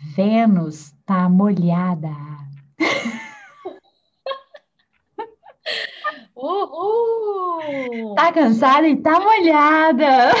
Vênus 0.00 0.94
tá 1.04 1.28
molhada. 1.28 2.08
Uhul! 6.34 8.14
Tá 8.14 8.32
cansada 8.32 8.88
e 8.88 8.96
tá 8.96 9.20
molhada. 9.20 10.32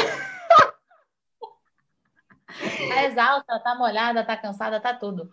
Tá 2.88 3.04
exausta, 3.04 3.60
tá 3.60 3.74
molhada, 3.74 4.24
tá 4.24 4.36
cansada, 4.36 4.80
tá 4.80 4.94
tudo. 4.94 5.30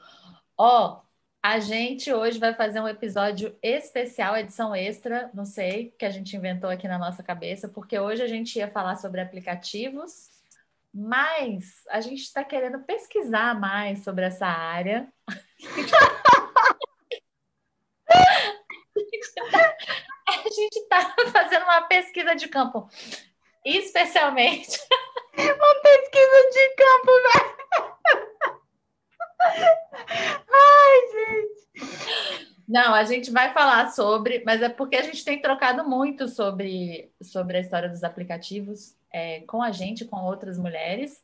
Ó, 0.57 1.01
a 1.41 1.59
gente 1.59 2.11
hoje 2.11 2.37
vai 2.37 2.53
fazer 2.53 2.81
um 2.81 2.87
episódio 2.87 3.57
especial, 3.61 4.35
edição 4.35 4.75
extra, 4.75 5.31
não 5.33 5.45
sei, 5.45 5.95
que 5.97 6.05
a 6.05 6.09
gente 6.09 6.35
inventou 6.35 6.69
aqui 6.69 6.87
na 6.87 6.97
nossa 6.97 7.23
cabeça, 7.23 7.69
porque 7.69 7.97
hoje 7.97 8.21
a 8.21 8.27
gente 8.27 8.57
ia 8.57 8.67
falar 8.67 8.97
sobre 8.97 9.21
aplicativos, 9.21 10.36
mas 10.93 11.83
a 11.89 12.01
gente 12.01 12.21
está 12.21 12.43
querendo 12.43 12.79
pesquisar 12.83 13.59
mais 13.59 14.03
sobre 14.03 14.25
essa 14.25 14.47
área. 14.47 15.07
a 20.27 20.49
gente 20.49 20.75
está 20.77 21.13
fazendo 21.31 21.63
uma 21.63 21.83
pesquisa 21.83 22.35
de 22.35 22.47
campo, 22.47 22.89
especialmente. 23.63 24.79
Uma 25.37 25.81
pesquisa 25.81 26.49
de 26.51 26.69
campo, 26.75 27.11
né? 27.23 27.57
Ai, 30.49 30.97
gente. 31.13 31.67
Não, 32.67 32.93
a 32.93 33.03
gente 33.03 33.31
vai 33.31 33.53
falar 33.53 33.91
sobre, 33.91 34.43
mas 34.45 34.61
é 34.61 34.67
porque 34.67 34.97
a 34.97 35.03
gente 35.03 35.23
tem 35.23 35.41
trocado 35.41 35.87
muito 35.87 36.27
sobre, 36.27 37.13
sobre 37.21 37.57
a 37.57 37.61
história 37.61 37.87
dos 37.87 38.03
aplicativos 38.03 38.96
é, 39.11 39.41
com 39.41 39.61
a 39.61 39.71
gente, 39.71 40.05
com 40.05 40.17
outras 40.23 40.57
mulheres. 40.57 41.21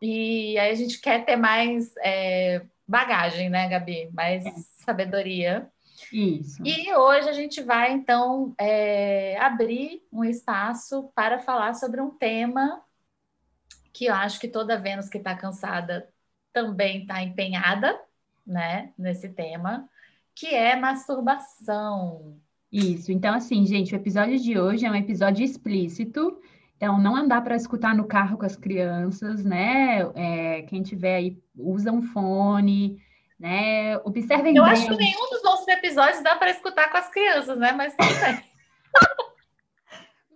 E 0.00 0.58
aí 0.58 0.70
a 0.70 0.74
gente 0.74 1.00
quer 1.00 1.24
ter 1.24 1.36
mais 1.36 1.94
é, 2.02 2.62
bagagem, 2.86 3.50
né, 3.50 3.68
Gabi? 3.68 4.10
Mais 4.12 4.44
é. 4.44 4.52
sabedoria. 4.84 5.70
Isso. 6.12 6.62
E 6.64 6.94
hoje 6.94 7.28
a 7.28 7.32
gente 7.32 7.62
vai, 7.62 7.92
então, 7.92 8.54
é, 8.58 9.38
abrir 9.38 10.02
um 10.10 10.24
espaço 10.24 11.10
para 11.14 11.38
falar 11.38 11.74
sobre 11.74 12.00
um 12.00 12.10
tema 12.10 12.82
que 13.92 14.06
eu 14.06 14.14
acho 14.14 14.40
que 14.40 14.48
toda 14.48 14.78
Vênus 14.78 15.08
que 15.08 15.18
está 15.18 15.34
cansada 15.34 16.08
também 16.52 17.02
está 17.02 17.22
empenhada, 17.22 18.00
né, 18.46 18.92
nesse 18.96 19.28
tema, 19.28 19.88
que 20.34 20.46
é 20.46 20.74
masturbação. 20.74 22.40
Isso. 22.72 23.12
Então, 23.12 23.34
assim, 23.34 23.66
gente, 23.66 23.94
o 23.94 23.96
episódio 23.96 24.38
de 24.38 24.58
hoje 24.58 24.86
é 24.86 24.90
um 24.90 24.94
episódio 24.94 25.44
explícito. 25.44 26.40
Então, 26.80 26.98
não 26.98 27.14
andar 27.14 27.44
para 27.44 27.54
escutar 27.54 27.94
no 27.94 28.06
carro 28.06 28.38
com 28.38 28.46
as 28.46 28.56
crianças, 28.56 29.44
né? 29.44 30.00
É, 30.14 30.62
quem 30.62 30.82
tiver 30.82 31.16
aí, 31.16 31.36
usa 31.54 31.92
um 31.92 32.00
fone, 32.00 32.98
né? 33.38 33.98
Observem 33.98 34.56
Eu 34.56 34.64
bem. 34.64 34.72
acho 34.72 34.88
que 34.88 34.96
nenhum 34.96 35.28
dos 35.28 35.42
nossos 35.42 35.68
episódios 35.68 36.22
dá 36.22 36.36
para 36.36 36.50
escutar 36.50 36.90
com 36.90 36.96
as 36.96 37.10
crianças, 37.10 37.58
né? 37.58 37.72
Mas 37.72 37.94
tudo 37.94 38.18
bem. 38.20 38.42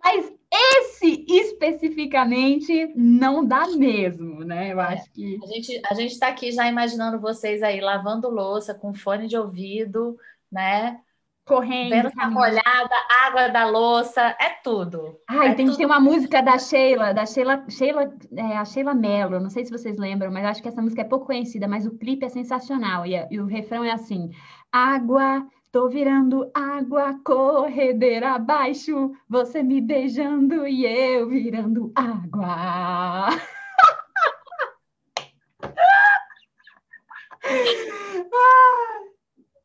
Mas 0.03 0.31
esse 0.51 1.25
especificamente 1.27 2.93
não 2.95 3.43
dá 3.43 3.67
mesmo, 3.69 4.43
né? 4.43 4.71
Eu 4.71 4.79
é. 4.79 4.93
acho 4.93 5.11
que. 5.13 5.39
A 5.43 5.47
gente 5.47 5.81
a 5.83 6.01
está 6.03 6.27
aqui 6.27 6.51
já 6.51 6.67
imaginando 6.67 7.19
vocês 7.19 7.63
aí 7.63 7.81
lavando 7.81 8.29
louça 8.29 8.75
com 8.75 8.93
fone 8.93 9.27
de 9.27 9.35
ouvido, 9.35 10.15
né? 10.51 10.99
Correndo. 11.45 11.91
Vendo 11.91 12.11
a 12.17 12.29
molhada, 12.29 12.95
água 13.23 13.47
da 13.49 13.69
louça, 13.69 14.35
é 14.39 14.49
tudo. 14.63 15.19
Ai, 15.27 15.49
é 15.49 15.53
tem, 15.53 15.67
tudo. 15.67 15.77
tem 15.77 15.85
uma 15.85 15.99
música 15.99 16.41
da 16.41 16.57
Sheila, 16.57 17.13
da 17.13 17.25
Sheila, 17.25 17.63
Sheila 17.69 18.11
é, 18.35 18.57
a 18.57 18.65
Sheila 18.65 18.95
Mello, 18.95 19.39
não 19.39 19.51
sei 19.51 19.63
se 19.63 19.71
vocês 19.71 19.97
lembram, 19.97 20.31
mas 20.31 20.45
acho 20.45 20.61
que 20.61 20.67
essa 20.67 20.81
música 20.81 21.01
é 21.01 21.05
pouco 21.05 21.27
conhecida, 21.27 21.67
mas 21.67 21.85
o 21.85 21.95
clipe 21.97 22.25
é 22.25 22.29
sensacional. 22.29 23.05
E, 23.05 23.13
e 23.29 23.39
o 23.39 23.45
refrão 23.45 23.83
é 23.83 23.91
assim: 23.91 24.31
água 24.71 25.47
Tô 25.75 25.89
virando 25.89 26.49
água, 26.53 27.19
corredeira 27.21 28.35
abaixo, 28.35 29.11
você 29.27 29.61
me 29.61 29.81
beijando 29.81 30.65
e 30.65 30.85
eu 30.85 31.27
virando 31.27 31.91
água. 31.93 33.27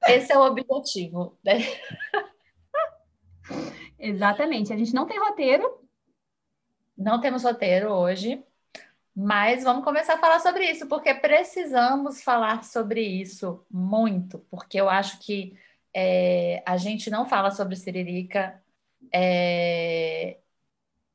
Esse 0.07 0.33
é 0.33 0.39
o 0.39 0.43
objetivo. 0.43 1.39
Né? 1.45 1.59
Exatamente. 3.99 4.73
A 4.73 4.77
gente 4.77 4.95
não 4.95 5.07
tem 5.07 5.19
roteiro. 5.19 5.81
Não 6.97 7.21
temos 7.21 7.45
roteiro 7.45 7.91
hoje, 7.91 8.45
mas 9.17 9.65
vamos 9.65 9.85
começar 9.85 10.15
a 10.15 10.19
falar 10.19 10.39
sobre 10.41 10.71
isso, 10.71 10.87
porque 10.87 11.15
precisamos 11.15 12.23
falar 12.23 12.63
sobre 12.63 13.01
isso 13.01 13.65
muito, 13.71 14.39
porque 14.51 14.79
eu 14.79 14.89
acho 14.89 15.19
que 15.21 15.57
é, 15.95 16.63
a 16.67 16.77
gente 16.77 17.09
não 17.09 17.25
fala 17.25 17.51
sobre 17.51 17.75
siririca 17.75 18.63
é, 19.13 20.39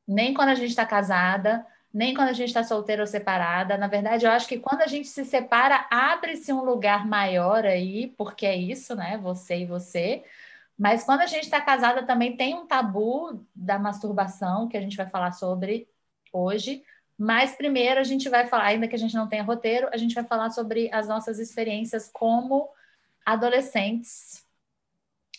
nem 0.08 0.34
quando 0.34 0.50
a 0.50 0.56
gente 0.56 0.70
está 0.70 0.86
casada, 0.86 1.66
nem 1.96 2.14
quando 2.14 2.28
a 2.28 2.34
gente 2.34 2.50
está 2.50 2.62
solteira 2.62 3.02
ou 3.02 3.08
separada. 3.08 3.78
Na 3.78 3.88
verdade, 3.88 4.26
eu 4.26 4.32
acho 4.32 4.50
que 4.50 4.60
quando 4.60 4.82
a 4.82 4.88
gente 4.88 5.08
se 5.08 5.24
separa, 5.24 5.88
abre-se 5.90 6.52
um 6.52 6.62
lugar 6.62 7.08
maior 7.08 7.66
aí, 7.66 8.14
porque 8.18 8.46
é 8.46 8.54
isso, 8.54 8.94
né? 8.98 9.18
Você 9.20 9.60
e 9.60 9.66
você. 9.66 10.22
Mas 10.78 11.06
quando 11.06 11.22
a 11.22 11.26
gente 11.26 11.46
está 11.46 11.62
casada, 11.62 12.04
também 12.04 12.36
tem 12.36 12.54
um 12.54 12.68
tabu 12.68 13.42
da 13.56 13.80
masturbação, 13.80 14.68
que 14.68 14.76
a 14.76 14.82
gente 14.82 14.98
vai 14.98 15.08
falar 15.08 15.32
sobre 15.32 15.88
hoje. 16.34 16.84
Mas 17.18 17.56
primeiro 17.56 17.98
a 18.02 18.04
gente 18.04 18.28
vai 18.28 18.46
falar, 18.46 18.66
ainda 18.66 18.90
que 18.90 18.96
a 18.96 19.00
gente 19.00 19.16
não 19.16 19.30
tenha 19.30 19.44
roteiro, 19.44 19.88
a 19.94 19.96
gente 19.96 20.14
vai 20.14 20.26
falar 20.26 20.50
sobre 20.50 20.90
as 20.92 21.08
nossas 21.08 21.40
experiências 21.40 22.10
como 22.12 22.70
adolescentes 23.26 24.46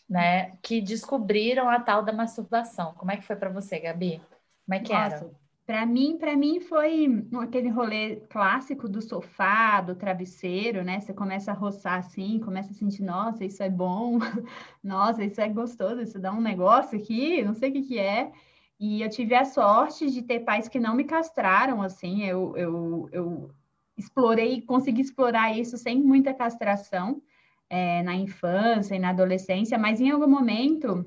né, 0.08 0.52
que 0.62 0.80
descobriram 0.80 1.68
a 1.68 1.78
tal 1.80 2.02
da 2.02 2.14
masturbação. 2.14 2.94
Como 2.94 3.10
é 3.10 3.18
que 3.18 3.24
foi 3.24 3.36
para 3.36 3.50
você, 3.50 3.78
Gabi? 3.78 4.22
Como 4.64 4.74
é 4.74 4.80
que 4.80 4.94
Nossa, 4.94 5.16
era? 5.16 5.45
Para 5.66 5.84
mim, 5.84 6.16
para 6.16 6.36
mim 6.36 6.60
foi 6.60 7.26
aquele 7.42 7.68
rolê 7.68 8.16
clássico 8.30 8.88
do 8.88 9.02
sofá, 9.02 9.80
do 9.80 9.96
travesseiro, 9.96 10.84
né? 10.84 11.00
Você 11.00 11.12
começa 11.12 11.50
a 11.50 11.54
roçar 11.54 11.98
assim, 11.98 12.38
começa 12.38 12.70
a 12.70 12.74
sentir, 12.74 13.02
nossa, 13.02 13.44
isso 13.44 13.62
é 13.62 13.68
bom, 13.68 14.18
nossa, 14.82 15.24
isso 15.24 15.40
é 15.40 15.48
gostoso, 15.48 16.00
isso 16.00 16.20
dá 16.20 16.32
um 16.32 16.40
negócio 16.40 16.96
aqui, 16.96 17.42
não 17.42 17.52
sei 17.52 17.70
o 17.70 17.72
que 17.72 17.82
que 17.82 17.98
é. 17.98 18.30
E 18.78 19.02
eu 19.02 19.10
tive 19.10 19.34
a 19.34 19.44
sorte 19.44 20.08
de 20.08 20.22
ter 20.22 20.40
pais 20.40 20.68
que 20.68 20.78
não 20.78 20.94
me 20.94 21.02
castraram, 21.02 21.82
assim, 21.82 22.22
eu, 22.24 22.56
eu, 22.56 23.08
eu 23.10 23.50
explorei, 23.96 24.62
consegui 24.62 25.00
explorar 25.00 25.56
isso 25.58 25.76
sem 25.76 26.00
muita 26.00 26.32
castração 26.32 27.20
é, 27.68 28.02
na 28.04 28.14
infância 28.14 28.94
e 28.94 28.98
na 28.98 29.10
adolescência, 29.10 29.78
mas 29.78 30.00
em 30.00 30.10
algum 30.10 30.28
momento 30.28 31.04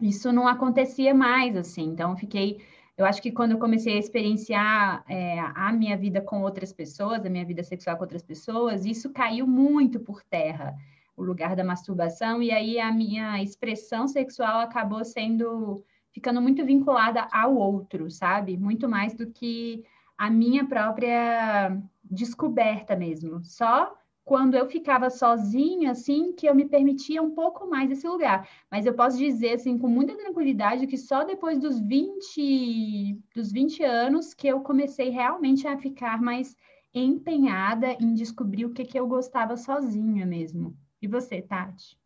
isso 0.00 0.32
não 0.32 0.46
acontecia 0.46 1.14
mais, 1.14 1.56
assim. 1.56 1.84
Então, 1.84 2.16
fiquei. 2.16 2.60
Eu 2.98 3.06
acho 3.06 3.22
que 3.22 3.30
quando 3.30 3.52
eu 3.52 3.58
comecei 3.58 3.94
a 3.94 3.98
experienciar 4.00 5.04
é, 5.08 5.38
a 5.38 5.72
minha 5.72 5.96
vida 5.96 6.20
com 6.20 6.42
outras 6.42 6.72
pessoas, 6.72 7.24
a 7.24 7.30
minha 7.30 7.44
vida 7.44 7.62
sexual 7.62 7.96
com 7.96 8.02
outras 8.02 8.22
pessoas, 8.22 8.84
isso 8.84 9.10
caiu 9.10 9.46
muito 9.46 10.00
por 10.00 10.20
terra, 10.24 10.74
o 11.16 11.22
lugar 11.22 11.54
da 11.54 11.62
masturbação, 11.62 12.42
e 12.42 12.50
aí 12.50 12.80
a 12.80 12.92
minha 12.92 13.40
expressão 13.40 14.08
sexual 14.08 14.60
acabou 14.60 15.04
sendo. 15.04 15.84
ficando 16.10 16.42
muito 16.42 16.64
vinculada 16.64 17.28
ao 17.30 17.54
outro, 17.54 18.10
sabe? 18.10 18.56
Muito 18.56 18.88
mais 18.88 19.14
do 19.14 19.28
que 19.30 19.84
a 20.16 20.28
minha 20.28 20.66
própria 20.66 21.80
descoberta 22.02 22.96
mesmo. 22.96 23.44
Só 23.44 23.96
quando 24.28 24.56
eu 24.56 24.68
ficava 24.68 25.08
sozinha, 25.08 25.92
assim, 25.92 26.34
que 26.34 26.46
eu 26.46 26.54
me 26.54 26.68
permitia 26.68 27.22
um 27.22 27.30
pouco 27.30 27.66
mais 27.66 27.90
esse 27.90 28.06
lugar. 28.06 28.46
Mas 28.70 28.84
eu 28.84 28.92
posso 28.92 29.16
dizer, 29.16 29.54
assim, 29.54 29.78
com 29.78 29.88
muita 29.88 30.14
tranquilidade, 30.14 30.86
que 30.86 30.98
só 30.98 31.24
depois 31.24 31.58
dos 31.58 31.80
20, 31.80 33.18
dos 33.34 33.50
20 33.50 33.82
anos 33.82 34.34
que 34.34 34.46
eu 34.46 34.60
comecei 34.60 35.08
realmente 35.08 35.66
a 35.66 35.78
ficar 35.78 36.20
mais 36.20 36.54
empenhada 36.92 37.92
em 37.98 38.12
descobrir 38.12 38.66
o 38.66 38.74
que, 38.74 38.84
que 38.84 39.00
eu 39.00 39.08
gostava 39.08 39.56
sozinha 39.56 40.26
mesmo. 40.26 40.76
E 41.00 41.08
você, 41.08 41.40
Tati? 41.40 41.98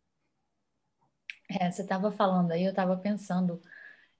É, 1.59 1.69
você 1.69 1.81
estava 1.81 2.09
falando 2.09 2.53
aí, 2.53 2.63
eu 2.63 2.69
estava 2.69 2.95
pensando 2.95 3.61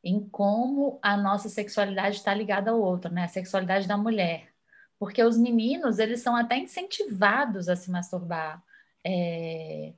em 0.04 0.20
como 0.28 1.00
a 1.02 1.16
nossa 1.16 1.48
sexualidade 1.48 2.18
está 2.18 2.34
ligada 2.34 2.72
ao 2.72 2.82
outro, 2.82 3.10
né? 3.10 3.24
A 3.24 3.30
sexualidade 3.30 3.88
da 3.88 3.98
mulher 3.98 4.53
porque 5.04 5.22
os 5.22 5.38
meninos 5.38 6.00
eles 6.00 6.22
são 6.22 6.34
até 6.34 6.58
incentivados 6.58 7.68
a 7.68 7.76
se 7.76 7.92
masturbar 7.92 8.64
é, 9.04 9.92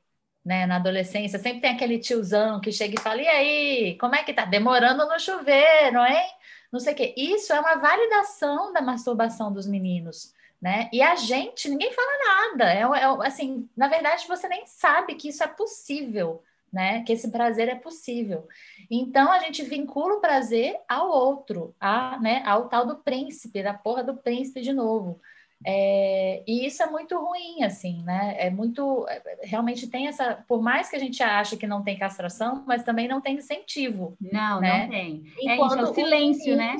né, 0.44 0.66
na 0.66 0.78
adolescência. 0.78 1.38
Sempre 1.38 1.62
tem 1.62 1.76
aquele 1.76 2.00
tiozão 2.00 2.60
que 2.60 2.72
chega 2.72 2.96
e 3.00 3.04
fala: 3.04 3.22
e 3.22 3.28
aí, 3.28 3.98
como 4.00 4.16
é 4.16 4.24
que 4.24 4.34
tá? 4.34 4.46
Demorando 4.46 5.08
no 5.08 5.20
chuveiro, 5.20 6.04
hein? 6.04 6.28
Não 6.72 6.80
sei 6.80 6.94
o 6.94 6.96
quê. 6.96 7.14
Isso 7.16 7.54
é 7.54 7.60
uma 7.60 7.76
validação 7.76 8.74
da 8.74 8.82
masturbação 8.82 9.54
dos 9.54 9.68
meninos. 9.68 10.34
Né? 10.60 10.90
E 10.92 11.04
a 11.04 11.16
gente, 11.16 11.70
ninguém 11.70 11.94
fala 11.94 12.50
nada. 12.50 12.74
É, 12.74 12.82
é, 12.82 13.28
assim, 13.28 13.70
na 13.78 13.88
verdade, 13.88 14.28
você 14.28 14.48
nem 14.48 14.66
sabe 14.66 15.14
que 15.14 15.30
isso 15.30 15.44
é 15.44 15.48
possível 15.48 16.42
né? 16.72 17.04
Que 17.04 17.14
esse 17.14 17.32
prazer 17.32 17.70
é 17.70 17.76
possível. 17.76 18.48
Então 18.90 19.32
a 19.32 19.40
gente 19.40 19.64
vincula 19.64 20.16
o 20.16 20.22
prazer 20.22 20.78
ao 20.88 21.10
outro, 21.10 21.76
a, 21.80 22.20
né, 22.20 22.44
ao 22.46 22.68
tal 22.68 22.86
do 22.86 22.98
príncipe, 22.98 23.64
da 23.64 23.74
porra 23.74 24.04
do 24.04 24.16
príncipe 24.16 24.62
de 24.62 24.74
novo. 24.74 25.20
É, 25.66 26.44
e 26.46 26.66
isso 26.66 26.84
é 26.84 26.86
muito 26.86 27.18
ruim, 27.18 27.64
assim, 27.64 28.04
né? 28.04 28.36
É 28.38 28.50
muito. 28.50 29.06
É, 29.08 29.40
realmente 29.44 29.88
tem 29.88 30.08
essa. 30.08 30.44
Por 30.48 30.62
mais 30.62 30.90
que 30.90 30.96
a 30.96 31.00
gente 31.00 31.24
ache 31.24 31.58
que 31.58 31.66
não 31.66 31.84
tem 31.84 31.98
castração, 31.98 32.64
mas 32.68 32.84
também 32.84 33.08
não 33.08 33.22
tem 33.22 33.38
incentivo. 33.38 34.16
Não, 34.20 34.60
né? 34.60 34.84
não 34.84 34.90
tem. 34.90 35.24
Enquanto 35.40 35.74
é, 35.74 35.76
isso, 35.76 35.86
é 35.88 35.90
o 35.90 35.94
silêncio, 35.94 36.56
né? 36.56 36.76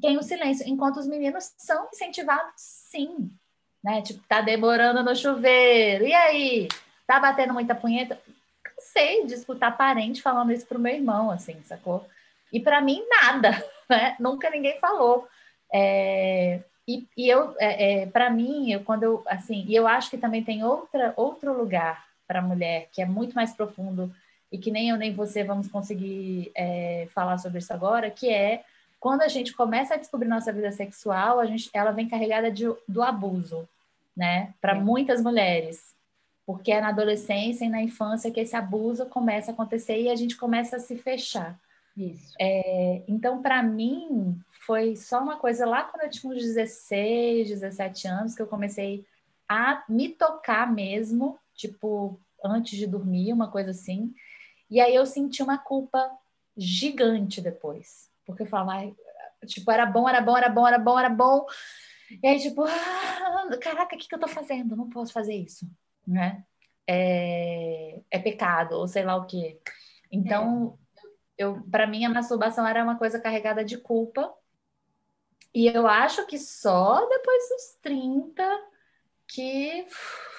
Tem 0.00 0.16
o 0.16 0.22
silêncio. 0.22 0.68
Enquanto 0.68 0.96
os 0.96 1.06
meninos 1.06 1.52
são 1.56 1.88
incentivados, 1.92 2.52
sim. 2.56 3.30
Né? 3.82 4.02
Tipo, 4.02 4.20
tá 4.26 4.40
demorando 4.40 5.04
no 5.04 5.14
chuveiro. 5.14 6.04
E 6.04 6.14
aí? 6.14 6.68
Tá 7.06 7.20
batendo 7.20 7.52
muita 7.52 7.74
punheta? 7.74 8.18
Cansei 8.94 9.26
de 9.26 9.34
escutar 9.34 9.76
parente 9.76 10.22
falando 10.22 10.52
isso 10.52 10.66
pro 10.66 10.78
meu 10.78 10.94
irmão, 10.94 11.30
assim, 11.30 11.60
sacou? 11.64 12.06
E 12.52 12.60
para 12.60 12.80
mim, 12.80 13.04
nada, 13.08 13.50
né? 13.90 14.16
Nunca 14.20 14.48
ninguém 14.48 14.78
falou. 14.78 15.26
É, 15.72 16.60
e, 16.86 17.06
e 17.16 17.28
eu, 17.28 17.54
é, 17.58 18.02
é, 18.02 18.06
para 18.06 18.30
mim, 18.30 18.70
eu, 18.70 18.80
quando 18.84 19.02
eu, 19.02 19.22
assim, 19.26 19.64
e 19.66 19.74
eu 19.74 19.88
acho 19.88 20.10
que 20.10 20.18
também 20.18 20.44
tem 20.44 20.62
outra, 20.62 21.12
outro 21.16 21.52
lugar 21.52 22.04
para 22.26 22.38
a 22.38 22.42
mulher 22.42 22.88
que 22.92 23.02
é 23.02 23.06
muito 23.06 23.34
mais 23.34 23.52
profundo 23.52 24.14
e 24.50 24.56
que 24.56 24.70
nem 24.70 24.90
eu 24.90 24.96
nem 24.96 25.12
você 25.12 25.42
vamos 25.42 25.66
conseguir 25.66 26.52
é, 26.54 27.08
falar 27.12 27.38
sobre 27.38 27.58
isso 27.58 27.72
agora, 27.72 28.10
que 28.10 28.30
é 28.30 28.62
quando 29.00 29.22
a 29.22 29.28
gente 29.28 29.52
começa 29.52 29.94
a 29.94 29.98
descobrir 29.98 30.28
nossa 30.28 30.52
vida 30.52 30.70
sexual, 30.70 31.40
a 31.40 31.46
gente, 31.46 31.68
ela 31.74 31.90
vem 31.90 32.08
carregada 32.08 32.50
de, 32.50 32.64
do 32.88 33.02
abuso, 33.02 33.68
né? 34.16 34.54
Para 34.60 34.74
muitas 34.74 35.20
mulheres, 35.20 35.93
porque 36.46 36.72
é 36.72 36.80
na 36.80 36.88
adolescência 36.88 37.64
e 37.64 37.70
na 37.70 37.82
infância 37.82 38.30
que 38.30 38.40
esse 38.40 38.54
abuso 38.54 39.06
começa 39.06 39.50
a 39.50 39.54
acontecer 39.54 40.00
e 40.00 40.10
a 40.10 40.16
gente 40.16 40.36
começa 40.36 40.76
a 40.76 40.80
se 40.80 40.96
fechar. 40.96 41.58
Isso. 41.96 42.34
É, 42.40 43.02
então, 43.06 43.40
para 43.40 43.62
mim, 43.62 44.38
foi 44.66 44.96
só 44.96 45.22
uma 45.22 45.36
coisa 45.36 45.64
lá 45.64 45.84
quando 45.84 46.02
eu 46.02 46.10
tinha 46.10 46.32
uns 46.32 46.42
16, 46.42 47.48
17 47.48 48.08
anos 48.08 48.34
que 48.34 48.42
eu 48.42 48.46
comecei 48.46 49.06
a 49.48 49.84
me 49.88 50.08
tocar 50.08 50.70
mesmo, 50.72 51.38
tipo, 51.54 52.18
antes 52.44 52.78
de 52.78 52.86
dormir, 52.86 53.32
uma 53.32 53.50
coisa 53.50 53.70
assim. 53.70 54.12
E 54.70 54.80
aí 54.80 54.94
eu 54.94 55.06
senti 55.06 55.42
uma 55.42 55.58
culpa 55.58 56.10
gigante 56.56 57.40
depois. 57.40 58.10
Porque 58.26 58.42
eu 58.42 58.46
falava, 58.46 58.92
tipo, 59.46 59.70
era 59.70 59.86
bom, 59.86 60.08
era 60.08 60.20
bom, 60.20 60.36
era 60.36 60.48
bom, 60.48 60.68
era 60.68 60.78
bom, 60.78 60.98
era 60.98 61.08
bom. 61.08 61.46
E 62.22 62.26
aí, 62.26 62.40
tipo, 62.40 62.64
ah, 62.64 63.58
caraca, 63.60 63.94
o 63.94 63.98
que, 63.98 64.08
que 64.08 64.14
eu 64.14 64.20
tô 64.20 64.28
fazendo? 64.28 64.76
Não 64.76 64.88
posso 64.88 65.12
fazer 65.12 65.34
isso, 65.34 65.66
né? 66.06 66.44
É, 66.86 68.00
é 68.10 68.18
pecado, 68.18 68.76
ou 68.76 68.86
sei 68.86 69.04
lá 69.04 69.16
o 69.16 69.26
quê. 69.26 69.60
Então, 70.10 70.78
é. 71.38 71.44
eu, 71.44 71.62
para 71.70 71.86
mim, 71.86 72.04
a 72.04 72.10
masturbação 72.10 72.66
era 72.66 72.84
uma 72.84 72.98
coisa 72.98 73.20
carregada 73.20 73.64
de 73.64 73.78
culpa 73.78 74.32
e 75.54 75.68
eu 75.68 75.86
acho 75.86 76.26
que 76.26 76.36
só 76.36 77.06
depois 77.08 77.48
dos 77.48 77.78
30 77.80 78.42
que 79.28 79.86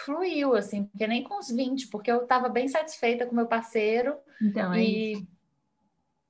fluiu, 0.03 0.53
assim, 0.55 0.83
porque 0.83 1.07
nem 1.07 1.23
com 1.23 1.39
os 1.39 1.49
20, 1.49 1.87
porque 1.87 2.11
eu 2.11 2.23
estava 2.23 2.49
bem 2.49 2.67
satisfeita 2.67 3.25
com 3.25 3.33
meu 3.33 3.47
parceiro. 3.47 4.17
Então, 4.41 4.73
é 4.73 4.83
e, 4.83 5.13
isso. 5.13 5.27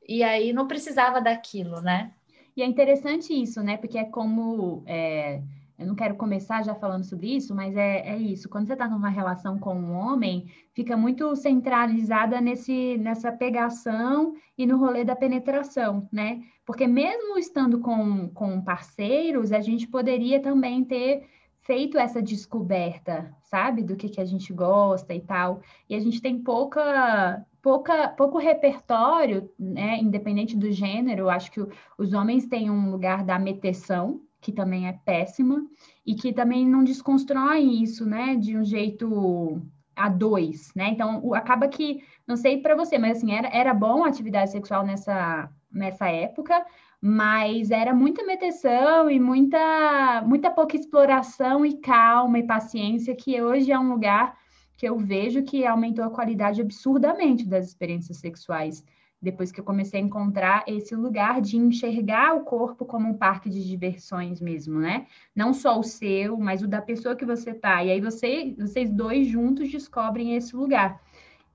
e 0.07 0.23
aí 0.23 0.53
não 0.53 0.67
precisava 0.67 1.19
daquilo, 1.19 1.81
né? 1.81 2.13
E 2.55 2.61
é 2.61 2.65
interessante 2.65 3.33
isso, 3.33 3.61
né? 3.63 3.75
Porque 3.75 3.97
é 3.97 4.05
como. 4.05 4.83
É, 4.85 5.41
eu 5.77 5.85
não 5.85 5.95
quero 5.95 6.15
começar 6.15 6.63
já 6.63 6.73
falando 6.73 7.03
sobre 7.03 7.35
isso, 7.35 7.53
mas 7.53 7.75
é, 7.75 8.07
é 8.07 8.17
isso. 8.17 8.47
Quando 8.47 8.67
você 8.67 8.73
está 8.73 8.87
numa 8.87 9.09
relação 9.09 9.59
com 9.59 9.75
um 9.75 9.93
homem, 9.93 10.47
fica 10.73 10.95
muito 10.95 11.35
centralizada 11.35 12.39
nesse, 12.39 12.97
nessa 12.97 13.31
pegação 13.31 14.33
e 14.57 14.65
no 14.65 14.77
rolê 14.77 15.03
da 15.03 15.15
penetração, 15.15 16.07
né? 16.11 16.41
Porque 16.65 16.87
mesmo 16.87 17.37
estando 17.37 17.79
com, 17.79 18.29
com 18.29 18.61
parceiros, 18.61 19.51
a 19.51 19.59
gente 19.59 19.87
poderia 19.87 20.41
também 20.41 20.83
ter 20.83 21.27
feito 21.65 21.97
essa 21.97 22.21
descoberta, 22.21 23.35
sabe? 23.43 23.83
Do 23.83 23.97
que, 23.97 24.07
que 24.07 24.21
a 24.21 24.25
gente 24.25 24.53
gosta 24.53 25.13
e 25.13 25.19
tal. 25.19 25.61
E 25.89 25.95
a 25.95 25.99
gente 25.99 26.21
tem 26.21 26.41
pouca, 26.41 27.45
pouca, 27.61 28.07
pouco 28.09 28.37
repertório, 28.37 29.49
né? 29.59 29.97
Independente 29.97 30.55
do 30.55 30.71
gênero, 30.71 31.29
acho 31.29 31.51
que 31.51 31.59
os 31.97 32.13
homens 32.13 32.45
têm 32.45 32.69
um 32.69 32.91
lugar 32.91 33.25
da 33.25 33.37
meteção, 33.37 34.21
que 34.45 34.51
também 34.51 34.87
é 34.87 34.93
péssima, 34.93 35.65
e 36.05 36.13
que 36.13 36.31
também 36.31 36.67
não 36.69 36.83
desconstroem 36.83 37.81
isso, 37.81 38.05
né? 38.05 38.35
De 38.35 38.55
um 38.55 38.63
jeito 38.63 39.59
a 39.95 40.07
dois, 40.07 40.71
né? 40.75 40.89
Então, 40.89 41.33
acaba 41.33 41.67
que, 41.67 42.03
não 42.27 42.37
sei 42.37 42.61
para 42.61 42.75
você, 42.75 42.99
mas 42.99 43.17
assim, 43.17 43.31
era, 43.33 43.47
era 43.47 43.73
bom 43.73 44.03
a 44.03 44.07
atividade 44.07 44.51
sexual 44.51 44.85
nessa, 44.85 45.49
nessa 45.71 46.07
época, 46.09 46.63
mas 47.01 47.71
era 47.71 47.91
muita 47.91 48.23
meteção 48.23 49.09
e 49.09 49.19
muita, 49.19 50.21
muita 50.27 50.51
pouca 50.51 50.75
exploração 50.75 51.65
e 51.65 51.79
calma 51.79 52.37
e 52.37 52.43
paciência, 52.43 53.15
que 53.15 53.41
hoje 53.41 53.71
é 53.71 53.79
um 53.79 53.89
lugar 53.89 54.37
que 54.77 54.87
eu 54.87 54.95
vejo 54.99 55.41
que 55.41 55.65
aumentou 55.65 56.05
a 56.05 56.11
qualidade 56.11 56.61
absurdamente 56.61 57.47
das 57.47 57.65
experiências 57.65 58.17
sexuais 58.17 58.83
depois 59.25 59.51
que 59.51 59.59
eu 59.59 59.63
comecei 59.63 59.99
a 59.99 60.03
encontrar 60.03 60.63
esse 60.67 60.95
lugar 60.95 61.41
de 61.41 61.57
enxergar 61.57 62.35
o 62.35 62.45
corpo 62.45 62.85
como 62.85 63.09
um 63.09 63.17
parque 63.17 63.49
de 63.49 63.67
diversões 63.67 64.39
mesmo, 64.39 64.79
né? 64.79 65.07
Não 65.35 65.51
só 65.51 65.79
o 65.79 65.83
seu, 65.83 66.37
mas 66.37 66.61
o 66.61 66.67
da 66.67 66.81
pessoa 66.81 67.15
que 67.15 67.25
você 67.25 67.51
tá. 67.53 67.83
E 67.83 67.89
aí 67.89 67.99
você, 67.99 68.55
vocês 68.57 68.91
dois 68.91 69.27
juntos 69.27 69.69
descobrem 69.71 70.35
esse 70.35 70.55
lugar. 70.55 71.01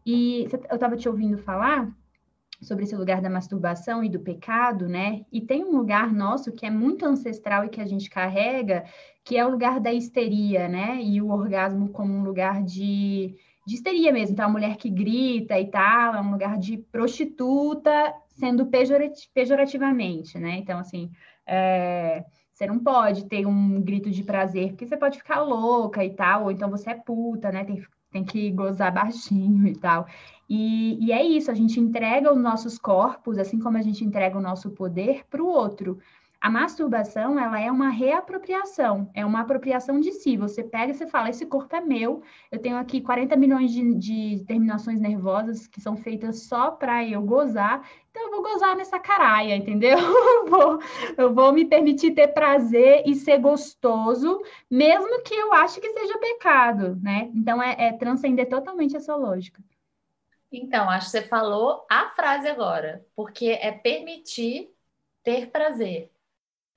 E 0.04 0.48
eu 0.68 0.74
estava 0.74 0.96
te 0.96 1.08
ouvindo 1.08 1.38
falar 1.38 1.88
sobre 2.60 2.84
esse 2.84 2.96
lugar 2.96 3.22
da 3.22 3.30
masturbação 3.30 4.02
e 4.02 4.08
do 4.08 4.18
pecado, 4.18 4.88
né? 4.88 5.24
E 5.32 5.40
tem 5.40 5.64
um 5.64 5.76
lugar 5.76 6.12
nosso 6.12 6.52
que 6.52 6.66
é 6.66 6.70
muito 6.70 7.06
ancestral 7.06 7.64
e 7.64 7.68
que 7.68 7.80
a 7.80 7.86
gente 7.86 8.10
carrega, 8.10 8.84
que 9.24 9.36
é 9.36 9.46
o 9.46 9.50
lugar 9.50 9.78
da 9.78 9.92
histeria, 9.92 10.68
né? 10.68 11.00
E 11.00 11.22
o 11.22 11.30
orgasmo 11.30 11.88
como 11.90 12.12
um 12.12 12.24
lugar 12.24 12.62
de 12.64 13.36
de 13.66 13.74
histeria 13.74 14.12
mesmo. 14.12 14.34
Então, 14.34 14.46
a 14.46 14.50
mulher 14.50 14.76
que 14.76 14.90
grita 14.90 15.58
e 15.58 15.66
tal, 15.66 16.14
é 16.14 16.20
um 16.20 16.32
lugar 16.32 16.58
de 16.58 16.78
prostituta 16.78 18.14
sendo 18.28 18.66
pejorativamente, 19.34 20.38
né? 20.38 20.56
Então, 20.56 20.78
assim, 20.78 21.10
é, 21.46 22.24
você 22.52 22.66
não 22.66 22.78
pode 22.78 23.26
ter 23.26 23.46
um 23.46 23.80
grito 23.80 24.10
de 24.10 24.22
prazer, 24.22 24.70
porque 24.70 24.86
você 24.86 24.96
pode 24.96 25.18
ficar 25.18 25.40
louca 25.40 26.04
e 26.04 26.10
tal, 26.10 26.44
ou 26.44 26.50
então 26.50 26.70
você 26.70 26.90
é 26.90 26.94
puta, 26.94 27.50
né? 27.52 27.64
Tem, 27.64 27.82
tem 28.10 28.24
que 28.24 28.50
gozar 28.50 28.92
baixinho 28.92 29.66
e 29.66 29.76
tal. 29.76 30.06
E, 30.48 30.98
e 31.06 31.12
é 31.12 31.22
isso, 31.22 31.50
a 31.50 31.54
gente 31.54 31.78
entrega 31.78 32.32
os 32.32 32.40
nossos 32.40 32.76
corpos, 32.76 33.38
assim 33.38 33.58
como 33.58 33.78
a 33.78 33.82
gente 33.82 34.04
entrega 34.04 34.36
o 34.36 34.42
nosso 34.42 34.70
poder, 34.70 35.24
para 35.30 35.42
o 35.42 35.46
outro. 35.46 35.98
A 36.40 36.48
masturbação, 36.48 37.38
ela 37.38 37.60
é 37.60 37.70
uma 37.70 37.90
reapropriação, 37.90 39.10
é 39.12 39.26
uma 39.26 39.40
apropriação 39.40 40.00
de 40.00 40.10
si. 40.10 40.38
Você 40.38 40.64
pega 40.64 40.90
e 40.90 40.94
você 40.94 41.06
fala, 41.06 41.28
esse 41.28 41.44
corpo 41.44 41.76
é 41.76 41.82
meu, 41.82 42.22
eu 42.50 42.58
tenho 42.58 42.78
aqui 42.78 43.02
40 43.02 43.36
milhões 43.36 43.70
de, 43.70 43.94
de 43.94 44.44
terminações 44.46 44.98
nervosas 44.98 45.66
que 45.66 45.82
são 45.82 45.98
feitas 45.98 46.44
só 46.44 46.70
para 46.70 47.04
eu 47.04 47.20
gozar, 47.20 47.86
então 48.10 48.22
eu 48.24 48.30
vou 48.30 48.42
gozar 48.42 48.74
nessa 48.74 48.98
caraia, 48.98 49.54
entendeu? 49.54 49.98
Eu 50.40 50.46
vou, 50.46 50.78
eu 51.18 51.34
vou 51.34 51.52
me 51.52 51.64
permitir 51.64 52.12
ter 52.12 52.28
prazer 52.28 53.02
e 53.06 53.14
ser 53.14 53.38
gostoso, 53.38 54.42
mesmo 54.70 55.22
que 55.22 55.34
eu 55.34 55.52
ache 55.52 55.80
que 55.80 55.92
seja 55.92 56.18
pecado, 56.18 56.96
né? 57.00 57.30
Então 57.34 57.62
é, 57.62 57.76
é 57.78 57.92
transcender 57.92 58.48
totalmente 58.48 58.96
essa 58.96 59.14
lógica. 59.14 59.62
Então, 60.50 60.88
acho 60.90 61.06
que 61.06 61.12
você 61.12 61.22
falou 61.22 61.86
a 61.88 62.08
frase 62.10 62.48
agora, 62.48 63.04
porque 63.14 63.50
é 63.60 63.70
permitir 63.70 64.70
ter 65.22 65.50
prazer 65.50 66.09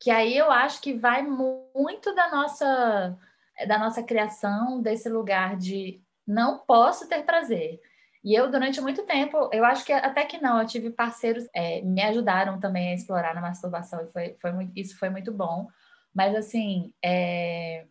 que 0.04 0.12
aí 0.12 0.38
eu 0.38 0.52
acho 0.52 0.82
que 0.82 0.94
vai 0.94 1.24
muito 1.24 2.14
da 2.14 2.30
nossa 2.30 3.18
da 3.66 3.80
nossa 3.80 4.04
criação 4.04 4.82
desse 4.82 5.08
lugar 5.08 5.56
de 5.56 6.02
não 6.28 6.60
posso 6.60 7.08
ter 7.08 7.24
prazer. 7.24 7.80
E 8.22 8.34
eu, 8.34 8.52
durante 8.52 8.82
muito 8.82 9.06
tempo, 9.06 9.50
eu 9.54 9.64
acho 9.64 9.86
que 9.86 9.94
até 9.94 10.26
que 10.26 10.40
não, 10.40 10.60
eu 10.60 10.68
tive 10.68 10.90
parceiros 10.90 11.48
é, 11.54 11.82
me 11.82 12.02
ajudaram 12.02 12.60
também 12.60 12.90
a 12.90 12.94
explorar 12.94 13.34
na 13.34 13.42
masturbação, 13.42 14.02
e 14.02 14.08
foi, 14.08 14.38
foi 14.42 14.52
muito, 14.52 14.72
isso 14.76 14.98
foi 14.98 15.10
muito 15.10 15.32
bom. 15.32 15.68
Mas, 16.14 16.36
assim, 16.36 16.94
é, 17.04 17.86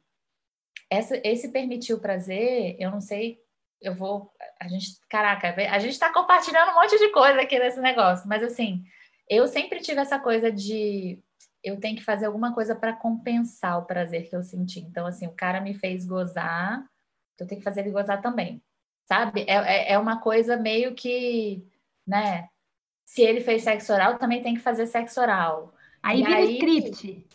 essa, 0.91 1.19
esse 1.25 1.51
permitir 1.51 1.95
o 1.95 2.01
prazer, 2.01 2.77
eu 2.79 2.91
não 2.91 3.01
sei, 3.01 3.39
eu 3.81 3.95
vou. 3.95 4.33
A 4.61 4.69
gente, 4.69 4.99
caraca, 5.09 5.55
a 5.71 5.79
gente 5.79 5.93
está 5.93 6.13
compartilhando 6.13 6.73
um 6.73 6.75
monte 6.75 6.99
de 6.99 7.09
coisa 7.11 7.41
aqui 7.41 7.59
nesse 7.59 7.81
negócio, 7.81 8.29
mas, 8.29 8.43
assim, 8.43 8.85
eu 9.29 9.47
sempre 9.49 9.81
tive 9.81 10.01
essa 10.01 10.19
coisa 10.19 10.51
de 10.51 11.23
eu 11.63 11.79
tenho 11.79 11.97
que 11.97 12.05
fazer 12.05 12.27
alguma 12.27 12.53
coisa 12.53 12.75
para 12.75 12.93
compensar 12.93 13.79
o 13.79 13.85
prazer 13.85 14.29
que 14.29 14.35
eu 14.35 14.43
senti. 14.43 14.81
Então, 14.81 15.07
assim, 15.07 15.27
o 15.27 15.33
cara 15.33 15.61
me 15.61 15.75
fez 15.75 16.05
gozar, 16.07 16.79
então 17.35 17.45
eu 17.45 17.47
tenho 17.47 17.61
que 17.61 17.65
fazer 17.65 17.81
ele 17.81 17.91
gozar 17.91 18.21
também. 18.21 18.63
Sabe? 19.05 19.43
É, 19.43 19.55
é, 19.55 19.93
é 19.93 19.99
uma 19.99 20.21
coisa 20.21 20.57
meio 20.57 20.95
que, 20.95 21.65
né? 22.07 22.49
Se 23.05 23.23
ele 23.23 23.41
fez 23.41 23.63
sexo 23.63 23.93
oral, 23.93 24.19
também 24.19 24.43
tem 24.43 24.55
que 24.55 24.61
fazer 24.61 24.87
sexo 24.87 25.21
oral. 25.21 25.75
Aí 26.03 26.21
e 26.21 26.25
vira 26.25 26.37
aí, 26.39 26.55
script. 26.55 27.27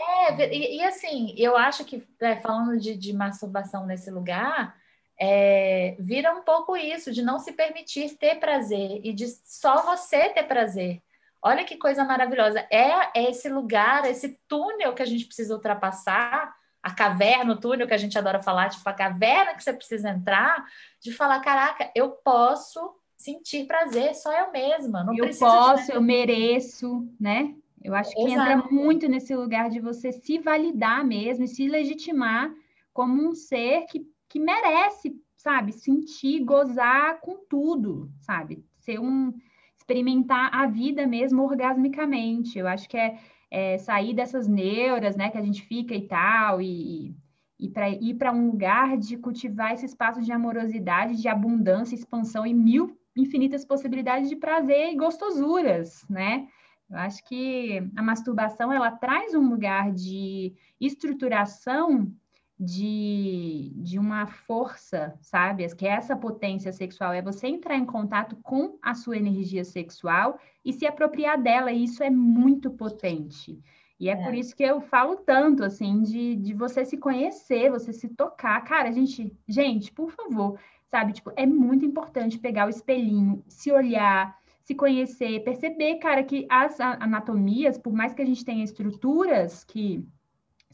É, 0.00 0.54
e, 0.54 0.76
e, 0.78 0.82
assim, 0.82 1.34
eu 1.36 1.56
acho 1.56 1.84
que, 1.84 2.06
é, 2.20 2.36
falando 2.36 2.78
de, 2.78 2.96
de 2.96 3.12
masturbação 3.12 3.86
nesse 3.86 4.10
lugar, 4.10 4.76
é, 5.18 5.96
vira 5.98 6.32
um 6.34 6.42
pouco 6.42 6.76
isso, 6.76 7.12
de 7.12 7.22
não 7.22 7.38
se 7.38 7.52
permitir 7.52 8.16
ter 8.16 8.36
prazer 8.36 9.00
e 9.04 9.12
de 9.12 9.26
só 9.44 9.82
você 9.82 10.30
ter 10.30 10.44
prazer. 10.44 11.02
Olha 11.42 11.64
que 11.64 11.76
coisa 11.76 12.04
maravilhosa. 12.04 12.66
É 12.70 13.28
esse 13.28 13.48
lugar, 13.48 14.04
esse 14.04 14.38
túnel 14.46 14.94
que 14.94 15.02
a 15.02 15.06
gente 15.06 15.24
precisa 15.24 15.54
ultrapassar 15.54 16.54
a 16.82 16.94
caverna, 16.94 17.54
o 17.54 17.60
túnel 17.60 17.86
que 17.86 17.94
a 17.94 17.98
gente 17.98 18.18
adora 18.18 18.42
falar, 18.42 18.70
tipo 18.70 18.88
a 18.88 18.92
caverna 18.92 19.54
que 19.54 19.62
você 19.62 19.72
precisa 19.72 20.10
entrar, 20.10 20.64
de 21.00 21.12
falar, 21.12 21.40
caraca, 21.40 21.90
eu 21.94 22.10
posso 22.10 22.94
sentir 23.16 23.66
prazer, 23.66 24.14
só 24.14 24.32
eu 24.32 24.50
mesma, 24.50 25.04
não 25.04 25.14
eu 25.14 25.28
posso, 25.38 25.86
de... 25.86 25.92
eu 25.92 26.00
mereço, 26.00 27.06
né? 27.20 27.54
Eu 27.82 27.94
acho 27.94 28.14
que 28.14 28.22
Exato. 28.22 28.50
entra 28.50 28.70
muito 28.70 29.08
nesse 29.08 29.34
lugar 29.34 29.70
de 29.70 29.80
você 29.80 30.12
se 30.12 30.38
validar 30.38 31.04
mesmo 31.04 31.44
e 31.44 31.48
se 31.48 31.66
legitimar 31.68 32.52
como 32.92 33.28
um 33.28 33.34
ser 33.34 33.86
que, 33.86 34.06
que 34.28 34.38
merece, 34.38 35.18
sabe, 35.36 35.72
sentir, 35.72 36.44
gozar 36.44 37.20
com 37.20 37.36
tudo, 37.48 38.10
sabe? 38.20 38.64
Ser 38.78 38.98
um 38.98 39.32
experimentar 39.80 40.50
a 40.54 40.66
vida 40.66 41.06
mesmo 41.06 41.42
orgasmicamente. 41.42 42.58
Eu 42.58 42.68
acho 42.68 42.88
que 42.88 42.96
é, 42.96 43.18
é 43.50 43.78
sair 43.78 44.14
dessas 44.14 44.46
neuras, 44.46 45.16
né, 45.16 45.30
que 45.30 45.38
a 45.38 45.42
gente 45.42 45.62
fica 45.62 45.94
e 45.94 46.06
tal, 46.06 46.60
e, 46.60 47.16
e 47.58 47.68
para 47.68 47.88
ir 47.88 48.14
para 48.14 48.32
um 48.32 48.50
lugar 48.50 48.96
de 48.98 49.16
cultivar 49.16 49.72
esse 49.72 49.86
espaço 49.86 50.20
de 50.22 50.30
amorosidade, 50.30 51.20
de 51.20 51.28
abundância, 51.28 51.94
expansão 51.94 52.46
e 52.46 52.54
mil 52.54 52.96
infinitas 53.16 53.64
possibilidades 53.64 54.28
de 54.28 54.36
prazer 54.36 54.92
e 54.92 54.96
gostosuras, 54.96 56.06
né? 56.08 56.46
Eu 56.88 56.96
acho 56.96 57.24
que 57.24 57.82
a 57.96 58.02
masturbação 58.02 58.72
ela 58.72 58.90
traz 58.90 59.34
um 59.34 59.48
lugar 59.48 59.92
de 59.92 60.52
estruturação 60.80 62.12
de, 62.60 63.72
de 63.76 63.98
uma 63.98 64.26
força, 64.26 65.16
sabe? 65.22 65.66
Que 65.74 65.86
é 65.86 65.92
essa 65.92 66.14
potência 66.14 66.70
sexual, 66.70 67.14
é 67.14 67.22
você 67.22 67.46
entrar 67.46 67.74
em 67.74 67.86
contato 67.86 68.36
com 68.42 68.78
a 68.82 68.92
sua 68.92 69.16
energia 69.16 69.64
sexual 69.64 70.38
e 70.62 70.70
se 70.70 70.86
apropriar 70.86 71.40
dela, 71.40 71.72
e 71.72 71.84
isso 71.84 72.02
é 72.02 72.10
muito 72.10 72.70
potente. 72.70 73.58
E 73.98 74.10
é, 74.10 74.12
é, 74.12 74.16
por 74.24 74.34
isso 74.34 74.54
que 74.54 74.62
eu 74.62 74.78
falo 74.82 75.16
tanto, 75.16 75.64
assim, 75.64 76.02
de, 76.02 76.36
de 76.36 76.52
você 76.52 76.84
se 76.84 76.98
conhecer, 76.98 77.70
você 77.70 77.94
se 77.94 78.10
tocar. 78.10 78.62
Cara, 78.62 78.92
gente, 78.92 79.34
gente, 79.48 79.90
por 79.90 80.10
favor, 80.10 80.58
sabe? 80.90 81.14
Tipo, 81.14 81.32
é 81.36 81.46
muito 81.46 81.86
importante 81.86 82.38
pegar 82.38 82.66
o 82.66 82.70
espelhinho, 82.70 83.42
se 83.48 83.72
olhar, 83.72 84.38
se 84.62 84.74
conhecer, 84.74 85.42
perceber, 85.44 85.96
cara, 85.96 86.22
que 86.22 86.46
as 86.50 86.78
anatomias, 86.78 87.78
por 87.78 87.92
mais 87.94 88.12
que 88.12 88.20
a 88.20 88.26
gente 88.26 88.44
tenha 88.44 88.64
estruturas 88.64 89.64
que 89.64 90.06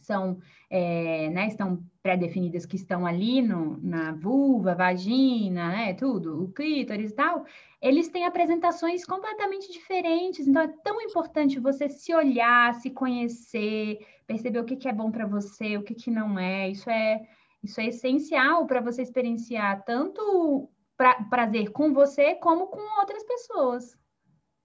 são, 0.07 0.39
é, 0.71 1.29
né, 1.31 1.49
estão 1.49 1.83
pré-definidas 2.03 2.65
que 2.65 2.77
estão 2.77 3.05
ali 3.05 3.43
no, 3.43 3.79
na 3.83 4.13
vulva, 4.13 4.75
vagina, 4.75 5.69
né, 5.69 5.95
tudo, 5.95 6.45
o 6.45 6.53
clítoris 6.53 7.11
e 7.11 7.15
tal, 7.15 7.45
eles 7.83 8.09
têm 8.09 8.25
apresentações 8.25 9.05
completamente 9.05 9.71
diferentes. 9.73 10.47
Então, 10.47 10.63
é 10.63 10.69
tão 10.85 11.01
importante 11.03 11.61
você 11.61 11.89
se 11.89 12.15
olhar, 12.15 12.75
se 12.75 12.91
conhecer, 12.91 13.99
perceber 14.27 14.61
o 14.61 14.65
que, 14.65 14.77
que 14.77 14.89
é 14.89 14.93
bom 14.93 15.11
para 15.11 15.27
você, 15.27 15.77
o 15.77 15.83
que, 15.83 15.95
que 15.95 16.11
não 16.11 16.39
é. 16.39 16.71
Isso 16.71 16.89
é, 16.89 17.27
isso 17.63 17.81
é 17.81 17.87
essencial 17.87 18.67
para 18.67 18.81
você 18.81 19.03
experienciar 19.03 19.85
tanto 19.85 20.71
pra, 20.97 21.15
prazer 21.25 21.71
com 21.73 21.93
você 21.93 22.35
como 22.37 22.69
com 22.69 23.01
outras 23.01 23.25
pessoas. 23.25 23.99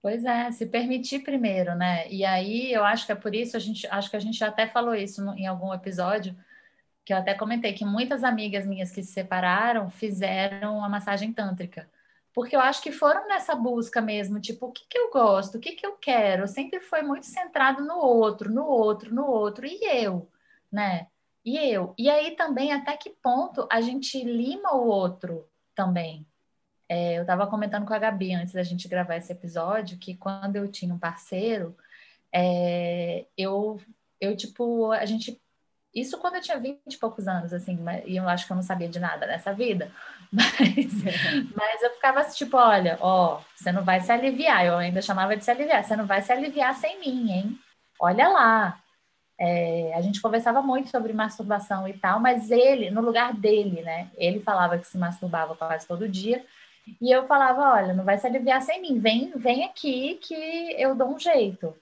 Pois 0.02 0.24
é, 0.24 0.50
se 0.50 0.66
permitir 0.66 1.20
primeiro, 1.20 1.76
né? 1.76 2.08
E 2.10 2.24
aí 2.24 2.72
eu 2.72 2.84
acho 2.84 3.06
que 3.06 3.12
é 3.12 3.14
por 3.14 3.34
isso, 3.34 3.56
a 3.56 3.60
gente, 3.60 3.86
acho 3.86 4.10
que 4.10 4.16
a 4.16 4.20
gente 4.20 4.36
já 4.36 4.48
até 4.48 4.66
falou 4.66 4.94
isso 4.96 5.24
no, 5.24 5.32
em 5.34 5.46
algum 5.46 5.72
episódio, 5.72 6.36
que 7.04 7.12
eu 7.12 7.18
até 7.18 7.34
comentei 7.34 7.72
que 7.74 7.84
muitas 7.84 8.24
amigas 8.24 8.66
minhas 8.66 8.90
que 8.90 9.02
se 9.02 9.12
separaram 9.12 9.90
fizeram 9.90 10.84
a 10.84 10.88
massagem 10.88 11.32
tântrica. 11.32 11.90
Porque 12.34 12.56
eu 12.56 12.60
acho 12.60 12.82
que 12.82 12.92
foram 12.92 13.28
nessa 13.28 13.54
busca 13.54 14.00
mesmo, 14.00 14.40
tipo, 14.40 14.66
o 14.66 14.72
que, 14.72 14.86
que 14.88 14.98
eu 14.98 15.10
gosto, 15.10 15.58
o 15.58 15.60
que, 15.60 15.72
que 15.72 15.86
eu 15.86 15.94
quero? 15.96 16.48
Sempre 16.48 16.80
foi 16.80 17.02
muito 17.02 17.26
centrado 17.26 17.84
no 17.84 17.96
outro, 17.98 18.50
no 18.52 18.64
outro, 18.66 19.14
no 19.14 19.26
outro, 19.26 19.66
e 19.66 19.80
eu, 20.04 20.30
né? 20.70 21.08
E 21.44 21.58
eu. 21.58 21.94
E 21.98 22.10
aí 22.10 22.36
também, 22.36 22.72
até 22.72 22.96
que 22.96 23.10
ponto 23.10 23.68
a 23.70 23.80
gente 23.80 24.22
lima 24.24 24.74
o 24.74 24.86
outro 24.86 25.48
também, 25.74 26.26
é, 26.88 27.18
eu 27.18 27.22
estava 27.22 27.46
comentando 27.46 27.86
com 27.86 27.94
a 27.94 27.98
Gabi 27.98 28.34
antes 28.34 28.52
da 28.52 28.62
gente 28.62 28.88
gravar 28.88 29.16
esse 29.16 29.32
episódio 29.32 29.98
que 29.98 30.14
quando 30.14 30.56
eu 30.56 30.68
tinha 30.68 30.94
um 30.94 30.98
parceiro, 30.98 31.76
é, 32.32 33.26
eu, 33.36 33.80
eu, 34.20 34.36
tipo, 34.36 34.90
a 34.92 35.04
gente. 35.04 35.40
Isso 35.94 36.18
quando 36.18 36.36
eu 36.36 36.40
tinha 36.40 36.58
20 36.58 36.80
e 36.86 36.98
poucos 36.98 37.28
anos, 37.28 37.52
assim, 37.52 37.78
e 38.06 38.16
eu 38.16 38.26
acho 38.26 38.46
que 38.46 38.52
eu 38.52 38.56
não 38.56 38.62
sabia 38.62 38.88
de 38.88 38.98
nada 38.98 39.26
nessa 39.26 39.52
vida, 39.52 39.90
mas, 40.32 40.56
mas 41.54 41.82
eu 41.82 41.90
ficava 41.90 42.20
assim, 42.20 42.36
tipo, 42.36 42.56
olha, 42.56 42.96
ó, 43.00 43.40
você 43.54 43.70
não 43.70 43.84
vai 43.84 44.00
se 44.00 44.10
aliviar, 44.10 44.64
eu 44.64 44.78
ainda 44.78 45.02
chamava 45.02 45.36
de 45.36 45.44
se 45.44 45.50
aliviar, 45.50 45.84
você 45.84 45.94
não 45.94 46.06
vai 46.06 46.22
se 46.22 46.32
aliviar 46.32 46.74
sem 46.74 46.98
mim, 47.00 47.30
hein? 47.30 47.58
Olha 48.00 48.28
lá. 48.28 48.78
É, 49.38 49.92
a 49.96 50.00
gente 50.00 50.20
conversava 50.20 50.62
muito 50.62 50.88
sobre 50.88 51.12
masturbação 51.12 51.88
e 51.88 51.94
tal, 51.94 52.20
mas 52.20 52.50
ele, 52.50 52.90
no 52.90 53.00
lugar 53.00 53.34
dele, 53.34 53.82
né? 53.82 54.08
Ele 54.16 54.40
falava 54.40 54.78
que 54.78 54.86
se 54.86 54.96
masturbava 54.96 55.56
quase 55.56 55.86
todo 55.86 56.08
dia, 56.08 56.44
e 57.00 57.10
eu 57.10 57.26
falava, 57.26 57.74
olha, 57.74 57.94
não 57.94 58.04
vai 58.04 58.18
se 58.18 58.26
aliviar 58.26 58.62
sem 58.62 58.80
mim, 58.80 58.98
vem, 58.98 59.32
vem 59.36 59.64
aqui 59.64 60.18
que 60.22 60.34
eu 60.78 60.94
dou 60.94 61.08
um 61.08 61.18
jeito. 61.18 61.74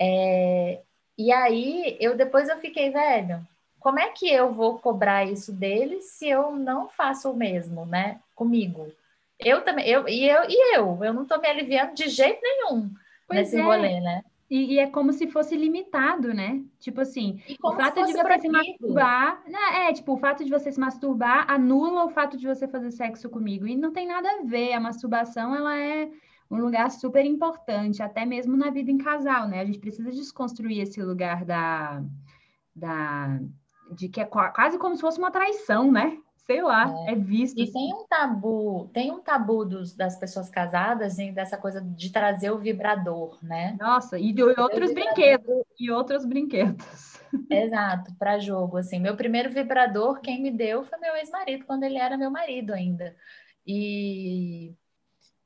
É, 0.00 0.80
e 1.16 1.32
aí 1.32 1.96
eu 2.00 2.16
depois 2.16 2.48
eu 2.48 2.58
fiquei, 2.58 2.90
velho, 2.90 3.46
como 3.78 3.98
é 3.98 4.08
que 4.10 4.28
eu 4.28 4.52
vou 4.52 4.78
cobrar 4.78 5.24
isso 5.24 5.52
dele 5.52 6.00
se 6.00 6.28
eu 6.28 6.52
não 6.52 6.88
faço 6.88 7.30
o 7.30 7.36
mesmo, 7.36 7.84
né? 7.86 8.20
Comigo. 8.34 8.92
Eu 9.38 9.62
também, 9.64 9.86
eu 9.88 10.08
e 10.08 10.28
eu 10.28 10.44
e 10.48 10.76
eu, 10.76 11.04
eu 11.04 11.12
não 11.12 11.26
tô 11.26 11.38
me 11.38 11.48
aliviando 11.48 11.94
de 11.94 12.08
jeito 12.08 12.40
nenhum 12.40 12.90
pois 13.26 13.40
nesse 13.40 13.56
é. 13.56 13.62
rolê, 13.62 14.00
né? 14.00 14.22
E, 14.52 14.74
e, 14.74 14.78
é 14.78 14.86
como 14.86 15.14
se 15.14 15.26
fosse 15.28 15.56
limitado, 15.56 16.34
né? 16.34 16.62
Tipo 16.78 17.00
assim, 17.00 17.40
o 17.64 17.72
fato 17.72 18.04
de 18.04 18.12
você 18.12 18.38
se 18.38 18.48
masturbar, 18.50 19.42
né? 19.48 19.88
É, 19.88 19.92
tipo, 19.94 20.12
o 20.12 20.18
fato 20.18 20.44
de 20.44 20.50
você 20.50 20.70
se 20.70 20.78
masturbar 20.78 21.50
anula 21.50 22.04
o 22.04 22.10
fato 22.10 22.36
de 22.36 22.46
você 22.46 22.68
fazer 22.68 22.90
sexo 22.90 23.30
comigo. 23.30 23.66
E 23.66 23.74
não 23.74 23.94
tem 23.94 24.06
nada 24.06 24.28
a 24.28 24.42
ver. 24.44 24.74
A 24.74 24.80
masturbação, 24.80 25.56
ela 25.56 25.74
é 25.78 26.10
um 26.50 26.58
lugar 26.58 26.90
super 26.90 27.24
importante, 27.24 28.02
até 28.02 28.26
mesmo 28.26 28.54
na 28.54 28.68
vida 28.68 28.90
em 28.90 28.98
casal, 28.98 29.48
né? 29.48 29.58
A 29.58 29.64
gente 29.64 29.78
precisa 29.78 30.10
desconstruir 30.10 30.82
esse 30.82 31.02
lugar 31.02 31.46
da, 31.46 32.04
da 32.76 33.40
de 33.90 34.10
que 34.10 34.20
é 34.20 34.26
quase 34.26 34.78
como 34.78 34.94
se 34.94 35.00
fosse 35.00 35.18
uma 35.18 35.30
traição, 35.30 35.90
né? 35.90 36.18
Sei 36.46 36.62
lá, 36.62 36.92
é, 37.06 37.12
é 37.12 37.14
visto. 37.14 37.58
E 37.58 37.70
tem 37.70 37.94
um 37.94 38.04
tabu, 38.06 38.90
tem 38.92 39.10
um 39.10 39.20
tabu 39.20 39.64
dos, 39.64 39.94
das 39.94 40.16
pessoas 40.16 40.48
casadas 40.48 41.18
em 41.18 41.32
dessa 41.32 41.56
coisa 41.56 41.80
de 41.80 42.10
trazer 42.10 42.50
o 42.50 42.58
vibrador, 42.58 43.38
né? 43.42 43.76
Nossa, 43.80 44.18
e 44.18 44.32
de 44.32 44.42
outros 44.42 44.92
brinquedos, 44.92 45.64
e 45.78 45.90
outros 45.90 46.24
brinquedos. 46.24 47.20
Exato, 47.50 48.14
para 48.18 48.38
jogo, 48.38 48.76
assim. 48.76 48.98
Meu 48.98 49.16
primeiro 49.16 49.50
vibrador, 49.50 50.20
quem 50.20 50.42
me 50.42 50.50
deu 50.50 50.84
foi 50.84 50.98
meu 50.98 51.14
ex-marido, 51.16 51.64
quando 51.64 51.84
ele 51.84 51.98
era 51.98 52.16
meu 52.16 52.30
marido 52.30 52.72
ainda. 52.72 53.14
E 53.66 54.74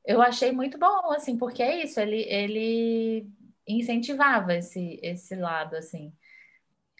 eu 0.05 0.23
achei 0.23 0.51
muito 0.51 0.79
bom, 0.79 1.13
assim, 1.13 1.37
porque 1.37 1.63
é 1.63 1.85
isso, 1.85 2.01
ele, 2.01 2.23
ele 2.23 3.29
incentivava 3.67 4.55
esse, 4.55 4.99
esse 5.03 5.35
lado, 5.35 5.77
assim, 5.77 6.13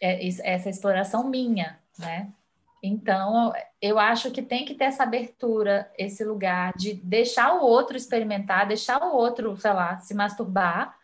é, 0.01 0.27
essa 0.43 0.69
exploração 0.69 1.27
minha, 1.27 1.79
né? 1.97 2.31
Então, 2.81 3.53
eu 3.81 3.97
acho 3.97 4.31
que 4.31 4.41
tem 4.41 4.65
que 4.65 4.75
ter 4.75 4.85
essa 4.85 5.03
abertura, 5.03 5.91
esse 5.97 6.23
lugar 6.23 6.73
de 6.75 6.93
deixar 6.93 7.53
o 7.55 7.61
outro 7.61 7.97
experimentar, 7.97 8.67
deixar 8.67 9.01
o 9.03 9.15
outro, 9.15 9.55
sei 9.57 9.73
lá, 9.73 9.99
se 9.99 10.13
masturbar. 10.13 10.95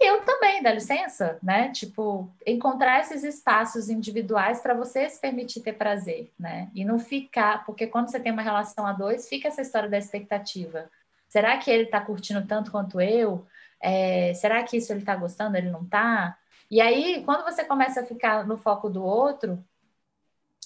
E 0.00 0.04
eu 0.04 0.22
também, 0.22 0.62
dá 0.62 0.72
licença, 0.72 1.38
né? 1.42 1.70
Tipo, 1.70 2.28
encontrar 2.46 3.00
esses 3.00 3.22
espaços 3.22 3.88
individuais 3.88 4.60
para 4.60 4.74
você 4.74 5.08
se 5.08 5.20
permitir 5.20 5.60
ter 5.60 5.74
prazer, 5.74 6.32
né? 6.38 6.70
E 6.74 6.84
não 6.84 6.98
ficar, 6.98 7.64
porque 7.64 7.86
quando 7.86 8.10
você 8.10 8.18
tem 8.18 8.32
uma 8.32 8.42
relação 8.42 8.86
a 8.86 8.92
dois, 8.92 9.28
fica 9.28 9.48
essa 9.48 9.62
história 9.62 9.88
da 9.88 9.98
expectativa. 9.98 10.90
Será 11.28 11.56
que 11.56 11.70
ele 11.70 11.84
está 11.84 12.00
curtindo 12.00 12.46
tanto 12.46 12.70
quanto 12.70 13.00
eu? 13.00 13.46
É, 13.80 14.34
será 14.34 14.62
que 14.62 14.76
isso 14.76 14.92
ele 14.92 15.00
está 15.00 15.16
gostando, 15.16 15.56
ele 15.56 15.70
não 15.70 15.82
está? 15.82 16.36
E 16.70 16.80
aí, 16.80 17.22
quando 17.24 17.44
você 17.44 17.64
começa 17.64 18.00
a 18.00 18.06
ficar 18.06 18.46
no 18.46 18.56
foco 18.56 18.90
do 18.90 19.04
outro, 19.04 19.62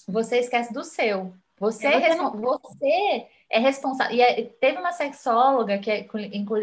você 0.07 0.39
esquece 0.39 0.73
do 0.73 0.83
seu. 0.83 1.33
Você, 1.59 1.87
é, 1.87 2.15
você 2.15 3.27
é 3.49 3.59
responsável. 3.59 4.15
E 4.15 4.21
é, 4.21 4.43
teve 4.43 4.77
uma 4.77 4.91
sexóloga, 4.91 5.77
que 5.79 5.89
é, 5.89 6.07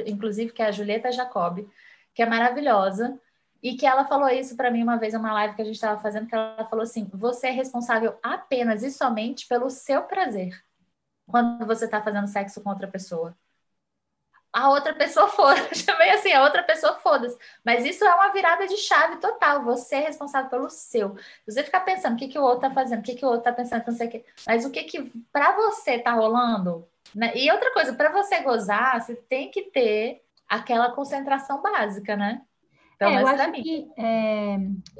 inclusive, 0.07 0.53
que 0.53 0.63
é 0.63 0.67
a 0.67 0.73
Julieta 0.73 1.13
Jacob, 1.13 1.69
que 2.15 2.23
é 2.23 2.27
maravilhosa, 2.27 3.21
e 3.63 3.77
que 3.77 3.87
ela 3.87 4.05
falou 4.05 4.29
isso 4.29 4.57
para 4.57 4.71
mim 4.71 4.83
uma 4.83 4.97
vez, 4.97 5.15
uma 5.15 5.33
live 5.33 5.57
que 5.57 5.63
a 5.63 5.65
gente 5.65 5.75
estava 5.75 6.01
fazendo, 6.01 6.29
que 6.29 6.35
ela 6.35 6.67
falou 6.67 6.83
assim: 6.83 7.11
você 7.13 7.49
é 7.49 7.51
responsável 7.51 8.17
apenas 8.23 8.83
e 8.83 8.91
somente 8.91 9.49
pelo 9.49 9.69
seu 9.69 10.03
prazer 10.03 10.65
quando 11.27 11.67
você 11.67 11.87
está 11.87 12.03
fazendo 12.03 12.29
sexo 12.29 12.61
com 12.61 12.71
outra 12.71 12.87
pessoa 12.87 13.37
a 14.55 14.71
outra 14.71 14.95
pessoa 14.95 15.27
foda. 15.29 15.61
Chamei 15.75 16.11
assim, 16.11 16.33
a 16.33 16.45
outra 16.45 16.63
pessoa 16.63 16.95
foda-se. 16.95 17.37
Mas 17.65 17.85
isso 17.85 18.05
é 18.05 18.15
uma 18.15 18.33
virada 18.33 18.69
de 18.69 18.77
chave 18.77 19.17
total. 19.17 19.65
Você 19.65 19.97
é 19.97 20.01
responsável 20.01 20.49
pelo 20.49 20.71
seu. 20.71 21.17
Você 21.45 21.65
ficar 21.65 21.81
pensando 21.81 22.15
o 22.15 22.17
que, 22.17 22.29
que 22.29 22.39
o 22.39 22.43
outro 22.43 22.61
tá 22.61 22.71
fazendo, 22.71 23.01
o 23.01 23.03
que, 23.03 23.17
que 23.17 23.27
o 23.27 23.29
outro 23.29 23.43
tá 23.43 23.53
pensando, 23.53 23.83
não 23.85 23.95
sei 23.95 24.07
o 24.07 24.11
que. 24.11 24.25
Mas 24.47 24.65
o 24.65 24.71
que 24.71 24.85
que 24.85 25.13
para 25.33 25.57
você 25.57 25.99
tá 25.99 26.13
rolando? 26.13 26.87
Né? 27.13 27.33
E 27.35 27.51
outra 27.51 27.73
coisa, 27.73 27.93
para 27.95 28.13
você 28.13 28.41
gozar, 28.43 29.03
você 29.03 29.17
tem 29.17 29.51
que 29.51 29.63
ter 29.63 30.23
aquela 30.49 30.93
concentração 30.93 31.61
básica, 31.61 32.15
né? 32.15 32.41
Então, 32.95 33.09
é, 33.09 33.23
eu 33.23 33.27
acho 33.27 33.53
que 33.53 33.91
é, 33.97 34.57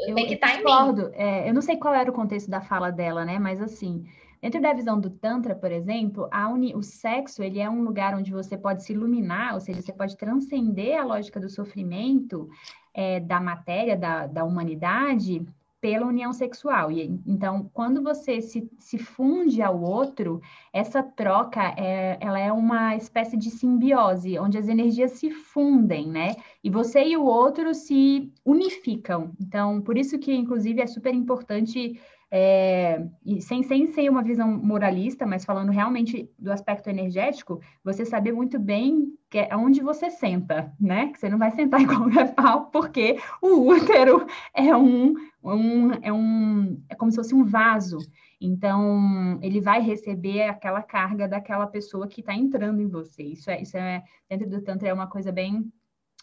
eu, 0.09 0.15
tem 0.17 0.27
que 0.27 0.35
estar 0.35 0.49
tá 0.49 0.55
em 0.55 0.65
mim. 0.65 1.13
É, 1.15 1.49
eu 1.49 1.55
não 1.55 1.63
sei 1.63 1.77
qual 1.77 1.95
era 1.95 2.11
o 2.11 2.15
contexto 2.15 2.51
da 2.51 2.61
fala 2.61 2.91
dela, 2.91 3.25
né? 3.25 3.39
Mas 3.39 3.63
assim, 3.63 4.05
dentro 4.45 4.61
da 4.61 4.75
visão 4.75 5.01
do 5.01 5.09
Tantra, 5.09 5.55
por 5.55 5.73
exemplo, 5.73 6.29
uni, 6.53 6.75
o 6.75 6.83
sexo 6.83 7.43
ele 7.43 7.61
é 7.61 7.71
um 7.71 7.83
lugar 7.83 8.15
onde 8.15 8.31
você 8.31 8.59
pode 8.59 8.85
se 8.85 8.93
iluminar, 8.93 9.55
ou 9.55 9.61
seja, 9.61 9.81
você 9.81 9.91
pode 9.91 10.19
transcender 10.19 11.01
a 11.01 11.03
lógica 11.05 11.41
do 11.41 11.49
sofrimento 11.49 12.47
é, 12.93 13.21
da 13.21 13.41
matéria, 13.41 13.97
da, 13.97 14.27
da 14.27 14.45
humanidade, 14.45 15.47
pela 15.81 16.07
união 16.07 16.31
sexual. 16.33 16.91
E, 16.93 17.21
então, 17.27 17.71
quando 17.73 18.03
você 18.03 18.43
se, 18.43 18.71
se 18.79 18.99
funde 18.99 19.63
ao 19.63 19.81
outro, 19.83 20.43
essa 20.73 21.03
troca 21.03 21.63
é, 21.79 22.19
ela 22.21 22.39
é 22.39 22.53
uma 22.53 22.97
espécie 22.97 23.39
de 23.39 23.51
simbiose, 23.51 24.39
onde 24.39 24.59
as 24.59 24.69
energias 24.69 25.13
se 25.13 25.31
fundem, 25.31 26.07
né? 26.07 26.37
E 26.63 26.69
você 26.69 27.03
e 27.03 27.17
o 27.17 27.25
outro 27.25 27.75
se 27.75 28.31
unificam. 28.45 29.33
Então, 29.41 29.81
por 29.81 29.97
isso 29.97 30.19
que, 30.19 30.35
inclusive, 30.35 30.83
é 30.83 30.87
super 30.87 31.15
importante 31.15 31.99
é, 32.37 33.01
sem, 33.43 33.63
sem 33.63 33.87
ser 33.87 34.11
uma 34.11 34.21
visão 34.21 34.49
moralista, 34.49 35.25
mas 35.25 35.45
falando 35.45 35.71
realmente 35.71 36.29
do 36.37 36.51
aspecto 36.51 36.91
energético, 36.91 37.61
você 37.85 38.05
saber 38.05 38.33
muito 38.33 38.59
bem 38.59 39.17
que 39.31 39.39
é 39.39 39.57
onde 39.57 39.81
você 39.81 40.11
senta, 40.11 40.75
né? 40.81 41.13
Que 41.13 41.21
você 41.21 41.29
não 41.29 41.39
vai 41.39 41.53
sentar 41.53 41.79
em 41.81 41.87
qualquer 41.87 42.35
pau, 42.35 42.71
porque 42.73 43.21
o 43.41 43.71
útero 43.71 44.27
é 44.53 44.77
um, 44.77 45.15
um, 45.45 45.93
é 46.03 46.13
um 46.13 46.83
é 46.89 46.97
como 46.97 47.13
se 47.13 47.19
fosse 47.19 47.37
um 47.37 47.45
vaso. 47.45 47.99
Então, 48.41 49.39
ele 49.41 49.61
vai 49.61 49.81
receber 49.81 50.49
aquela 50.49 50.83
carga 50.83 51.29
daquela 51.29 51.69
pessoa 51.69 52.09
que 52.09 52.21
está 52.21 52.35
entrando 52.35 52.83
em 52.83 52.89
você. 52.89 53.23
Isso 53.23 53.49
é, 53.49 53.63
isso 53.63 53.77
é 53.77 54.03
dentro 54.29 54.51
do 54.51 54.61
Tantra 54.61 54.89
é 54.89 54.93
uma 54.93 55.07
coisa 55.07 55.31
bem 55.31 55.73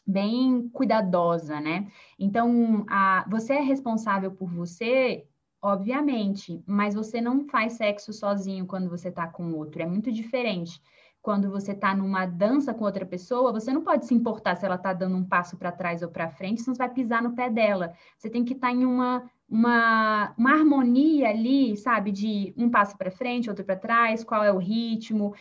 bem 0.06 0.68
cuidadosa, 0.74 1.62
né? 1.62 1.88
Então, 2.20 2.86
a, 2.90 3.26
você 3.30 3.54
é 3.54 3.62
responsável 3.62 4.32
por 4.32 4.50
você 4.50 5.26
Obviamente, 5.62 6.64
mas 6.66 6.96
você 6.96 7.22
não 7.22 7.48
faz 7.48 7.74
sexo 7.74 8.12
sozinho 8.12 8.66
quando 8.66 8.90
você 8.90 9.10
está 9.10 9.28
com 9.28 9.54
outro, 9.54 9.82
é 9.82 9.86
muito 9.86 10.12
diferente. 10.12 10.82
Quando 11.22 11.52
você 11.52 11.74
está 11.74 11.96
numa 11.96 12.26
dança 12.26 12.74
com 12.74 12.84
outra 12.84 13.06
pessoa, 13.06 13.52
você 13.52 13.72
não 13.72 13.84
pode 13.84 14.08
se 14.08 14.14
importar 14.14 14.56
se 14.56 14.66
ela 14.66 14.74
está 14.74 14.92
dando 14.92 15.16
um 15.16 15.24
passo 15.24 15.56
para 15.56 15.72
trás 15.72 16.02
ou 16.02 16.10
para 16.10 16.32
frente, 16.32 16.62
senão 16.62 16.74
você 16.74 16.80
vai 16.80 16.90
pisar 16.90 17.22
no 17.22 17.36
pé 17.36 17.48
dela. 17.48 17.94
Você 18.18 18.28
tem 18.28 18.44
que 18.44 18.54
estar 18.54 18.70
tá 18.70 18.74
em 18.74 18.84
uma, 18.84 19.30
uma, 19.48 20.34
uma 20.36 20.52
harmonia 20.52 21.30
ali, 21.30 21.78
sabe, 21.78 22.12
de 22.12 22.52
um 22.58 22.72
passo 22.72 22.98
para 22.98 23.12
frente, 23.12 23.48
outro 23.48 23.64
para 23.64 23.76
trás, 23.76 24.24
qual 24.24 24.44
é 24.44 24.52
o 24.52 24.58
ritmo, 24.58 25.36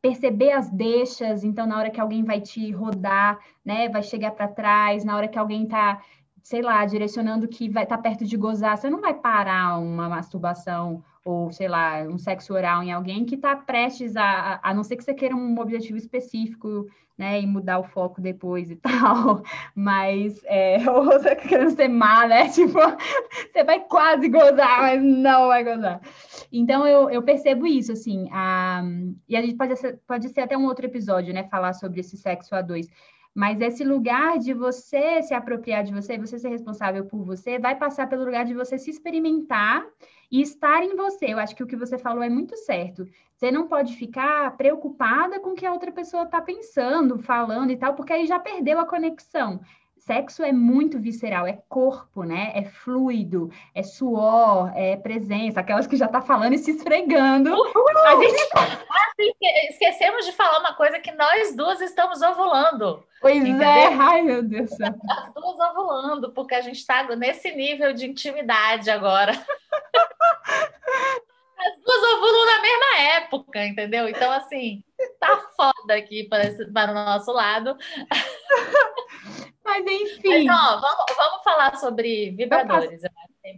perceber 0.00 0.52
as 0.52 0.70
deixas, 0.70 1.44
então 1.44 1.66
na 1.66 1.76
hora 1.76 1.90
que 1.90 2.00
alguém 2.00 2.24
vai 2.24 2.40
te 2.40 2.70
rodar, 2.70 3.38
né, 3.62 3.90
vai 3.90 4.02
chegar 4.02 4.30
para 4.30 4.48
trás, 4.48 5.04
na 5.04 5.16
hora 5.16 5.28
que 5.28 5.38
alguém 5.38 5.64
está 5.64 6.00
sei 6.46 6.62
lá, 6.62 6.86
direcionando 6.86 7.48
que 7.48 7.68
vai 7.68 7.82
estar 7.82 7.96
tá 7.96 8.02
perto 8.04 8.24
de 8.24 8.36
gozar, 8.36 8.78
você 8.78 8.88
não 8.88 9.00
vai 9.00 9.12
parar 9.12 9.80
uma 9.80 10.08
masturbação 10.08 11.02
ou, 11.24 11.50
sei 11.50 11.66
lá, 11.66 12.02
um 12.02 12.16
sexo 12.16 12.54
oral 12.54 12.84
em 12.84 12.92
alguém 12.92 13.24
que 13.24 13.34
está 13.34 13.56
prestes 13.56 14.14
a, 14.14 14.60
a 14.62 14.72
não 14.72 14.84
ser 14.84 14.94
que 14.94 15.02
você 15.02 15.12
queira 15.12 15.34
um 15.34 15.58
objetivo 15.58 15.98
específico, 15.98 16.86
né, 17.18 17.40
e 17.40 17.46
mudar 17.48 17.80
o 17.80 17.82
foco 17.82 18.20
depois 18.20 18.70
e 18.70 18.76
tal, 18.78 19.42
mas, 19.74 20.40
é, 20.44 20.88
ou 20.88 21.06
você 21.06 21.34
querendo 21.34 21.74
ser 21.74 21.88
má, 21.88 22.28
né, 22.28 22.48
tipo, 22.54 22.78
você 23.52 23.64
vai 23.64 23.80
quase 23.80 24.28
gozar, 24.28 24.82
mas 24.82 25.02
não 25.02 25.48
vai 25.48 25.64
gozar. 25.64 26.00
Então, 26.52 26.86
eu, 26.86 27.10
eu 27.10 27.24
percebo 27.24 27.66
isso, 27.66 27.90
assim, 27.90 28.28
a, 28.30 28.84
e 29.28 29.36
a 29.36 29.42
gente 29.42 29.56
pode 29.56 29.74
ser, 29.74 29.98
pode 30.06 30.28
ser 30.28 30.42
até 30.42 30.56
um 30.56 30.66
outro 30.66 30.86
episódio, 30.86 31.34
né, 31.34 31.42
falar 31.42 31.72
sobre 31.72 31.98
esse 31.98 32.16
sexo 32.16 32.54
a 32.54 32.62
dois, 32.62 32.86
mas 33.36 33.60
esse 33.60 33.84
lugar 33.84 34.38
de 34.38 34.54
você 34.54 35.22
se 35.22 35.34
apropriar 35.34 35.84
de 35.84 35.92
você, 35.92 36.16
você 36.16 36.38
ser 36.38 36.48
responsável 36.48 37.04
por 37.04 37.22
você, 37.22 37.58
vai 37.58 37.76
passar 37.76 38.08
pelo 38.08 38.24
lugar 38.24 38.46
de 38.46 38.54
você 38.54 38.78
se 38.78 38.88
experimentar 38.88 39.86
e 40.32 40.40
estar 40.40 40.82
em 40.82 40.96
você. 40.96 41.26
Eu 41.26 41.38
acho 41.38 41.54
que 41.54 41.62
o 41.62 41.66
que 41.66 41.76
você 41.76 41.98
falou 41.98 42.22
é 42.22 42.30
muito 42.30 42.56
certo. 42.56 43.06
Você 43.34 43.50
não 43.50 43.68
pode 43.68 43.94
ficar 43.94 44.56
preocupada 44.56 45.38
com 45.38 45.50
o 45.50 45.54
que 45.54 45.66
a 45.66 45.72
outra 45.72 45.92
pessoa 45.92 46.22
está 46.22 46.40
pensando, 46.40 47.18
falando 47.18 47.70
e 47.70 47.76
tal, 47.76 47.94
porque 47.94 48.14
aí 48.14 48.26
já 48.26 48.38
perdeu 48.38 48.80
a 48.80 48.86
conexão. 48.86 49.60
Sexo 50.06 50.44
é 50.44 50.52
muito 50.52 51.00
visceral, 51.00 51.48
é 51.48 51.58
corpo, 51.68 52.22
né? 52.22 52.52
É 52.54 52.62
fluido, 52.62 53.50
é 53.74 53.82
suor, 53.82 54.70
é 54.76 54.94
presença, 54.94 55.58
aquelas 55.58 55.88
que 55.88 55.96
já 55.96 56.06
tá 56.06 56.20
falando 56.20 56.52
e 56.52 56.58
se 56.58 56.70
esfregando. 56.70 57.50
Uhul! 57.52 57.98
A 58.06 58.14
gente... 58.14 58.46
Ah, 59.18 59.22
esquecemos 59.70 60.26
de 60.26 60.32
falar 60.32 60.60
uma 60.60 60.74
coisa 60.74 60.98
que 60.98 61.10
nós 61.12 61.56
duas 61.56 61.80
estamos 61.80 62.20
ovulando. 62.20 63.02
Pois 63.20 63.34
é. 63.34 63.38
entendeu? 63.38 63.66
é, 63.66 63.94
ai 63.94 64.22
meu 64.22 64.42
Deus. 64.42 64.70
As 64.78 65.32
duas 65.34 65.58
ovulando, 65.70 66.32
porque 66.32 66.54
a 66.54 66.60
gente 66.60 66.76
está 66.76 67.02
nesse 67.16 67.50
nível 67.52 67.94
de 67.94 68.06
intimidade 68.06 68.90
agora. 68.90 69.32
As 71.58 71.82
duas 71.82 72.12
ovulam 72.12 72.46
na 72.46 72.60
mesma 72.60 72.98
época, 73.16 73.64
entendeu? 73.64 74.08
Então, 74.08 74.30
assim, 74.30 74.84
tá 75.18 75.36
foda 75.56 75.94
aqui 75.94 76.24
para, 76.24 76.44
esse, 76.44 76.70
para 76.70 76.92
o 76.92 76.94
nosso 76.94 77.32
lado. 77.32 77.76
Mas 79.66 79.84
enfim. 79.84 80.46
Mas, 80.46 80.58
ó, 80.58 80.80
vamos, 80.80 81.16
vamos 81.16 81.44
falar 81.44 81.76
sobre 81.76 82.30
vibradores. 82.30 83.02
É 83.04 83.10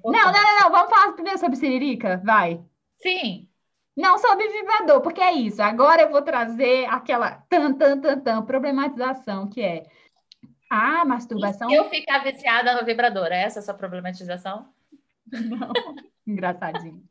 não, 0.04 0.12
não, 0.12 0.32
não, 0.32 0.60
não. 0.60 0.70
Vamos 0.70 0.90
falar 0.90 1.12
primeiro 1.12 1.38
sobre 1.38 1.56
Siririca? 1.56 2.20
Vai. 2.24 2.60
Sim. 3.00 3.48
Não 3.96 4.16
sobre 4.16 4.48
vibrador, 4.48 5.00
porque 5.00 5.20
é 5.20 5.32
isso. 5.32 5.60
Agora 5.60 6.02
eu 6.02 6.10
vou 6.10 6.22
trazer 6.22 6.86
aquela 6.86 7.32
tan, 7.48 7.74
tan, 7.74 8.00
tan, 8.00 8.20
tan, 8.20 8.42
problematização, 8.42 9.48
que 9.48 9.60
é 9.60 9.86
a 10.70 11.04
masturbação. 11.04 11.70
E 11.70 11.74
eu 11.74 11.88
ficar 11.88 12.20
viciada 12.20 12.74
no 12.78 12.86
vibrador, 12.86 13.26
é 13.26 13.42
essa 13.42 13.58
a 13.58 13.62
sua 13.62 13.74
problematização? 13.74 14.68
Não, 15.26 15.72
engraçadinho. 16.26 17.02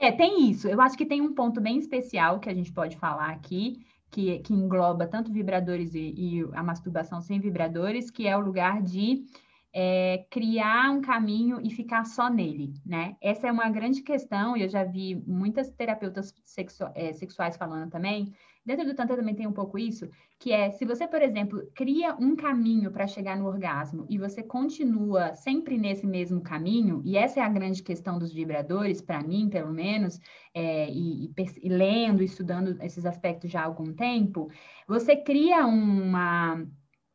É, 0.00 0.10
tem 0.10 0.50
isso. 0.50 0.68
Eu 0.68 0.80
acho 0.80 0.96
que 0.96 1.04
tem 1.04 1.20
um 1.20 1.34
ponto 1.34 1.60
bem 1.60 1.76
especial 1.76 2.40
que 2.40 2.48
a 2.48 2.54
gente 2.54 2.72
pode 2.72 2.96
falar 2.96 3.30
aqui, 3.30 3.84
que, 4.10 4.38
que 4.40 4.52
engloba 4.52 5.06
tanto 5.06 5.32
vibradores 5.32 5.94
e, 5.94 6.14
e 6.16 6.42
a 6.52 6.62
masturbação 6.62 7.20
sem 7.20 7.38
vibradores, 7.40 8.10
que 8.10 8.26
é 8.26 8.36
o 8.36 8.40
lugar 8.40 8.82
de 8.82 9.24
é, 9.72 10.26
criar 10.30 10.90
um 10.90 11.00
caminho 11.00 11.60
e 11.62 11.70
ficar 11.70 12.04
só 12.04 12.28
nele, 12.28 12.74
né? 12.84 13.16
Essa 13.20 13.46
é 13.46 13.52
uma 13.52 13.68
grande 13.70 14.02
questão, 14.02 14.56
e 14.56 14.62
eu 14.62 14.68
já 14.68 14.84
vi 14.84 15.22
muitas 15.26 15.70
terapeutas 15.70 16.34
sexu 16.44 16.84
é, 16.94 17.12
sexuais 17.12 17.56
falando 17.56 17.90
também. 17.90 18.32
Dentro 18.64 18.84
do 18.84 18.94
Tantra 18.94 19.16
também 19.16 19.34
tem 19.34 19.46
um 19.46 19.52
pouco 19.52 19.78
isso, 19.78 20.08
que 20.38 20.52
é 20.52 20.70
se 20.70 20.84
você, 20.84 21.08
por 21.08 21.22
exemplo, 21.22 21.62
cria 21.74 22.14
um 22.14 22.36
caminho 22.36 22.90
para 22.90 23.06
chegar 23.06 23.36
no 23.36 23.46
orgasmo 23.46 24.06
e 24.08 24.18
você 24.18 24.42
continua 24.42 25.34
sempre 25.34 25.78
nesse 25.78 26.06
mesmo 26.06 26.42
caminho, 26.42 27.00
e 27.04 27.16
essa 27.16 27.40
é 27.40 27.42
a 27.42 27.48
grande 27.48 27.82
questão 27.82 28.18
dos 28.18 28.32
vibradores, 28.32 29.00
para 29.00 29.22
mim, 29.22 29.48
pelo 29.48 29.72
menos, 29.72 30.20
é, 30.54 30.90
e, 30.90 31.26
e, 31.26 31.34
e 31.62 31.68
lendo, 31.68 32.22
estudando 32.22 32.76
esses 32.82 33.06
aspectos 33.06 33.50
já 33.50 33.62
há 33.62 33.64
algum 33.64 33.94
tempo, 33.94 34.50
você 34.86 35.16
cria 35.16 35.66
uma 35.66 36.62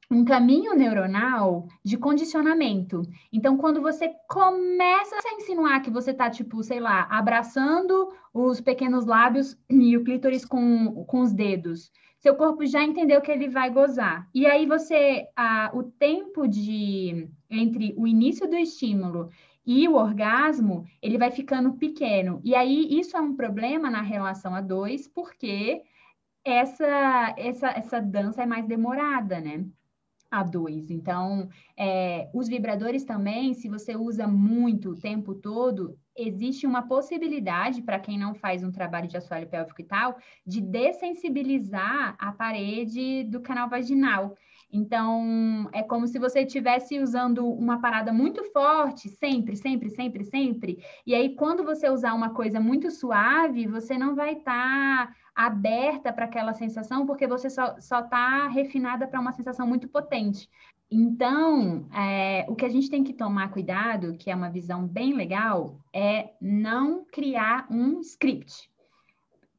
um 0.10 0.24
caminho 0.24 0.76
neuronal 0.76 1.68
de 1.84 1.98
condicionamento. 1.98 3.02
Então, 3.32 3.58
quando 3.58 3.82
você 3.82 4.12
começa 4.30 5.16
a 5.16 5.36
insinuar 5.36 5.82
que 5.82 5.90
você 5.90 6.12
está, 6.12 6.30
tipo, 6.30 6.64
sei 6.64 6.80
lá, 6.80 7.08
abraçando 7.10 8.10
os 8.34 8.62
pequenos 8.62 9.06
lábios 9.06 9.58
e 9.70 9.98
o 9.98 10.04
clítoris 10.04 10.46
com, 10.46 11.06
com 11.06 11.22
os 11.22 11.34
dedos, 11.34 11.92
seu 12.20 12.36
corpo 12.36 12.66
já 12.66 12.84
entendeu 12.84 13.22
que 13.22 13.32
ele 13.32 13.48
vai 13.48 13.70
gozar. 13.70 14.28
E 14.34 14.46
aí 14.48 14.66
você, 14.66 15.28
a, 15.36 15.72
o 15.74 15.84
tempo 15.84 16.48
de 16.48 17.30
entre 17.50 17.94
o 17.98 18.08
início 18.08 18.50
do 18.50 18.56
estímulo 18.56 19.30
e 19.66 19.88
o 19.88 19.96
orgasmo, 19.96 20.86
ele 21.02 21.18
vai 21.18 21.32
ficando 21.32 21.74
pequeno. 21.74 22.42
E 22.44 22.56
aí 22.56 23.00
isso 23.00 23.16
é 23.16 23.22
um 23.22 23.36
problema 23.36 23.90
na 23.90 24.02
relação 24.02 24.56
a 24.56 24.62
dois, 24.62 25.08
porque 25.08 25.84
essa 26.44 27.34
essa 27.38 27.70
essa 27.70 28.02
dança 28.02 28.44
é 28.44 28.46
mais 28.46 28.68
demorada, 28.68 29.40
né? 29.40 29.66
A 30.30 30.44
dois. 30.44 30.90
Então, 30.90 31.50
é, 31.78 32.30
os 32.34 32.48
vibradores 32.48 33.04
também, 33.04 33.54
se 33.54 33.70
você 33.70 33.96
usa 33.96 34.28
muito 34.28 34.92
o 34.92 35.00
tempo 35.00 35.36
todo, 35.36 35.98
existe 36.16 36.66
uma 36.66 36.88
possibilidade, 36.88 37.82
para 37.82 38.00
quem 38.00 38.18
não 38.18 38.34
faz 38.34 38.64
um 38.64 38.72
trabalho 38.72 39.08
de 39.08 39.18
assoalho 39.18 39.48
pélvico 39.48 39.82
e 39.82 39.86
tal, 39.86 40.18
de 40.46 40.62
dessensibilizar 40.62 42.16
a 42.20 42.32
parede 42.32 43.24
do 43.26 43.42
canal 43.42 43.70
vaginal. 43.70 44.36
Então, 44.72 45.70
é 45.74 45.84
como 45.84 46.08
se 46.08 46.20
você 46.20 46.42
estivesse 46.42 47.00
usando 47.00 47.48
uma 47.48 47.80
parada 47.80 48.12
muito 48.12 48.44
forte, 48.52 49.08
sempre, 49.10 49.56
sempre, 49.56 49.90
sempre, 49.90 50.24
sempre. 50.24 50.84
E 51.06 51.14
aí, 51.14 51.36
quando 51.36 51.64
você 51.64 51.90
usar 51.90 52.14
uma 52.14 52.32
coisa 52.32 52.60
muito 52.60 52.92
suave, 52.92 53.68
você 53.68 53.98
não 53.98 54.16
vai 54.16 54.34
estar. 54.34 55.08
Tá 55.08 55.16
aberta 55.36 56.14
para 56.14 56.26
aquela 56.26 56.54
sensação, 56.54 57.06
porque 57.06 57.28
você 57.28 57.50
só 57.50 57.76
está 57.78 58.48
refinada 58.48 59.06
para 59.08 59.20
uma 59.20 59.34
sensação 59.34 59.68
muito 59.68 59.88
potente. 59.88 60.50
Então, 60.90 61.88
é, 61.94 62.46
o 62.48 62.56
que 62.56 62.64
a 62.64 62.70
gente 62.70 62.90
tem 62.90 63.04
que 63.04 63.14
tomar 63.14 63.52
cuidado, 63.52 64.16
que 64.18 64.30
é 64.32 64.36
uma 64.36 64.50
visão 64.50 64.88
bem 64.88 65.14
legal, 65.14 65.78
é 65.92 66.30
não 66.40 67.04
criar 67.06 67.68
um 67.70 68.00
script. 68.02 68.70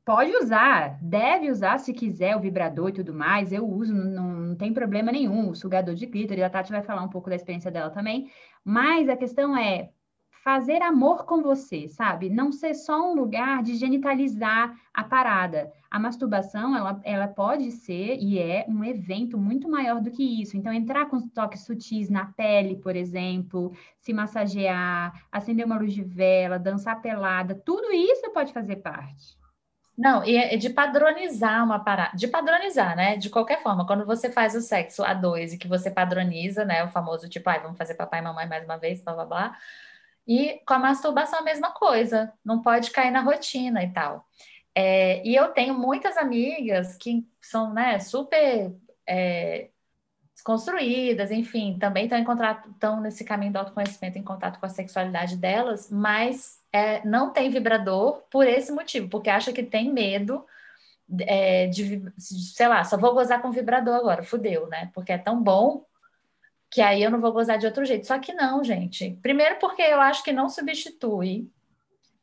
pode 0.04 0.30
usar, 0.36 0.98
deve 1.02 1.50
usar 1.50 1.78
se 1.78 1.92
quiser 1.92 2.36
o 2.36 2.40
vibrador 2.40 2.90
e 2.90 2.92
tudo 2.92 3.12
mais. 3.12 3.52
Eu 3.52 3.66
uso, 3.68 3.92
não, 3.92 4.28
não 4.34 4.56
tem 4.56 4.72
problema 4.72 5.10
nenhum. 5.12 5.50
O 5.50 5.54
sugador 5.54 5.94
de 5.94 6.06
clítoris, 6.06 6.44
a 6.44 6.50
Tati 6.50 6.70
vai 6.70 6.82
falar 6.82 7.02
um 7.02 7.08
pouco 7.08 7.28
da 7.28 7.36
experiência 7.36 7.70
dela 7.70 7.90
também. 7.90 8.30
Mas 8.64 9.08
a 9.08 9.16
questão 9.16 9.56
é 9.56 9.90
fazer 10.46 10.80
amor 10.80 11.24
com 11.24 11.42
você, 11.42 11.88
sabe? 11.88 12.30
Não 12.30 12.52
ser 12.52 12.72
só 12.72 13.10
um 13.10 13.16
lugar 13.16 13.64
de 13.64 13.74
genitalizar 13.74 14.78
a 14.94 15.02
parada. 15.02 15.72
A 15.90 15.98
masturbação, 15.98 16.76
ela, 16.76 17.00
ela 17.02 17.26
pode 17.26 17.72
ser 17.72 18.16
e 18.20 18.38
é 18.38 18.64
um 18.68 18.84
evento 18.84 19.36
muito 19.36 19.68
maior 19.68 20.00
do 20.00 20.08
que 20.08 20.40
isso. 20.40 20.56
Então, 20.56 20.72
entrar 20.72 21.06
com 21.06 21.28
toques 21.30 21.62
sutis 21.62 22.08
na 22.08 22.26
pele, 22.26 22.76
por 22.76 22.94
exemplo, 22.94 23.72
se 23.98 24.12
massagear, 24.12 25.20
acender 25.32 25.66
uma 25.66 25.80
luz 25.80 25.92
de 25.92 26.04
vela, 26.04 26.60
dançar 26.60 27.02
pelada, 27.02 27.52
tudo 27.52 27.92
isso 27.92 28.30
pode 28.32 28.52
fazer 28.52 28.76
parte. 28.76 29.36
Não, 29.98 30.24
e 30.24 30.36
é 30.36 30.56
de 30.56 30.70
padronizar 30.70 31.64
uma 31.64 31.80
parada, 31.80 32.16
de 32.16 32.28
padronizar, 32.28 32.94
né? 32.94 33.16
De 33.16 33.30
qualquer 33.30 33.64
forma, 33.64 33.84
quando 33.84 34.06
você 34.06 34.30
faz 34.30 34.54
o 34.54 34.60
sexo 34.60 35.02
a 35.02 35.12
dois 35.12 35.54
e 35.54 35.58
que 35.58 35.66
você 35.66 35.90
padroniza, 35.90 36.64
né? 36.64 36.84
O 36.84 36.88
famoso 36.88 37.28
tipo, 37.28 37.50
ai, 37.50 37.58
vamos 37.60 37.76
fazer 37.76 37.94
papai 37.94 38.20
e 38.20 38.22
mamãe 38.22 38.46
mais 38.46 38.64
uma 38.64 38.76
vez, 38.76 39.02
blá 39.02 39.12
blá 39.12 39.24
blá. 39.24 39.56
E 40.26 40.60
com 40.66 40.74
a 40.74 40.78
masturbação 40.78 41.38
a 41.38 41.42
mesma 41.42 41.70
coisa, 41.70 42.32
não 42.44 42.62
pode 42.62 42.90
cair 42.90 43.10
na 43.10 43.20
rotina 43.20 43.82
e 43.82 43.92
tal. 43.92 44.26
É, 44.74 45.26
e 45.26 45.34
eu 45.34 45.48
tenho 45.48 45.74
muitas 45.74 46.16
amigas 46.16 46.96
que 46.96 47.26
são, 47.40 47.72
né, 47.72 47.98
super 47.98 48.74
é, 49.06 49.70
construídas, 50.44 51.30
enfim, 51.30 51.78
também 51.78 52.04
estão 52.04 52.18
em 52.18 52.24
contato, 52.24 52.70
estão 52.70 53.00
nesse 53.00 53.24
caminho 53.24 53.52
do 53.52 53.58
autoconhecimento, 53.58 54.18
em 54.18 54.22
contato 54.22 54.60
com 54.60 54.66
a 54.66 54.68
sexualidade 54.68 55.36
delas, 55.36 55.90
mas 55.90 56.60
é, 56.72 57.04
não 57.06 57.32
tem 57.32 57.50
vibrador 57.50 58.22
por 58.30 58.46
esse 58.46 58.70
motivo, 58.70 59.08
porque 59.08 59.30
acha 59.30 59.52
que 59.52 59.62
tem 59.62 59.92
medo 59.92 60.44
é, 61.20 61.66
de, 61.68 62.02
sei 62.18 62.68
lá, 62.68 62.84
só 62.84 62.96
vou 62.96 63.14
gozar 63.14 63.40
com 63.40 63.50
vibrador 63.50 63.94
agora, 63.94 64.22
fudeu, 64.22 64.66
né? 64.68 64.90
Porque 64.92 65.12
é 65.12 65.18
tão 65.18 65.42
bom 65.42 65.84
que 66.76 66.82
aí 66.82 67.02
eu 67.02 67.10
não 67.10 67.22
vou 67.22 67.32
gozar 67.32 67.56
de 67.56 67.64
outro 67.64 67.86
jeito. 67.86 68.06
Só 68.06 68.18
que 68.18 68.34
não, 68.34 68.62
gente. 68.62 69.18
Primeiro 69.22 69.58
porque 69.58 69.80
eu 69.80 69.98
acho 69.98 70.22
que 70.22 70.30
não 70.30 70.46
substitui 70.46 71.50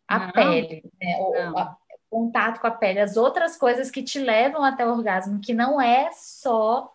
a 0.08 0.28
não, 0.28 0.32
pele, 0.32 0.84
né? 1.02 1.18
o, 1.20 1.58
a, 1.58 1.76
contato 2.08 2.62
com 2.62 2.68
a 2.68 2.72
pele, 2.72 3.00
as 3.00 3.18
outras 3.18 3.58
coisas 3.58 3.90
que 3.90 4.04
te 4.04 4.20
levam 4.20 4.64
até 4.64 4.86
o 4.86 4.92
orgasmo, 4.92 5.42
que 5.42 5.56
não 5.56 5.82
é 5.82 6.12
só 6.12 6.94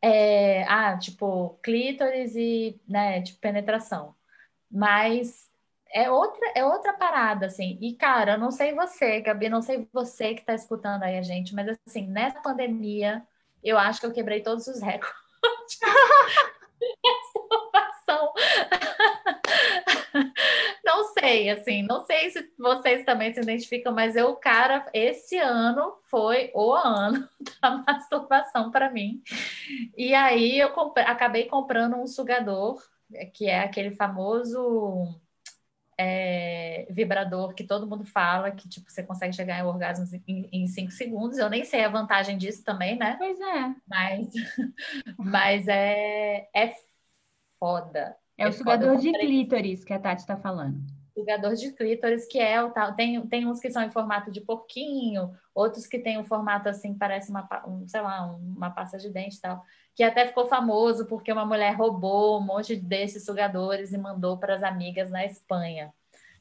é, 0.00 0.64
ah, 0.64 0.96
tipo, 0.96 1.58
clítoris 1.62 2.34
e, 2.34 2.80
né, 2.88 3.20
tipo, 3.20 3.38
penetração. 3.38 4.14
Mas 4.70 5.46
é 5.92 6.10
outra, 6.10 6.52
é 6.54 6.64
outra 6.64 6.94
parada, 6.94 7.44
assim. 7.44 7.76
E, 7.82 7.96
cara, 7.96 8.32
eu 8.32 8.38
não 8.38 8.50
sei 8.50 8.72
você, 8.74 9.20
Gabi, 9.20 9.50
não 9.50 9.60
sei 9.60 9.86
você 9.92 10.32
que 10.32 10.42
tá 10.42 10.54
escutando 10.54 11.02
aí 11.02 11.18
a 11.18 11.22
gente, 11.22 11.54
mas, 11.54 11.68
assim, 11.86 12.06
nessa 12.06 12.40
pandemia, 12.40 13.22
eu 13.62 13.76
acho 13.76 14.00
que 14.00 14.06
eu 14.06 14.12
quebrei 14.12 14.40
todos 14.40 14.66
os 14.68 14.80
recordes. 14.80 15.12
Essa 16.80 17.38
não 20.84 21.04
sei, 21.12 21.50
assim, 21.50 21.82
não 21.82 22.04
sei 22.04 22.30
se 22.30 22.50
vocês 22.58 23.04
também 23.04 23.32
se 23.32 23.40
identificam, 23.40 23.92
mas 23.92 24.16
eu, 24.16 24.34
cara, 24.36 24.86
esse 24.92 25.36
ano 25.38 25.98
foi 26.10 26.50
o 26.54 26.72
ano 26.72 27.28
da 27.60 27.82
masturbação 27.86 28.70
para 28.70 28.90
mim. 28.90 29.22
E 29.96 30.14
aí 30.14 30.58
eu 30.58 30.70
acabei 31.06 31.46
comprando 31.46 31.96
um 31.96 32.06
sugador, 32.06 32.82
que 33.34 33.46
é 33.46 33.60
aquele 33.60 33.90
famoso 33.92 35.08
é, 35.98 36.86
vibrador 36.90 37.52
que 37.54 37.64
todo 37.64 37.86
mundo 37.86 38.04
fala, 38.04 38.52
que 38.52 38.68
tipo, 38.68 38.90
você 38.90 39.02
consegue 39.02 39.34
chegar 39.34 39.58
em 39.58 39.64
orgasmos 39.64 40.12
em, 40.12 40.48
em 40.52 40.66
cinco 40.68 40.92
segundos. 40.92 41.38
Eu 41.38 41.50
nem 41.50 41.64
sei 41.64 41.84
a 41.84 41.88
vantagem 41.88 42.38
disso 42.38 42.62
também, 42.62 42.96
né? 42.96 43.16
Pois 43.18 43.40
é. 43.40 43.74
Mas, 43.86 44.32
mas 45.18 45.68
é, 45.68 46.48
é 46.54 46.72
foda. 47.58 48.16
É, 48.36 48.44
é 48.44 48.48
o 48.48 48.52
sugador 48.52 48.96
de 48.96 49.12
clítoris 49.12 49.84
que 49.84 49.92
a 49.92 49.98
Tati 49.98 50.22
está 50.22 50.36
falando. 50.36 50.97
Sugador 51.18 51.54
de 51.54 51.72
clítoris, 51.72 52.26
que 52.26 52.38
é 52.38 52.62
o 52.62 52.70
tal. 52.70 52.94
Tem, 52.94 53.20
tem 53.26 53.46
uns 53.46 53.58
que 53.58 53.70
são 53.70 53.82
em 53.82 53.90
formato 53.90 54.30
de 54.30 54.40
porquinho, 54.40 55.34
outros 55.52 55.86
que 55.86 55.98
tem 55.98 56.16
um 56.16 56.24
formato 56.24 56.68
assim, 56.68 56.94
parece 56.96 57.30
uma, 57.30 57.48
um, 57.66 57.88
sei 57.88 58.00
lá, 58.00 58.24
uma 58.26 58.70
pasta 58.70 58.98
de 58.98 59.10
dente 59.10 59.36
e 59.36 59.40
tal. 59.40 59.64
Que 59.96 60.04
até 60.04 60.26
ficou 60.28 60.46
famoso 60.46 61.06
porque 61.06 61.32
uma 61.32 61.44
mulher 61.44 61.74
roubou 61.74 62.38
um 62.38 62.44
monte 62.44 62.76
desses 62.76 63.24
sugadores 63.24 63.92
e 63.92 63.98
mandou 63.98 64.38
para 64.38 64.54
as 64.54 64.62
amigas 64.62 65.10
na 65.10 65.24
Espanha. 65.24 65.92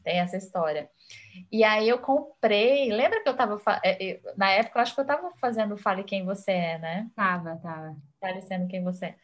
Tem 0.04 0.20
essa 0.20 0.38
história. 0.38 0.90
E 1.52 1.63
aí 1.63 1.90
eu 1.90 2.00
comprei. 2.00 2.92
Lembra 2.92 3.22
que 3.22 3.28
eu 3.28 3.34
estava. 3.34 3.60
É, 3.84 4.22
na 4.38 4.52
época, 4.52 4.80
eu 4.80 4.82
acho 4.84 4.94
que 4.94 5.00
eu 5.00 5.04
estava 5.04 5.32
fazendo 5.42 5.76
Fale 5.76 6.04
Quem 6.04 6.24
Você 6.24 6.52
É, 6.52 6.78
né? 6.78 7.10
Tava, 7.16 7.58
tava. 7.58 7.98
Parecendo 8.20 8.68
quem 8.68 8.84
você 8.84 9.08
é. 9.08 9.16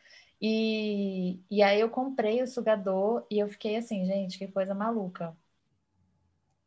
E, 0.42 1.42
e 1.50 1.63
aí 1.63 1.80
eu 1.80 1.89
comprei 1.89 2.42
o 2.44 2.48
sugador 2.48 3.26
e 3.32 3.39
eu 3.39 3.48
fiquei 3.48 3.78
assim, 3.78 4.06
gente, 4.06 4.38
que 4.38 4.48
coisa 4.48 4.76
maluca. 4.76 5.38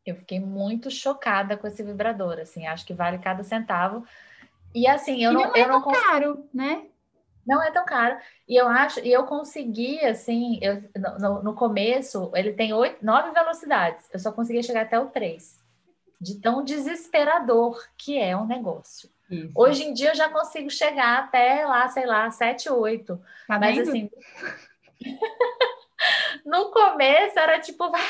Eu 0.07 0.15
fiquei 0.15 0.39
muito 0.39 0.91
chocada 0.91 1.57
com 1.57 1.67
esse 1.67 1.83
vibrador, 1.83 2.39
assim, 2.39 2.67
acho 2.67 2.87
que 2.87 2.95
vale 2.95 3.19
cada 3.19 3.43
centavo. 3.43 4.07
E 4.75 4.87
assim, 4.87 5.25
eu 5.25 5.33
e 5.33 5.35
não, 5.35 5.43
não 5.43 5.57
é 5.57 5.63
eu 5.63 5.69
não 5.69 5.83
tão 5.83 5.93
caro, 5.93 6.49
né? 6.55 6.87
Não 7.47 7.63
é 7.63 7.71
tão 7.71 7.85
caro. 7.85 8.19
E 8.49 8.57
eu 8.57 8.69
acho, 8.69 9.01
e 9.01 9.13
eu 9.13 9.25
consegui, 9.25 10.01
assim, 10.05 10.59
eu, 10.61 10.83
no, 11.19 11.43
no 11.43 11.55
começo, 11.55 12.31
ele 12.35 12.53
tem 12.53 12.73
oito, 12.73 13.05
nove 13.05 13.31
velocidades. 13.31 14.09
Eu 14.13 14.19
só 14.19 14.33
conseguia 14.33 14.63
chegar 14.63 14.83
até 14.83 14.99
o 14.99 15.07
três. 15.07 15.65
De 16.21 16.41
tão 16.41 16.65
desesperador 16.65 17.79
que 17.97 18.19
é 18.19 18.37
o 18.37 18.47
negócio. 18.47 19.09
Isso. 19.31 19.53
Hoje 19.55 19.85
em 19.85 19.93
dia 19.93 20.11
eu 20.11 20.15
já 20.15 20.29
consigo 20.29 20.71
chegar 20.71 21.19
até 21.19 21.67
lá, 21.67 21.89
sei 21.89 22.07
lá, 22.07 22.31
7, 22.31 22.71
8. 22.71 23.21
Tá 23.47 23.59
Mas 23.59 23.77
vendo? 23.77 23.89
assim. 23.89 24.11
no 26.47 26.71
começo 26.71 27.39
era 27.39 27.59
tipo, 27.59 27.91
vai, 27.91 28.01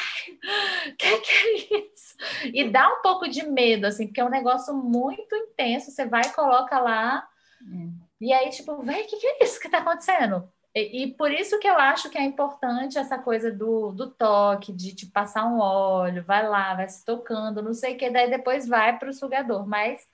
que 0.98 1.18
que 1.18 1.32
é 1.32 1.78
isso? 1.80 2.16
E 2.52 2.70
dá 2.70 2.88
um 2.92 3.02
pouco 3.02 3.26
de 3.28 3.44
medo, 3.44 3.86
assim, 3.86 4.06
porque 4.06 4.20
é 4.20 4.24
um 4.24 4.30
negócio 4.30 4.74
muito 4.74 5.34
intenso. 5.34 5.90
Você 5.90 6.04
vai 6.06 6.22
e 6.22 6.32
coloca 6.32 6.78
lá, 6.78 7.26
é. 7.62 7.88
e 8.20 8.32
aí, 8.32 8.50
tipo, 8.50 8.82
vai, 8.82 9.02
o 9.02 9.06
que, 9.06 9.16
que 9.16 9.26
é 9.26 9.44
isso 9.44 9.58
que 9.58 9.68
tá 9.68 9.78
acontecendo? 9.78 10.48
E, 10.74 11.04
e, 11.04 11.14
por 11.14 11.32
isso 11.32 11.58
que 11.58 11.66
eu 11.66 11.78
acho 11.78 12.10
que 12.10 12.18
é 12.18 12.22
importante 12.22 12.98
essa 12.98 13.18
coisa 13.18 13.50
do, 13.50 13.92
do 13.92 14.10
toque, 14.10 14.72
de 14.72 14.94
te 14.94 15.06
passar 15.06 15.46
um 15.46 15.58
óleo, 15.58 16.22
vai 16.22 16.46
lá, 16.46 16.74
vai 16.74 16.86
se 16.86 17.02
tocando, 17.02 17.62
não 17.62 17.72
sei 17.72 17.94
o 17.94 17.96
que, 17.96 18.10
daí 18.10 18.28
depois 18.28 18.68
vai 18.68 18.98
para 18.98 19.08
o 19.08 19.14
sugador. 19.14 19.66
Mas 19.66 20.06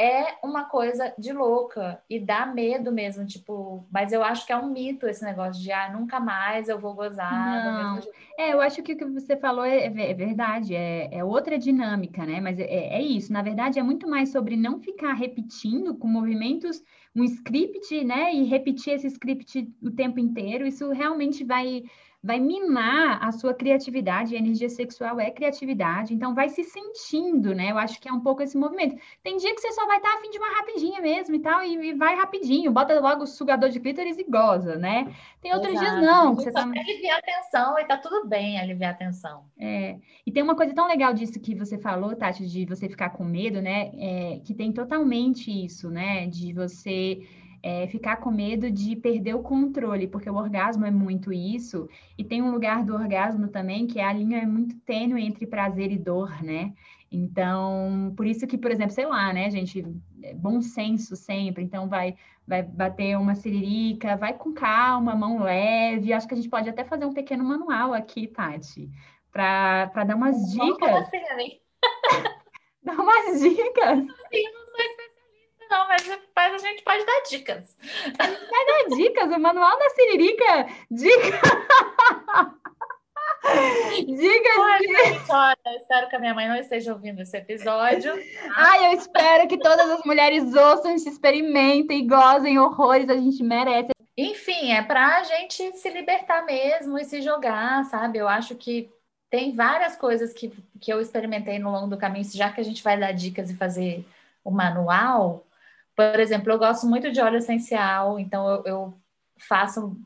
é 0.00 0.36
uma 0.44 0.64
coisa 0.64 1.12
de 1.18 1.32
louca 1.32 2.00
e 2.08 2.20
dá 2.20 2.46
medo 2.46 2.92
mesmo, 2.92 3.26
tipo, 3.26 3.84
mas 3.90 4.12
eu 4.12 4.22
acho 4.22 4.46
que 4.46 4.52
é 4.52 4.56
um 4.56 4.70
mito 4.70 5.08
esse 5.08 5.24
negócio 5.24 5.60
de 5.60 5.72
ah, 5.72 5.90
nunca 5.92 6.20
mais 6.20 6.68
eu 6.68 6.78
vou 6.78 6.94
gozar. 6.94 7.32
Não. 7.32 8.00
É, 8.38 8.52
eu 8.52 8.60
acho 8.60 8.80
que 8.80 8.92
o 8.92 8.96
que 8.96 9.04
você 9.04 9.36
falou 9.36 9.64
é, 9.64 9.86
é 9.86 10.14
verdade, 10.14 10.72
é, 10.72 11.08
é, 11.12 11.24
outra 11.24 11.58
dinâmica, 11.58 12.24
né? 12.24 12.40
Mas 12.40 12.60
é, 12.60 12.64
é, 12.64 13.02
isso, 13.02 13.32
na 13.32 13.42
verdade, 13.42 13.80
é 13.80 13.82
muito 13.82 14.08
mais 14.08 14.30
sobre 14.30 14.56
não 14.56 14.78
ficar 14.78 15.14
repetindo 15.14 15.96
com 15.96 16.06
movimentos 16.06 16.80
um 17.16 17.24
script, 17.24 18.04
né? 18.04 18.32
E 18.32 18.44
repetir 18.44 18.92
esse 18.92 19.08
script 19.08 19.68
o 19.82 19.90
tempo 19.90 20.20
inteiro, 20.20 20.64
isso 20.64 20.92
realmente 20.92 21.42
vai 21.42 21.82
vai 22.22 22.40
minar 22.40 23.22
a 23.22 23.30
sua 23.30 23.54
criatividade, 23.54 24.34
a 24.34 24.38
energia 24.38 24.68
sexual 24.68 25.20
é 25.20 25.30
criatividade, 25.30 26.12
então 26.12 26.34
vai 26.34 26.48
se 26.48 26.64
sentindo, 26.64 27.54
né? 27.54 27.70
Eu 27.70 27.78
acho 27.78 28.00
que 28.00 28.08
é 28.08 28.12
um 28.12 28.20
pouco 28.20 28.42
esse 28.42 28.58
movimento. 28.58 29.00
Tem 29.22 29.36
dia 29.36 29.54
que 29.54 29.60
você 29.60 29.72
só 29.72 29.86
vai 29.86 29.98
estar 29.98 30.12
afim 30.14 30.30
de 30.30 30.38
uma 30.38 30.48
rapidinha 30.58 31.00
mesmo 31.00 31.36
e 31.36 31.38
tal, 31.38 31.62
e, 31.62 31.90
e 31.90 31.94
vai 31.94 32.16
rapidinho, 32.16 32.72
bota 32.72 32.98
logo 32.98 33.22
o 33.22 33.26
sugador 33.26 33.68
de 33.68 33.78
clítoris 33.78 34.18
e 34.18 34.24
goza, 34.24 34.76
né? 34.76 35.14
Tem 35.40 35.54
outros 35.54 35.74
Exato. 35.74 35.90
dias 35.90 36.02
não. 36.04 36.34
Que 36.34 36.42
você 36.42 36.50
só 36.50 36.62
tá... 36.64 36.80
aliviar 36.80 37.18
a 37.18 37.22
tensão 37.22 37.78
e 37.78 37.84
tá 37.84 37.96
tudo 37.96 38.28
bem 38.28 38.58
aliviar 38.58 38.94
a 38.94 38.96
tensão. 38.96 39.44
É, 39.56 39.96
e 40.26 40.32
tem 40.32 40.42
uma 40.42 40.56
coisa 40.56 40.74
tão 40.74 40.88
legal 40.88 41.14
disso 41.14 41.38
que 41.38 41.54
você 41.54 41.78
falou, 41.78 42.16
Tati, 42.16 42.46
de 42.46 42.64
você 42.64 42.88
ficar 42.88 43.10
com 43.10 43.24
medo, 43.24 43.62
né? 43.62 43.92
É, 43.96 44.40
que 44.44 44.54
tem 44.54 44.72
totalmente 44.72 45.50
isso, 45.50 45.88
né? 45.88 46.26
De 46.26 46.52
você 46.52 47.20
é, 47.68 47.86
ficar 47.86 48.16
com 48.16 48.30
medo 48.30 48.70
de 48.70 48.96
perder 48.96 49.34
o 49.34 49.42
controle, 49.42 50.08
porque 50.08 50.30
o 50.30 50.36
orgasmo 50.36 50.86
é 50.86 50.90
muito 50.90 51.30
isso, 51.30 51.86
e 52.16 52.24
tem 52.24 52.40
um 52.40 52.50
lugar 52.50 52.82
do 52.82 52.94
orgasmo 52.94 53.48
também 53.48 53.86
que 53.86 54.00
a 54.00 54.10
linha 54.10 54.38
é 54.38 54.46
muito 54.46 54.74
tênue 54.86 55.22
entre 55.22 55.46
prazer 55.46 55.92
e 55.92 55.98
dor, 55.98 56.42
né? 56.42 56.72
Então, 57.12 58.14
por 58.16 58.26
isso 58.26 58.46
que, 58.46 58.56
por 58.56 58.70
exemplo, 58.70 58.92
sei 58.92 59.04
lá, 59.04 59.34
né, 59.34 59.50
gente, 59.50 59.84
é 60.22 60.32
bom 60.32 60.62
senso 60.62 61.14
sempre, 61.14 61.62
então 61.62 61.88
vai 61.88 62.16
vai 62.46 62.62
bater 62.62 63.18
uma 63.18 63.34
siririca, 63.34 64.16
vai 64.16 64.32
com 64.32 64.54
calma, 64.54 65.14
mão 65.14 65.42
leve, 65.42 66.14
acho 66.14 66.26
que 66.26 66.32
a 66.32 66.36
gente 66.38 66.48
pode 66.48 66.70
até 66.70 66.82
fazer 66.82 67.04
um 67.04 67.12
pequeno 67.12 67.44
manual 67.44 67.92
aqui, 67.92 68.26
Tati, 68.26 68.88
para 69.30 69.84
dar 70.08 70.16
umas 70.16 70.50
dicas. 70.50 70.90
Assim, 70.90 71.60
dar 72.82 72.98
umas 72.98 73.40
dicas. 73.42 74.06
Não 75.70 75.88
mas, 75.88 76.06
mas 76.34 76.54
a 76.54 76.58
gente 76.58 76.82
pode 76.82 77.04
dar 77.04 77.22
dicas. 77.28 77.76
A 78.18 78.26
gente 78.26 78.50
vai 78.50 78.66
dar 78.66 78.96
dicas, 78.96 79.36
o 79.36 79.40
manual 79.40 79.78
da 79.78 79.90
Siririca, 79.90 80.68
dica. 80.90 81.40
Dicas 84.06 84.58
Olha, 84.58 84.78
de... 84.78 85.30
Olha, 85.30 85.76
espero 85.76 86.08
que 86.08 86.16
a 86.16 86.18
minha 86.18 86.34
mãe 86.34 86.48
não 86.48 86.56
esteja 86.56 86.92
ouvindo 86.92 87.22
esse 87.22 87.36
episódio. 87.36 88.12
Ai, 88.54 88.86
eu 88.86 88.98
espero 88.98 89.48
que 89.48 89.58
todas 89.58 89.88
as 89.90 90.04
mulheres 90.04 90.54
ouçam, 90.54 90.98
se 90.98 91.08
experimentem, 91.08 92.06
gozem 92.06 92.58
horrores, 92.58 93.08
a 93.08 93.16
gente 93.16 93.42
merece. 93.42 93.90
Enfim, 94.16 94.72
é 94.72 94.82
para 94.82 95.18
a 95.18 95.22
gente 95.22 95.72
se 95.76 95.88
libertar 95.90 96.44
mesmo 96.44 96.98
e 96.98 97.04
se 97.04 97.22
jogar, 97.22 97.84
sabe? 97.84 98.18
Eu 98.18 98.28
acho 98.28 98.54
que 98.56 98.90
tem 99.30 99.54
várias 99.54 99.96
coisas 99.96 100.32
que, 100.32 100.52
que 100.80 100.92
eu 100.92 101.00
experimentei 101.00 101.58
no 101.58 101.70
longo 101.70 101.88
do 101.88 101.98
caminho, 101.98 102.24
já 102.24 102.50
que 102.50 102.60
a 102.60 102.64
gente 102.64 102.82
vai 102.82 102.98
dar 102.98 103.12
dicas 103.12 103.50
e 103.50 103.56
fazer 103.56 104.04
o 104.42 104.50
manual. 104.50 105.44
Por 105.98 106.20
exemplo, 106.20 106.52
eu 106.52 106.58
gosto 106.60 106.86
muito 106.86 107.10
de 107.10 107.20
óleo 107.20 107.38
essencial, 107.38 108.20
então 108.20 108.48
eu, 108.48 108.62
eu 108.64 109.00
faço 109.36 110.00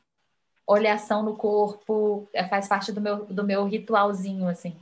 oleação 0.67 1.23
no 1.23 1.37
corpo, 1.37 2.27
é, 2.33 2.49
faz 2.49 2.67
parte 2.67 2.91
do 2.91 2.99
meu, 2.99 3.27
do 3.27 3.45
meu 3.45 3.67
ritualzinho, 3.67 4.49
assim. 4.49 4.75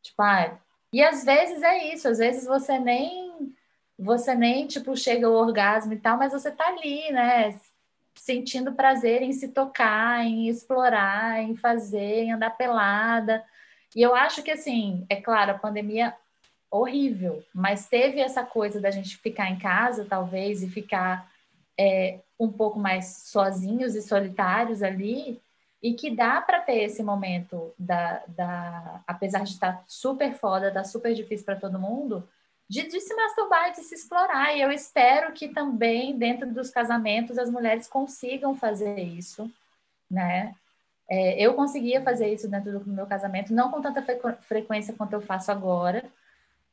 Tipo, 0.00 0.22
ah, 0.22 0.56
e 0.92 1.02
às 1.02 1.24
vezes 1.24 1.60
é 1.64 1.92
isso, 1.92 2.06
às 2.06 2.18
vezes 2.18 2.46
você 2.46 2.78
nem 2.78 3.52
você 3.98 4.36
nem 4.36 4.68
tipo 4.68 4.96
chega 4.96 5.26
ao 5.26 5.32
orgasmo 5.32 5.94
e 5.94 5.98
tal, 5.98 6.16
mas 6.16 6.30
você 6.32 6.48
tá 6.52 6.68
ali, 6.68 7.10
né? 7.10 7.58
Sentindo 8.14 8.72
prazer 8.72 9.20
em 9.20 9.32
se 9.32 9.48
tocar, 9.48 10.24
em 10.24 10.48
explorar, 10.48 11.42
em 11.42 11.56
fazer, 11.56 12.22
em 12.22 12.32
andar 12.32 12.50
pelada. 12.50 13.44
E 13.96 14.02
eu 14.02 14.14
acho 14.14 14.44
que 14.44 14.50
assim, 14.52 15.04
é 15.08 15.16
claro, 15.20 15.50
a 15.52 15.58
pandemia 15.58 16.14
horrível, 16.72 17.44
mas 17.54 17.86
teve 17.86 18.18
essa 18.18 18.42
coisa 18.42 18.80
da 18.80 18.90
gente 18.90 19.18
ficar 19.18 19.50
em 19.50 19.58
casa, 19.58 20.06
talvez, 20.08 20.62
e 20.62 20.70
ficar 20.70 21.30
é, 21.78 22.20
um 22.40 22.50
pouco 22.50 22.78
mais 22.78 23.24
sozinhos 23.26 23.94
e 23.94 24.00
solitários 24.00 24.82
ali, 24.82 25.38
e 25.82 25.92
que 25.92 26.10
dá 26.10 26.40
para 26.40 26.60
ter 26.60 26.84
esse 26.84 27.02
momento 27.02 27.74
da, 27.78 28.22
da, 28.28 29.02
apesar 29.06 29.44
de 29.44 29.50
estar 29.50 29.84
super 29.86 30.32
foda, 30.32 30.72
tá 30.72 30.82
super 30.82 31.12
difícil 31.12 31.44
para 31.44 31.56
todo 31.56 31.78
mundo, 31.78 32.26
de, 32.66 32.88
de, 32.88 33.00
se 33.00 33.14
masturbar, 33.14 33.72
de 33.72 33.82
se 33.82 33.94
explorar. 33.94 34.56
E 34.56 34.62
eu 34.62 34.72
espero 34.72 35.32
que 35.32 35.48
também 35.48 36.16
dentro 36.16 36.50
dos 36.54 36.70
casamentos 36.70 37.36
as 37.36 37.50
mulheres 37.50 37.86
consigam 37.86 38.54
fazer 38.54 38.98
isso, 38.98 39.50
né? 40.10 40.54
É, 41.10 41.38
eu 41.38 41.52
conseguia 41.52 42.00
fazer 42.00 42.32
isso 42.32 42.48
dentro 42.48 42.78
do 42.78 42.90
meu 42.90 43.06
casamento, 43.06 43.52
não 43.52 43.70
com 43.70 43.82
tanta 43.82 44.02
frequência 44.40 44.94
quanto 44.94 45.12
eu 45.12 45.20
faço 45.20 45.50
agora, 45.50 46.02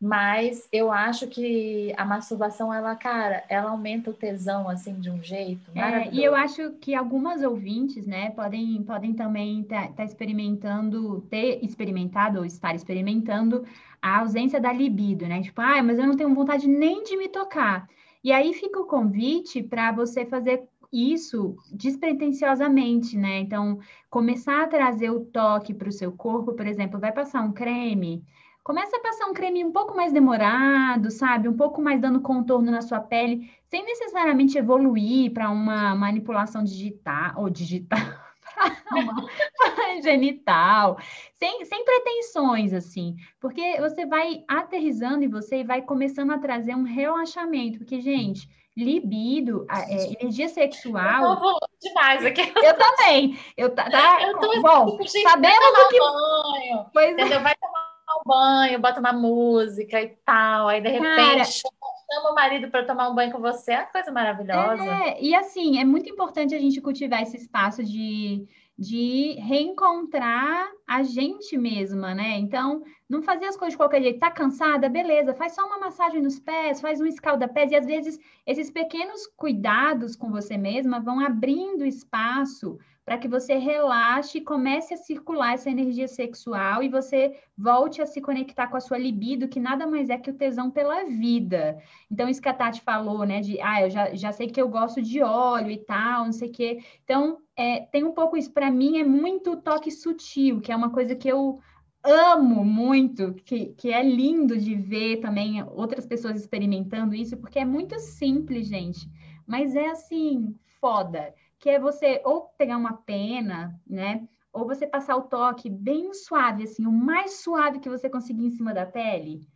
mas 0.02 0.68
eu 0.72 0.92
acho 0.92 1.28
que 1.28 1.94
a 1.98 2.06
masturbação, 2.06 2.74
ela, 2.74 2.96
cara, 2.96 3.44
ela 3.50 3.72
aumenta 3.72 4.10
o 4.10 4.14
tesão, 4.14 4.70
assim, 4.70 4.94
de 5.00 5.10
um 5.10 5.22
jeito 5.22 5.72
é, 5.76 6.10
e 6.14 6.24
eu 6.24 6.34
acho 6.34 6.72
que 6.80 6.96
algumas 6.96 7.44
ouvintes, 7.44 8.08
né, 8.08 8.32
podem, 8.32 8.82
podem 8.84 9.14
também 9.14 9.62
estar 9.62 9.88
tá, 9.88 9.94
tá 9.94 10.04
experimentando, 10.06 11.22
ter 11.30 11.64
experimentado 11.64 12.40
ou 12.40 12.46
estar 12.46 12.74
experimentando 12.74 13.66
a 14.02 14.20
ausência 14.20 14.62
da 14.62 14.72
libido, 14.72 15.28
né? 15.28 15.42
Tipo, 15.42 15.60
ah, 15.62 15.84
mas 15.84 16.00
eu 16.00 16.08
não 16.08 16.16
tenho 16.16 16.34
vontade 16.34 16.68
nem 16.68 17.04
de 17.04 17.18
me 17.18 17.28
tocar. 17.28 17.88
E 18.24 18.32
aí 18.32 18.54
fica 18.54 18.80
o 18.80 18.86
convite 18.86 19.62
para 19.62 19.92
você 19.92 20.26
fazer 20.26 20.64
isso 20.92 21.56
despretensiosamente, 21.72 23.18
né? 23.18 23.40
Então, 23.40 23.80
começar 24.10 24.64
a 24.64 24.68
trazer 24.68 25.12
o 25.12 25.26
toque 25.26 25.74
para 25.74 25.90
o 25.90 25.92
seu 25.92 26.12
corpo, 26.12 26.54
por 26.54 26.66
exemplo, 26.66 27.00
vai 27.00 27.12
passar 27.12 27.42
um 27.42 27.52
creme 27.52 28.24
Começa 28.70 28.98
a 28.98 29.00
passar 29.00 29.26
um 29.26 29.34
creme 29.34 29.66
um 29.66 29.72
pouco 29.72 29.96
mais 29.96 30.14
demorado, 30.14 31.10
sabe? 31.10 31.50
Um 31.50 31.58
pouco 31.58 31.82
mais 31.82 32.00
dando 32.00 32.22
contorno 32.22 32.70
na 32.70 32.84
sua 32.84 33.00
pele, 33.00 33.52
sem 33.66 33.84
necessariamente 33.84 34.60
evoluir 34.60 35.34
para 35.34 35.50
uma 35.50 35.96
manipulação 35.96 36.64
digital 36.64 37.34
ou 37.38 37.50
digital. 37.50 37.98
uma 38.94 39.26
genital, 40.04 41.00
sem, 41.34 41.66
sem 41.66 41.84
pretensões, 41.84 42.72
assim, 42.72 43.16
porque 43.40 43.82
você 43.82 44.06
vai 44.06 44.44
aterrizando 44.48 45.24
em 45.24 45.30
você 45.30 45.62
e 45.62 45.64
vai 45.64 45.82
começando 45.82 46.30
a 46.30 46.38
trazer 46.38 46.76
um 46.76 46.84
relaxamento, 46.84 47.80
porque, 47.80 48.00
gente, 48.00 48.48
libido, 48.78 49.66
é, 49.68 50.14
energia 50.22 50.48
sexual. 50.48 51.24
Eu 51.24 51.58
demais 51.82 52.24
aqui. 52.24 52.42
Eu 52.64 52.78
também. 52.78 53.40
Eu, 53.58 53.74
tá, 53.74 53.90
tá, 53.90 54.22
eu 54.22 54.38
tô 54.38 54.62
bom, 54.62 55.00
sabemos 55.24 55.70
o 55.70 55.90
que. 55.90 56.00
Banho, 56.00 56.86
pois 56.94 57.18
é. 57.18 57.40
Vai 57.40 57.56
tomar 57.56 57.79
um 58.18 58.24
banho, 58.26 58.80
bota 58.80 59.00
uma 59.00 59.14
música 59.14 60.02
e 60.02 60.10
tal, 60.26 60.68
aí 60.68 60.82
de 60.82 60.90
repente 60.90 61.16
Cara, 61.16 61.44
chama 61.44 62.32
o 62.32 62.36
marido 62.36 62.70
para 62.70 62.86
tomar 62.86 63.10
um 63.10 63.16
banho 63.16 63.32
com 63.32 63.40
você, 63.40 63.74
é 63.74 63.80
uma 63.80 63.86
coisa 63.86 64.12
maravilhosa. 64.12 64.84
É, 64.84 65.22
e 65.22 65.36
assim, 65.36 65.80
é 65.80 65.86
muito 65.86 66.10
importante 66.10 66.56
a 66.56 66.60
gente 66.60 66.82
cultivar 66.82 67.22
esse 67.22 67.38
espaço 67.38 67.84
de, 67.84 68.48
de 68.78 69.36
reencontrar 69.40 70.70
a 70.88 71.04
gente 71.04 71.58
mesma, 71.58 72.16
né? 72.16 72.38
Então, 72.40 72.84
não 73.08 73.22
fazer 73.22 73.46
as 73.46 73.58
coisas 73.58 73.74
de 73.74 73.78
qualquer 73.78 74.02
jeito. 74.02 74.20
Tá 74.20 74.32
cansada? 74.32 74.90
Beleza, 74.90 75.34
faz 75.34 75.54
só 75.54 75.66
uma 75.66 75.80
massagem 75.80 76.22
nos 76.22 76.40
pés, 76.40 76.82
faz 76.82 77.00
um 77.00 77.06
escalda-pés, 77.06 77.72
e 77.72 77.76
às 77.76 77.86
vezes 77.86 78.20
esses 78.46 78.72
pequenos 78.72 79.28
cuidados 79.36 80.16
com 80.16 80.32
você 80.32 80.58
mesma 80.58 81.00
vão 81.00 81.20
abrindo 81.20 81.86
espaço 81.86 82.78
para 83.10 83.18
que 83.18 83.28
você 83.28 83.56
relaxe 83.56 84.40
comece 84.40 84.94
a 84.94 84.98
circular 84.98 85.56
essa 85.56 85.68
energia 85.68 86.08
sexual 86.08 86.84
e 86.84 86.90
você 86.90 87.40
volte 87.58 88.04
a 88.04 88.06
se 88.06 88.22
conectar 88.22 88.68
com 88.68 88.78
a 88.78 88.80
sua 88.80 89.00
libido, 89.00 89.48
que 89.48 89.60
nada 89.60 89.88
mais 89.88 90.12
é 90.12 90.18
que 90.20 90.30
o 90.30 90.34
tesão 90.36 90.70
pela 90.70 91.06
vida. 91.06 91.82
Então, 92.12 92.30
isso 92.30 92.40
que 92.40 92.48
a 92.48 92.54
Tati 92.54 92.82
falou, 92.82 93.26
né, 93.26 93.42
de, 93.42 93.60
ah, 93.62 93.82
eu 93.82 93.90
já, 93.90 94.14
já 94.14 94.32
sei 94.32 94.46
que 94.46 94.62
eu 94.62 94.70
gosto 94.70 95.02
de 95.02 95.24
óleo 95.24 95.72
e 95.72 95.80
tal, 95.80 96.26
não 96.26 96.32
sei 96.32 96.50
o 96.50 96.52
quê. 96.52 96.84
Então, 97.04 97.40
é, 97.56 97.80
tem 97.80 98.04
um 98.04 98.12
pouco 98.12 98.38
isso, 98.38 98.52
para 98.52 98.70
mim, 98.70 99.00
é 99.00 99.04
muito 99.04 99.58
toque 99.58 99.90
sutil, 99.90 100.62
que 100.62 100.72
é 100.72 100.76
uma 100.76 100.92
coisa 100.92 101.16
que 101.16 101.28
eu 101.28 101.60
amo 102.04 102.64
muito, 102.64 103.34
que, 103.44 103.74
que 103.76 103.92
é 103.92 104.04
lindo 104.04 104.56
de 104.56 104.76
ver 104.76 105.18
também 105.18 105.64
outras 105.64 106.06
pessoas 106.06 106.40
experimentando 106.40 107.16
isso, 107.16 107.36
porque 107.38 107.58
é 107.58 107.66
muito 107.66 107.98
simples, 107.98 108.68
gente, 108.68 109.10
mas 109.48 109.76
é 109.76 109.88
assim, 109.88 110.56
foda 110.80 111.34
que 111.60 111.70
é 111.70 111.80
você 111.80 112.22
ou 112.24 112.48
pegar 112.58 112.78
uma 112.78 112.94
pena, 112.94 113.80
né? 113.86 114.28
Ou 114.52 114.66
você 114.66 114.88
passar 114.88 115.16
o 115.16 115.24
toque 115.24 115.70
bem 115.70 116.14
suave, 116.14 116.64
assim, 116.64 116.86
o 116.86 116.92
mais 116.92 117.42
suave 117.42 117.80
que 117.80 117.90
você 117.90 118.10
conseguir 118.10 118.46
em 118.46 118.50
cima 118.50 118.74
da 118.74 118.86
pele. 118.86 119.48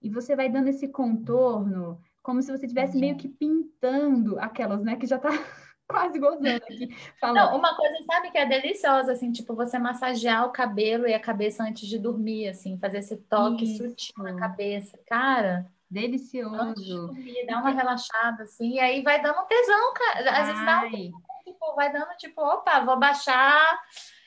E 0.00 0.10
você 0.10 0.36
vai 0.36 0.48
dando 0.48 0.68
esse 0.68 0.86
contorno, 0.86 2.00
como 2.22 2.42
se 2.42 2.52
você 2.52 2.66
estivesse 2.66 2.96
meio 2.96 3.16
que 3.16 3.28
pintando 3.28 4.38
aquelas, 4.38 4.84
né? 4.84 4.96
Que 4.96 5.06
já 5.06 5.18
tá 5.18 5.30
quase 5.88 6.18
gozando 6.18 6.48
aqui. 6.48 6.94
Falando. 7.18 7.36
Não, 7.36 7.58
uma 7.58 7.74
coisa, 7.74 7.96
sabe, 8.04 8.30
que 8.30 8.38
é 8.38 8.46
deliciosa, 8.46 9.12
assim, 9.12 9.32
tipo, 9.32 9.54
você 9.54 9.78
massagear 9.78 10.44
o 10.46 10.52
cabelo 10.52 11.08
e 11.08 11.14
a 11.14 11.20
cabeça 11.20 11.64
antes 11.64 11.88
de 11.88 11.98
dormir, 11.98 12.48
assim, 12.48 12.78
fazer 12.78 12.98
esse 12.98 13.16
toque 13.16 13.64
Isso. 13.64 13.88
sutil 13.88 14.22
na 14.22 14.36
cabeça. 14.36 14.96
Cara, 15.08 15.66
Delicioso. 15.88 17.06
Dormir, 17.06 17.46
dá 17.46 17.58
uma 17.58 17.70
relaxada, 17.70 18.42
assim, 18.42 18.72
e 18.72 18.80
aí 18.80 19.02
vai 19.02 19.22
dando 19.22 19.46
tesão, 19.46 19.94
cara. 19.94 20.20
Às 20.20 20.26
Ai. 20.26 20.44
vezes 20.46 20.66
dá 20.66 20.82
um 20.82 21.20
tipo, 21.46 21.74
vai 21.74 21.92
dando 21.92 22.08
tipo, 22.16 22.40
opa, 22.42 22.84
vou 22.84 22.98
baixar 22.98 23.78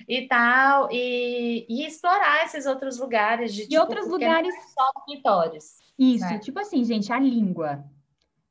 e 0.08 0.28
tal, 0.28 0.90
e, 0.92 1.66
e 1.70 1.86
explorar 1.86 2.46
esses 2.46 2.66
outros 2.66 2.98
lugares 2.98 3.54
de 3.54 3.64
e 3.64 3.68
tipo, 3.68 3.82
outros 3.82 4.08
lugares 4.08 4.54
só 4.74 4.90
clitóris. 5.06 5.78
Isso, 5.98 6.26
né? 6.26 6.40
tipo 6.40 6.60
assim, 6.60 6.84
gente, 6.84 7.12
a 7.12 7.20
língua. 7.20 7.84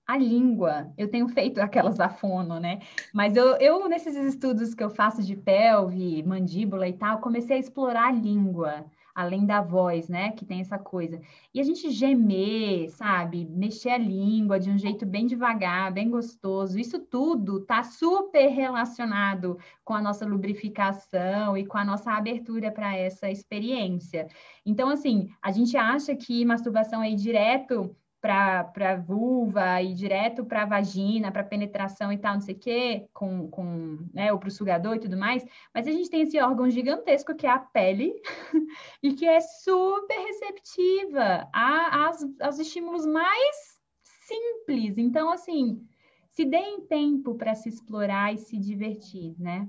A 0.06 0.16
língua, 0.16 0.90
eu 0.96 1.10
tenho 1.10 1.28
feito 1.28 1.60
aquelas 1.60 1.96
da 1.98 2.08
fono, 2.08 2.58
né? 2.58 2.80
Mas 3.12 3.36
eu, 3.36 3.56
eu, 3.56 3.86
nesses 3.88 4.16
estudos 4.16 4.74
que 4.74 4.82
eu 4.82 4.88
faço 4.88 5.22
de 5.22 5.36
pelve, 5.36 6.22
mandíbula 6.22 6.88
e 6.88 6.94
tal, 6.94 7.20
comecei 7.20 7.56
a 7.56 7.60
explorar 7.60 8.06
a 8.06 8.12
língua 8.12 8.86
além 9.18 9.44
da 9.44 9.60
voz, 9.60 10.08
né? 10.08 10.30
Que 10.30 10.44
tem 10.44 10.60
essa 10.60 10.78
coisa. 10.78 11.20
E 11.52 11.58
a 11.58 11.64
gente 11.64 11.90
gemer, 11.90 12.88
sabe? 12.88 13.44
Mexer 13.46 13.90
a 13.90 13.98
língua 13.98 14.60
de 14.60 14.70
um 14.70 14.78
jeito 14.78 15.04
bem 15.04 15.26
devagar, 15.26 15.92
bem 15.92 16.08
gostoso. 16.08 16.78
Isso 16.78 17.00
tudo 17.00 17.58
tá 17.64 17.82
super 17.82 18.46
relacionado 18.46 19.58
com 19.84 19.92
a 19.92 20.00
nossa 20.00 20.24
lubrificação 20.24 21.56
e 21.56 21.66
com 21.66 21.76
a 21.76 21.84
nossa 21.84 22.12
abertura 22.12 22.70
para 22.70 22.96
essa 22.96 23.28
experiência. 23.28 24.28
Então, 24.64 24.88
assim, 24.88 25.28
a 25.42 25.50
gente 25.50 25.76
acha 25.76 26.14
que 26.14 26.44
masturbação 26.44 27.02
é 27.02 27.10
ir 27.10 27.16
direto 27.16 27.96
para 28.20 28.96
vulva 28.96 29.80
e 29.80 29.94
direto 29.94 30.44
para 30.44 30.64
vagina, 30.64 31.30
para 31.30 31.44
penetração 31.44 32.12
e 32.12 32.18
tal, 32.18 32.34
não 32.34 32.40
sei 32.40 32.54
o 32.54 32.58
quê, 32.58 33.08
com, 33.12 33.48
com, 33.48 33.98
né, 34.12 34.32
ou 34.32 34.38
para 34.38 34.48
o 34.48 34.52
sugador 34.52 34.96
e 34.96 35.00
tudo 35.00 35.16
mais, 35.16 35.44
mas 35.72 35.86
a 35.86 35.92
gente 35.92 36.10
tem 36.10 36.22
esse 36.22 36.40
órgão 36.40 36.68
gigantesco 36.68 37.34
que 37.34 37.46
é 37.46 37.50
a 37.50 37.58
pele 37.58 38.12
e 39.02 39.14
que 39.14 39.26
é 39.26 39.40
super 39.40 40.18
receptiva 40.18 41.48
a, 41.52 42.06
aos, 42.06 42.18
aos 42.40 42.58
estímulos 42.58 43.06
mais 43.06 43.78
simples. 44.02 44.98
Então, 44.98 45.30
assim, 45.30 45.86
se 46.30 46.44
deem 46.44 46.80
tempo 46.82 47.36
para 47.36 47.54
se 47.54 47.68
explorar 47.68 48.34
e 48.34 48.38
se 48.38 48.58
divertir, 48.58 49.34
né? 49.38 49.68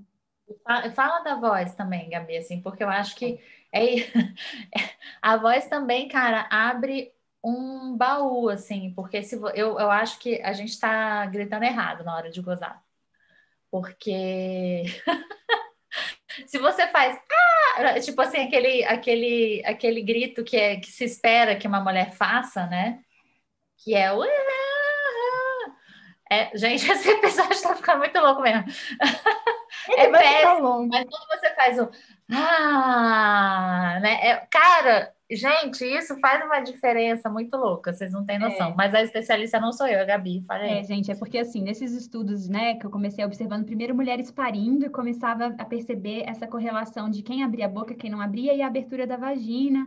Fala 0.96 1.20
da 1.20 1.36
voz 1.36 1.76
também, 1.76 2.10
Gabi, 2.10 2.38
assim, 2.38 2.62
porque 2.62 2.84
eu 2.84 2.90
acho 2.90 3.16
que 3.16 3.40
é... 3.72 3.96
a 5.22 5.38
voz 5.38 5.68
também, 5.68 6.08
cara, 6.08 6.48
abre 6.50 7.14
um 7.44 7.96
baú, 7.96 8.50
assim, 8.50 8.94
porque 8.94 9.24
se 9.24 9.36
eu, 9.36 9.80
eu 9.80 9.92
acho 9.92 10.20
que 10.20 10.42
a 10.42 10.54
gente 10.54 10.70
está 10.70 11.26
gritando 11.26 11.64
errado 11.64 12.04
na 12.04 12.16
hora 12.16 12.30
de 12.30 12.42
gozar. 12.42 12.84
Porque 13.72 14.84
Se 16.48 16.58
você 16.58 16.88
faz, 16.88 17.20
ah, 17.78 18.00
tipo 18.00 18.22
assim, 18.22 18.40
aquele, 18.40 18.84
aquele, 18.86 19.64
aquele 19.66 20.02
grito 20.02 20.44
que, 20.44 20.58
é, 20.58 20.78
que 20.78 20.88
se 20.88 21.04
espera 21.04 21.56
que 21.56 21.68
uma 21.68 21.82
mulher 21.82 22.12
faça, 22.14 22.66
né? 22.68 23.00
Que 23.78 23.96
é 23.96 24.12
o. 24.12 24.24
É, 26.32 26.56
gente, 26.56 26.86
esse 26.92 27.10
episódio 27.10 27.54
está 27.54 27.76
ficando 27.76 28.00
muito 28.00 28.20
louco 28.20 28.42
mesmo. 28.42 28.66
Ele 29.92 30.02
é 30.02 30.12
péssimo, 30.12 30.88
mas 30.88 31.06
quando 31.06 31.28
você 31.28 31.56
faz 31.56 31.80
o. 31.80 31.90
Ah, 32.32 34.00
né? 34.02 34.28
É, 34.28 34.48
cara, 34.50 35.14
Gente, 35.32 35.86
isso 35.86 36.20
faz 36.20 36.44
uma 36.44 36.60
diferença 36.60 37.30
muito 37.30 37.56
louca, 37.56 37.94
vocês 37.94 38.12
não 38.12 38.26
têm 38.26 38.40
noção. 38.40 38.72
É. 38.72 38.76
Mas 38.76 38.96
a 38.96 39.04
especialista 39.04 39.60
não 39.60 39.72
sou 39.72 39.86
eu, 39.86 40.02
a 40.02 40.04
Gabi, 40.04 40.44
falei. 40.48 40.80
É, 40.80 40.84
gente, 40.84 41.12
é 41.12 41.16
porque 41.16 41.38
assim, 41.38 41.62
nesses 41.62 41.92
estudos, 41.94 42.50
né, 42.50 42.76
que 42.76 42.86
eu 42.88 42.90
comecei 42.90 43.24
observando 43.24 43.64
primeiro 43.64 43.94
mulheres 43.94 44.32
parindo 44.32 44.88
e 44.88 44.90
começava 44.90 45.54
a 45.56 45.66
perceber 45.66 46.24
essa 46.28 46.48
correlação 46.48 47.12
de 47.12 47.22
quem 47.22 47.44
abria 47.44 47.66
a 47.66 47.70
boca, 47.70 47.94
quem 47.94 48.10
não 48.10 48.20
abria 48.20 48.56
e 48.56 48.64
a 48.64 48.68
abertura 48.68 49.06
da 49.06 49.18
vagina 49.18 49.86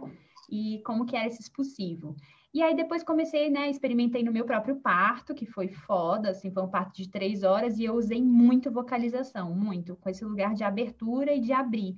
e 0.48 0.80
como 0.86 1.04
que 1.04 1.16
era 1.16 1.26
esse 1.26 1.40
expulsivo. 1.40 2.14
E 2.54 2.62
aí 2.62 2.74
depois 2.76 3.02
comecei, 3.02 3.48
né, 3.48 3.70
experimentei 3.70 4.22
no 4.22 4.32
meu 4.32 4.44
próprio 4.44 4.76
parto, 4.76 5.34
que 5.34 5.46
foi 5.46 5.68
foda, 5.68 6.30
assim, 6.30 6.50
foi 6.52 6.62
um 6.62 6.68
parto 6.68 6.94
de 6.94 7.08
três 7.08 7.42
horas 7.42 7.78
e 7.78 7.84
eu 7.84 7.94
usei 7.94 8.22
muito 8.22 8.70
vocalização, 8.70 9.54
muito, 9.54 9.96
com 9.96 10.10
esse 10.10 10.22
lugar 10.24 10.52
de 10.54 10.62
abertura 10.62 11.32
e 11.32 11.40
de 11.40 11.52
abrir. 11.52 11.96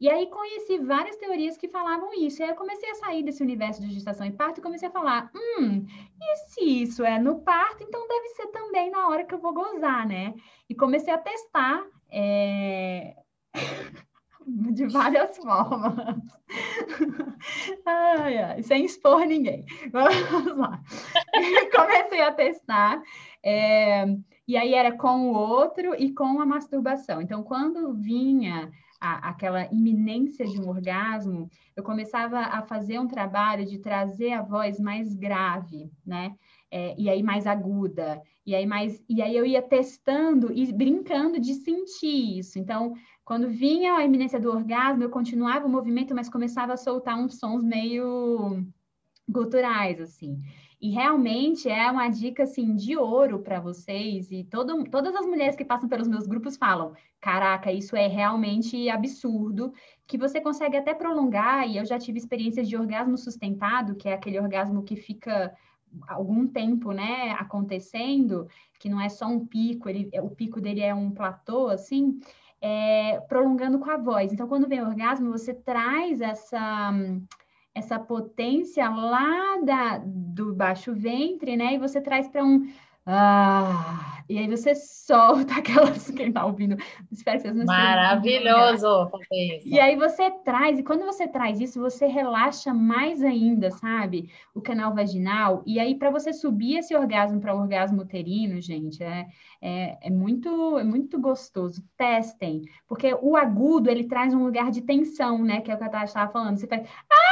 E 0.00 0.10
aí 0.10 0.26
conheci 0.28 0.78
várias 0.80 1.16
teorias 1.16 1.56
que 1.56 1.68
falavam 1.68 2.12
isso. 2.12 2.40
E 2.40 2.44
aí 2.44 2.50
eu 2.50 2.56
comecei 2.56 2.90
a 2.90 2.94
sair 2.96 3.22
desse 3.22 3.42
universo 3.42 3.80
de 3.80 3.90
gestação 3.92 4.26
e 4.26 4.32
parto 4.32 4.58
e 4.58 4.62
comecei 4.62 4.88
a 4.88 4.92
falar: 4.92 5.30
hum, 5.34 5.86
e 6.20 6.36
se 6.48 6.82
isso 6.82 7.04
é 7.04 7.18
no 7.18 7.40
parto, 7.40 7.84
então 7.84 8.06
deve 8.08 8.28
ser 8.30 8.48
também 8.48 8.90
na 8.90 9.08
hora 9.08 9.24
que 9.24 9.34
eu 9.34 9.38
vou 9.38 9.54
gozar, 9.54 10.06
né? 10.06 10.34
E 10.68 10.74
comecei 10.74 11.12
a 11.12 11.18
testar. 11.18 11.86
É... 12.10 13.16
de 14.72 14.86
várias 14.86 15.36
formas. 15.36 16.18
ai, 17.86 18.38
ai, 18.38 18.62
sem 18.62 18.84
expor 18.84 19.24
ninguém. 19.26 19.64
Vamos 19.92 20.56
lá. 20.56 20.80
Comecei 21.74 22.22
a 22.22 22.32
testar. 22.32 23.02
É... 23.42 24.04
E 24.46 24.56
aí 24.56 24.74
era 24.74 24.92
com 24.92 25.30
o 25.30 25.34
outro 25.34 25.94
e 25.98 26.12
com 26.12 26.40
a 26.40 26.46
masturbação. 26.46 27.22
Então, 27.22 27.42
quando 27.42 27.94
vinha 27.94 28.70
a, 29.00 29.30
aquela 29.30 29.66
iminência 29.72 30.46
de 30.46 30.60
um 30.60 30.68
orgasmo, 30.68 31.50
eu 31.74 31.82
começava 31.82 32.38
a 32.40 32.62
fazer 32.62 32.98
um 32.98 33.08
trabalho 33.08 33.64
de 33.64 33.78
trazer 33.78 34.32
a 34.32 34.42
voz 34.42 34.78
mais 34.78 35.14
grave, 35.14 35.90
né? 36.04 36.34
É, 36.70 36.94
e 36.98 37.08
aí 37.08 37.22
mais 37.22 37.46
aguda, 37.46 38.20
e 38.44 38.54
aí 38.54 38.66
mais, 38.66 39.02
e 39.08 39.22
aí 39.22 39.36
eu 39.36 39.46
ia 39.46 39.62
testando 39.62 40.52
e 40.52 40.72
brincando 40.72 41.38
de 41.38 41.54
sentir 41.54 42.38
isso. 42.38 42.58
Então, 42.58 42.94
quando 43.24 43.48
vinha 43.48 43.94
a 43.94 44.04
iminência 44.04 44.40
do 44.40 44.50
orgasmo, 44.50 45.02
eu 45.02 45.10
continuava 45.10 45.66
o 45.66 45.70
movimento, 45.70 46.14
mas 46.14 46.28
começava 46.28 46.74
a 46.74 46.76
soltar 46.76 47.18
uns 47.18 47.38
sons 47.38 47.64
meio 47.64 48.64
guturais, 49.28 50.00
assim. 50.00 50.40
E 50.80 50.90
realmente 50.90 51.68
é 51.68 51.90
uma 51.90 52.08
dica 52.08 52.42
assim 52.42 52.76
de 52.76 52.96
ouro 52.96 53.38
para 53.40 53.58
vocês 53.60 54.30
e 54.30 54.44
todo, 54.44 54.84
todas 54.84 55.14
as 55.16 55.24
mulheres 55.24 55.56
que 55.56 55.64
passam 55.64 55.88
pelos 55.88 56.06
meus 56.08 56.26
grupos 56.26 56.56
falam: 56.58 56.92
"Caraca, 57.20 57.72
isso 57.72 57.96
é 57.96 58.06
realmente 58.06 58.88
absurdo", 58.90 59.72
que 60.06 60.18
você 60.18 60.40
consegue 60.40 60.76
até 60.76 60.92
prolongar 60.94 61.66
e 61.68 61.78
eu 61.78 61.86
já 61.86 61.98
tive 61.98 62.18
experiências 62.18 62.68
de 62.68 62.76
orgasmo 62.76 63.16
sustentado, 63.16 63.96
que 63.96 64.08
é 64.08 64.12
aquele 64.14 64.38
orgasmo 64.38 64.82
que 64.84 64.96
fica 64.96 65.54
algum 66.08 66.46
tempo, 66.46 66.92
né, 66.92 67.30
acontecendo, 67.32 68.48
que 68.80 68.88
não 68.88 69.00
é 69.00 69.08
só 69.08 69.26
um 69.26 69.46
pico, 69.46 69.88
ele, 69.88 70.10
o 70.20 70.30
pico 70.30 70.60
dele 70.60 70.80
é 70.80 70.94
um 70.94 71.10
platô 71.10 71.68
assim, 71.68 72.18
é, 72.66 73.20
prolongando 73.28 73.78
com 73.78 73.90
a 73.90 73.98
voz. 73.98 74.32
Então, 74.32 74.48
quando 74.48 74.66
vem 74.66 74.80
o 74.80 74.86
orgasmo, 74.86 75.30
você 75.30 75.52
traz 75.52 76.22
essa 76.22 76.92
essa 77.74 77.98
potência 77.98 78.88
lá 78.88 79.58
da, 79.64 79.98
do 79.98 80.54
baixo 80.54 80.94
ventre, 80.94 81.56
né? 81.56 81.74
E 81.74 81.78
você 81.78 82.00
traz 82.00 82.28
para 82.28 82.42
um 82.42 82.66
ah, 83.06 84.22
e 84.28 84.38
aí 84.38 84.48
você 84.48 84.74
solta 84.74 85.56
aquelas 85.60 86.10
quem 86.10 86.32
tá 86.32 86.46
ouvindo, 86.46 86.76
espero 87.12 87.36
que 87.36 87.42
vocês 87.42 87.54
não 87.54 87.66
Maravilhoso 87.66 89.10
E 89.64 89.78
aí 89.78 89.96
você 89.96 90.30
traz, 90.30 90.78
e 90.78 90.82
quando 90.82 91.04
você 91.04 91.28
traz 91.28 91.60
isso, 91.60 91.78
você 91.78 92.06
relaxa 92.06 92.72
mais 92.72 93.22
ainda, 93.22 93.70
sabe? 93.70 94.30
O 94.54 94.62
canal 94.62 94.94
vaginal. 94.94 95.62
E 95.66 95.78
aí 95.78 95.94
para 95.94 96.10
você 96.10 96.32
subir 96.32 96.78
esse 96.78 96.96
orgasmo 96.96 97.40
para 97.40 97.54
o 97.54 97.60
orgasmo 97.60 98.00
uterino, 98.00 98.60
gente, 98.60 99.02
é, 99.02 99.26
é, 99.60 99.98
é, 100.00 100.10
muito 100.10 100.78
é 100.78 100.84
muito 100.84 101.20
gostoso. 101.20 101.84
Testem, 101.96 102.62
porque 102.88 103.14
o 103.20 103.36
agudo 103.36 103.90
ele 103.90 104.04
traz 104.04 104.32
um 104.32 104.44
lugar 104.44 104.70
de 104.70 104.80
tensão, 104.80 105.44
né? 105.44 105.60
Que 105.60 105.70
é 105.70 105.74
o 105.74 105.78
que 105.78 105.84
a 105.84 105.88
Tati 105.90 106.06
estava 106.06 106.32
falando. 106.32 106.56
Você 106.56 106.66
faz 106.66 106.88
ah! 107.10 107.23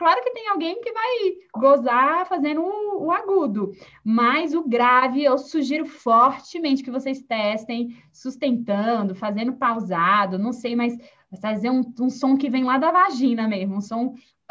Claro 0.00 0.22
que 0.22 0.30
tem 0.30 0.48
alguém 0.48 0.80
que 0.80 0.90
vai 0.92 1.34
gozar 1.54 2.26
fazendo 2.26 2.62
o, 2.62 3.04
o, 3.04 3.12
agudo, 3.12 3.70
mas 4.02 4.54
o 4.54 4.66
grave 4.66 5.22
eu 5.22 5.36
sugiro 5.36 5.84
fortemente 5.84 6.82
que 6.82 6.90
vocês 6.90 7.20
testem, 7.20 8.02
sustentando, 8.10 9.14
fazendo 9.14 9.52
pausado, 9.52 10.38
não 10.38 10.54
sei, 10.54 10.74
mas 10.74 10.96
fazer 11.38 11.68
um, 11.68 11.82
um 12.00 12.08
som 12.08 12.34
que 12.34 12.48
vem 12.48 12.64
lá 12.64 12.78
da 12.78 12.90
vagina 12.90 13.46
mesmo, 13.46 13.76
um 13.76 13.80
som. 13.82 14.14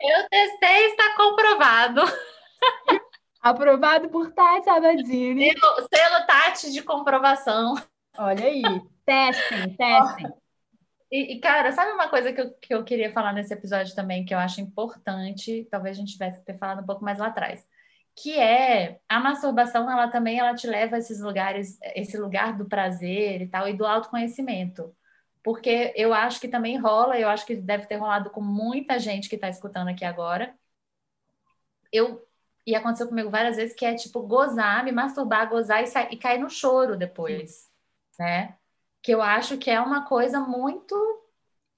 Eu 0.00 0.28
testei, 0.30 0.86
está 0.86 1.16
comprovado. 1.16 2.00
Aprovado 3.42 4.08
por 4.08 4.32
Tati 4.32 4.64
Sabadini. 4.64 5.52
Selo, 5.52 5.88
selo 5.94 6.26
Tati 6.26 6.72
de 6.72 6.82
comprovação. 6.82 7.74
Olha 8.16 8.46
aí. 8.46 8.62
Testem, 9.10 9.76
testem. 9.76 10.32
E, 11.10 11.34
e, 11.34 11.40
cara, 11.40 11.72
sabe 11.72 11.90
uma 11.90 12.08
coisa 12.08 12.32
que 12.32 12.40
eu, 12.40 12.54
que 12.54 12.72
eu 12.72 12.84
queria 12.84 13.12
falar 13.12 13.32
nesse 13.32 13.52
episódio 13.52 13.92
também, 13.96 14.24
que 14.24 14.32
eu 14.32 14.38
acho 14.38 14.60
importante, 14.60 15.66
talvez 15.68 15.96
a 15.96 16.00
gente 16.00 16.12
tivesse 16.12 16.38
que 16.38 16.44
ter 16.46 16.56
falado 16.56 16.82
um 16.82 16.86
pouco 16.86 17.04
mais 17.04 17.18
lá 17.18 17.26
atrás, 17.26 17.66
que 18.14 18.38
é 18.38 19.00
a 19.08 19.18
masturbação, 19.18 19.90
ela 19.90 20.06
também 20.08 20.38
ela 20.38 20.54
te 20.54 20.68
leva 20.68 20.94
a 20.94 20.98
esses 21.00 21.20
lugares, 21.20 21.76
esse 21.96 22.16
lugar 22.16 22.56
do 22.56 22.66
prazer 22.66 23.42
e 23.42 23.48
tal, 23.48 23.68
e 23.68 23.76
do 23.76 23.84
autoconhecimento. 23.84 24.94
Porque 25.42 25.92
eu 25.96 26.14
acho 26.14 26.40
que 26.40 26.46
também 26.46 26.78
rola, 26.78 27.18
eu 27.18 27.28
acho 27.28 27.44
que 27.46 27.56
deve 27.56 27.86
ter 27.86 27.96
rolado 27.96 28.30
com 28.30 28.40
muita 28.40 28.98
gente 29.00 29.28
que 29.28 29.34
está 29.34 29.48
escutando 29.48 29.88
aqui 29.88 30.04
agora. 30.04 30.54
Eu 31.92 32.24
e 32.66 32.74
aconteceu 32.76 33.08
comigo 33.08 33.30
várias 33.30 33.56
vezes 33.56 33.74
que 33.74 33.84
é 33.84 33.94
tipo 33.96 34.22
gozar, 34.22 34.84
me 34.84 34.92
masturbar, 34.92 35.48
gozar 35.48 35.82
e, 35.82 36.14
e 36.14 36.16
cair 36.16 36.38
no 36.38 36.50
choro 36.50 36.96
depois, 36.96 37.68
né? 38.18 38.59
Que 39.02 39.12
eu 39.12 39.22
acho 39.22 39.56
que 39.56 39.70
é 39.70 39.80
uma 39.80 40.06
coisa 40.06 40.40
muito 40.40 40.94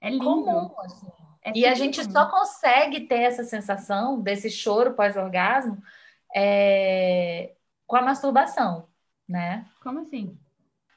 é 0.01 0.11
comum. 0.19 0.75
Assim. 0.81 1.07
É 1.45 1.53
e 1.55 1.67
a 1.67 1.75
gente 1.75 2.03
só 2.11 2.27
consegue 2.27 3.01
ter 3.01 3.23
essa 3.23 3.45
sensação 3.45 4.21
desse 4.21 4.49
choro 4.51 4.95
pós-orgasmo 4.95 5.83
é, 6.35 7.53
com 7.87 7.97
a 7.97 8.03
masturbação, 8.03 8.87
né? 9.29 9.67
Como 9.83 10.01
assim? 10.01 10.37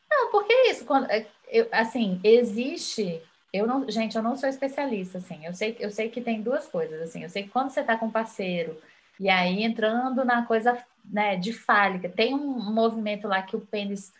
Não, 0.10 0.32
porque 0.32 0.54
é 0.54 0.72
isso, 0.72 0.86
quando, 0.86 1.10
é, 1.10 1.26
eu, 1.48 1.68
assim, 1.72 2.20
existe. 2.24 3.22
Eu 3.52 3.66
não, 3.66 3.90
gente, 3.90 4.16
eu 4.16 4.24
não 4.24 4.36
sou 4.36 4.48
especialista, 4.48 5.18
assim. 5.18 5.46
Eu 5.46 5.54
sei, 5.54 5.76
eu 5.80 5.90
sei 5.90 6.10
que 6.10 6.22
tem 6.22 6.42
duas 6.42 6.68
coisas, 6.68 7.02
assim. 7.02 7.24
Eu 7.24 7.30
sei 7.30 7.44
que 7.44 7.50
quando 7.50 7.70
você 7.70 7.84
tá 7.84 7.98
com 7.98 8.08
um 8.08 8.12
parceiro 8.12 8.80
e 9.20 9.30
aí 9.30 9.64
entrando 9.64 10.24
na 10.26 10.46
coisa, 10.46 10.78
né, 11.04 11.36
de 11.38 11.54
fálica, 11.54 12.10
tem 12.10 12.34
um 12.34 12.72
movimento 12.72 13.28
lá 13.28 13.42
que 13.42 13.56
o 13.56 13.62
pênis 13.62 14.14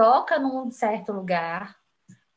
toca 0.00 0.38
num 0.38 0.70
certo 0.70 1.12
lugar, 1.12 1.76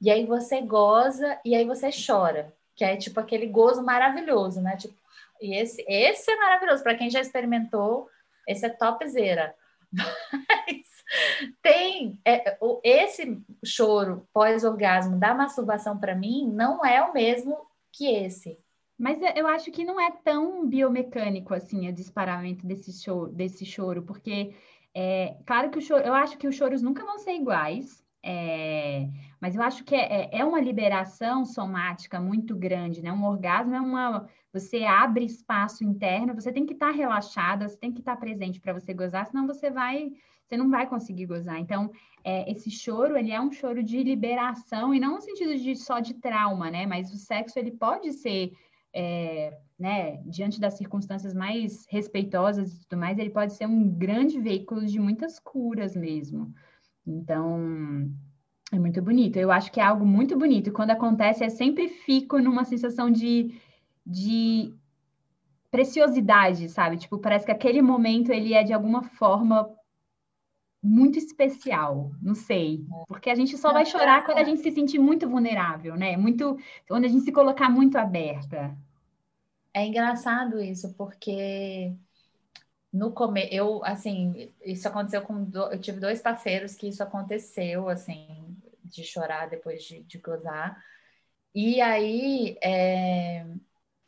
e 0.02 0.12
aí 0.12 0.26
você 0.26 0.60
goza 0.60 1.40
e 1.46 1.56
aí 1.56 1.64
você 1.64 1.92
chora, 1.92 2.54
que 2.76 2.84
é 2.84 2.98
tipo 2.98 3.22
aquele 3.22 3.48
gozo 3.48 3.82
maravilhoso, 3.82 4.62
né? 4.62 4.76
Tipo, 4.76 4.94
e 5.40 5.56
esse, 5.56 5.82
esse 5.88 6.30
é 6.30 6.36
maravilhoso 6.36 6.84
para 6.84 6.96
quem 6.96 7.10
já 7.10 7.22
experimentou, 7.22 8.10
esse 8.46 8.66
é 8.66 8.70
topzera. 8.70 9.56
Mas 9.94 11.56
tem 11.62 12.20
é, 12.26 12.58
esse 12.84 13.42
choro 13.64 14.28
pós-orgasmo 14.34 15.18
da 15.18 15.34
masturbação 15.34 15.98
para 15.98 16.14
mim 16.14 16.52
não 16.52 16.86
é 16.86 17.02
o 17.02 17.14
mesmo 17.14 17.66
que 17.94 18.14
esse. 18.14 18.60
Mas 19.00 19.20
eu 19.38 19.48
acho 19.48 19.72
que 19.72 19.86
não 19.86 20.02
é 20.02 20.12
tão 20.12 20.68
biomecânico 20.68 21.54
assim 21.54 21.88
o 21.88 21.94
disparamento 21.94 22.68
desse 22.68 22.92
choro, 22.92 23.32
desse 23.32 23.66
choro, 23.66 24.04
porque 24.04 24.54
é, 24.96 25.38
claro 25.46 25.70
que 25.72 25.80
o 25.80 25.82
choro, 25.82 26.04
eu 26.04 26.14
acho 26.14 26.38
que 26.38 26.48
os 26.48 26.56
choros 26.56 26.82
nunca 26.82 27.04
vão 27.04 27.18
ser 27.18 27.34
iguais, 27.36 28.04
é, 28.26 29.10
mas 29.42 29.56
eu 29.56 29.62
acho 29.62 29.84
que 29.84 29.94
é, 29.94 30.30
é, 30.32 30.40
é 30.40 30.46
uma 30.46 30.62
liberação 30.62 31.44
somática 31.44 32.20
muito 32.22 32.56
grande, 32.56 33.02
né? 33.02 33.12
Um 33.12 33.26
orgasmo 33.26 33.76
é 33.76 33.82
uma. 33.82 34.30
Você 34.54 34.86
abre 34.86 35.26
espaço 35.26 35.84
interno, 35.84 36.34
você 36.34 36.52
tem 36.52 36.66
que 36.66 36.74
estar 36.74 36.92
tá 36.92 36.94
relaxada, 36.94 37.68
você 37.68 37.76
tem 37.76 37.92
que 37.92 38.00
estar 38.00 38.16
tá 38.16 38.22
presente 38.22 38.62
para 38.62 38.72
você 38.72 38.94
gozar, 38.94 39.26
senão 39.26 39.46
você 39.46 39.70
vai. 39.70 40.12
Você 40.48 40.56
não 40.56 40.70
vai 40.70 40.88
conseguir 40.88 41.26
gozar. 41.26 41.60
Então, 41.60 41.92
é, 42.24 42.50
esse 42.50 42.70
choro, 42.70 43.18
ele 43.18 43.32
é 43.32 43.42
um 43.42 43.52
choro 43.52 43.84
de 43.84 44.02
liberação, 44.04 44.94
e 44.94 45.00
não 45.00 45.16
no 45.16 45.22
sentido 45.22 45.58
de 45.58 45.76
só 45.76 46.00
de 46.00 46.14
trauma, 46.14 46.70
né? 46.70 46.86
Mas 46.86 47.12
o 47.12 47.18
sexo, 47.18 47.60
ele 47.60 47.72
pode 47.72 48.14
ser 48.14 48.54
é, 48.94 49.58
né, 49.84 50.22
diante 50.26 50.62
das 50.62 50.76
circunstâncias 50.76 51.34
mais 51.34 51.86
respeitosas 51.90 52.74
e 52.74 52.80
tudo 52.88 52.98
mais, 52.98 53.20
ele 53.20 53.30
pode 53.30 53.52
ser 53.52 53.68
um 53.68 53.86
grande 53.86 54.40
veículo 54.40 54.86
de 54.86 54.98
muitas 54.98 55.40
curas 55.40 55.94
mesmo. 55.94 56.54
Então, 57.06 58.10
é 58.72 58.80
muito 58.80 59.02
bonito. 59.02 59.36
Eu 59.36 59.52
acho 59.52 59.70
que 59.74 59.82
é 59.82 59.84
algo 59.84 60.06
muito 60.06 60.38
bonito. 60.38 60.72
Quando 60.72 60.92
acontece, 60.92 61.44
eu 61.44 61.50
sempre 61.50 61.90
fico 61.90 62.40
numa 62.40 62.64
sensação 62.64 63.12
de, 63.12 63.60
de 64.06 64.74
preciosidade, 65.70 66.70
sabe? 66.70 66.96
Tipo, 66.96 67.18
parece 67.20 67.46
que 67.46 67.52
aquele 67.52 67.82
momento 67.82 68.32
ele 68.32 68.54
é 68.54 68.64
de 68.64 68.72
alguma 68.72 69.04
forma 69.04 69.70
muito 70.82 71.18
especial, 71.18 72.12
não 72.22 72.36
sei, 72.36 72.86
porque 73.08 73.30
a 73.30 73.36
gente 73.36 73.58
só 73.58 73.72
vai 73.72 73.86
chorar 73.86 74.26
quando 74.26 74.38
a 74.38 74.44
gente 74.44 74.62
se 74.62 74.72
sentir 74.72 75.00
muito 75.00 75.28
vulnerável, 75.28 75.96
né? 75.98 76.16
Muito, 76.16 76.58
quando 76.88 77.04
a 77.04 77.08
gente 77.10 77.24
se 77.26 77.34
colocar 77.34 77.70
muito 77.70 77.98
aberta. 77.98 78.78
É 79.74 79.86
engraçado 79.86 80.62
isso, 80.62 80.94
porque 80.96 81.96
no 82.92 83.12
começo, 83.12 83.50
eu, 83.54 83.84
assim, 83.86 84.54
isso 84.64 84.88
aconteceu 84.88 85.22
com. 85.24 85.44
Do... 85.46 85.72
Eu 85.72 85.80
tive 85.82 86.00
dois 86.00 86.22
parceiros 86.22 86.76
que 86.76 86.88
isso 86.88 87.02
aconteceu, 87.04 87.90
assim, 87.90 88.56
de 88.84 89.04
chorar 89.04 89.50
depois 89.50 89.84
de, 89.84 90.04
de 90.04 90.18
gozar. 90.20 90.84
E 91.56 91.82
aí, 91.82 92.58
é, 92.64 93.46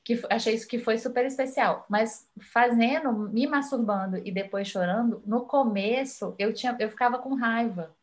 que 0.03 0.21
achei 0.29 0.53
isso 0.55 0.67
que 0.67 0.79
foi 0.79 0.97
super 0.99 1.25
especial. 1.25 1.85
Mas 1.89 2.29
fazendo, 2.39 3.11
me 3.13 3.47
masturbando 3.47 4.17
e 4.17 4.31
depois 4.31 4.67
chorando, 4.67 5.21
no 5.25 5.45
começo 5.47 6.35
eu 6.39 6.53
tinha, 6.53 6.75
eu 6.79 6.89
ficava 6.89 7.17
com 7.19 7.35
raiva. 7.35 7.95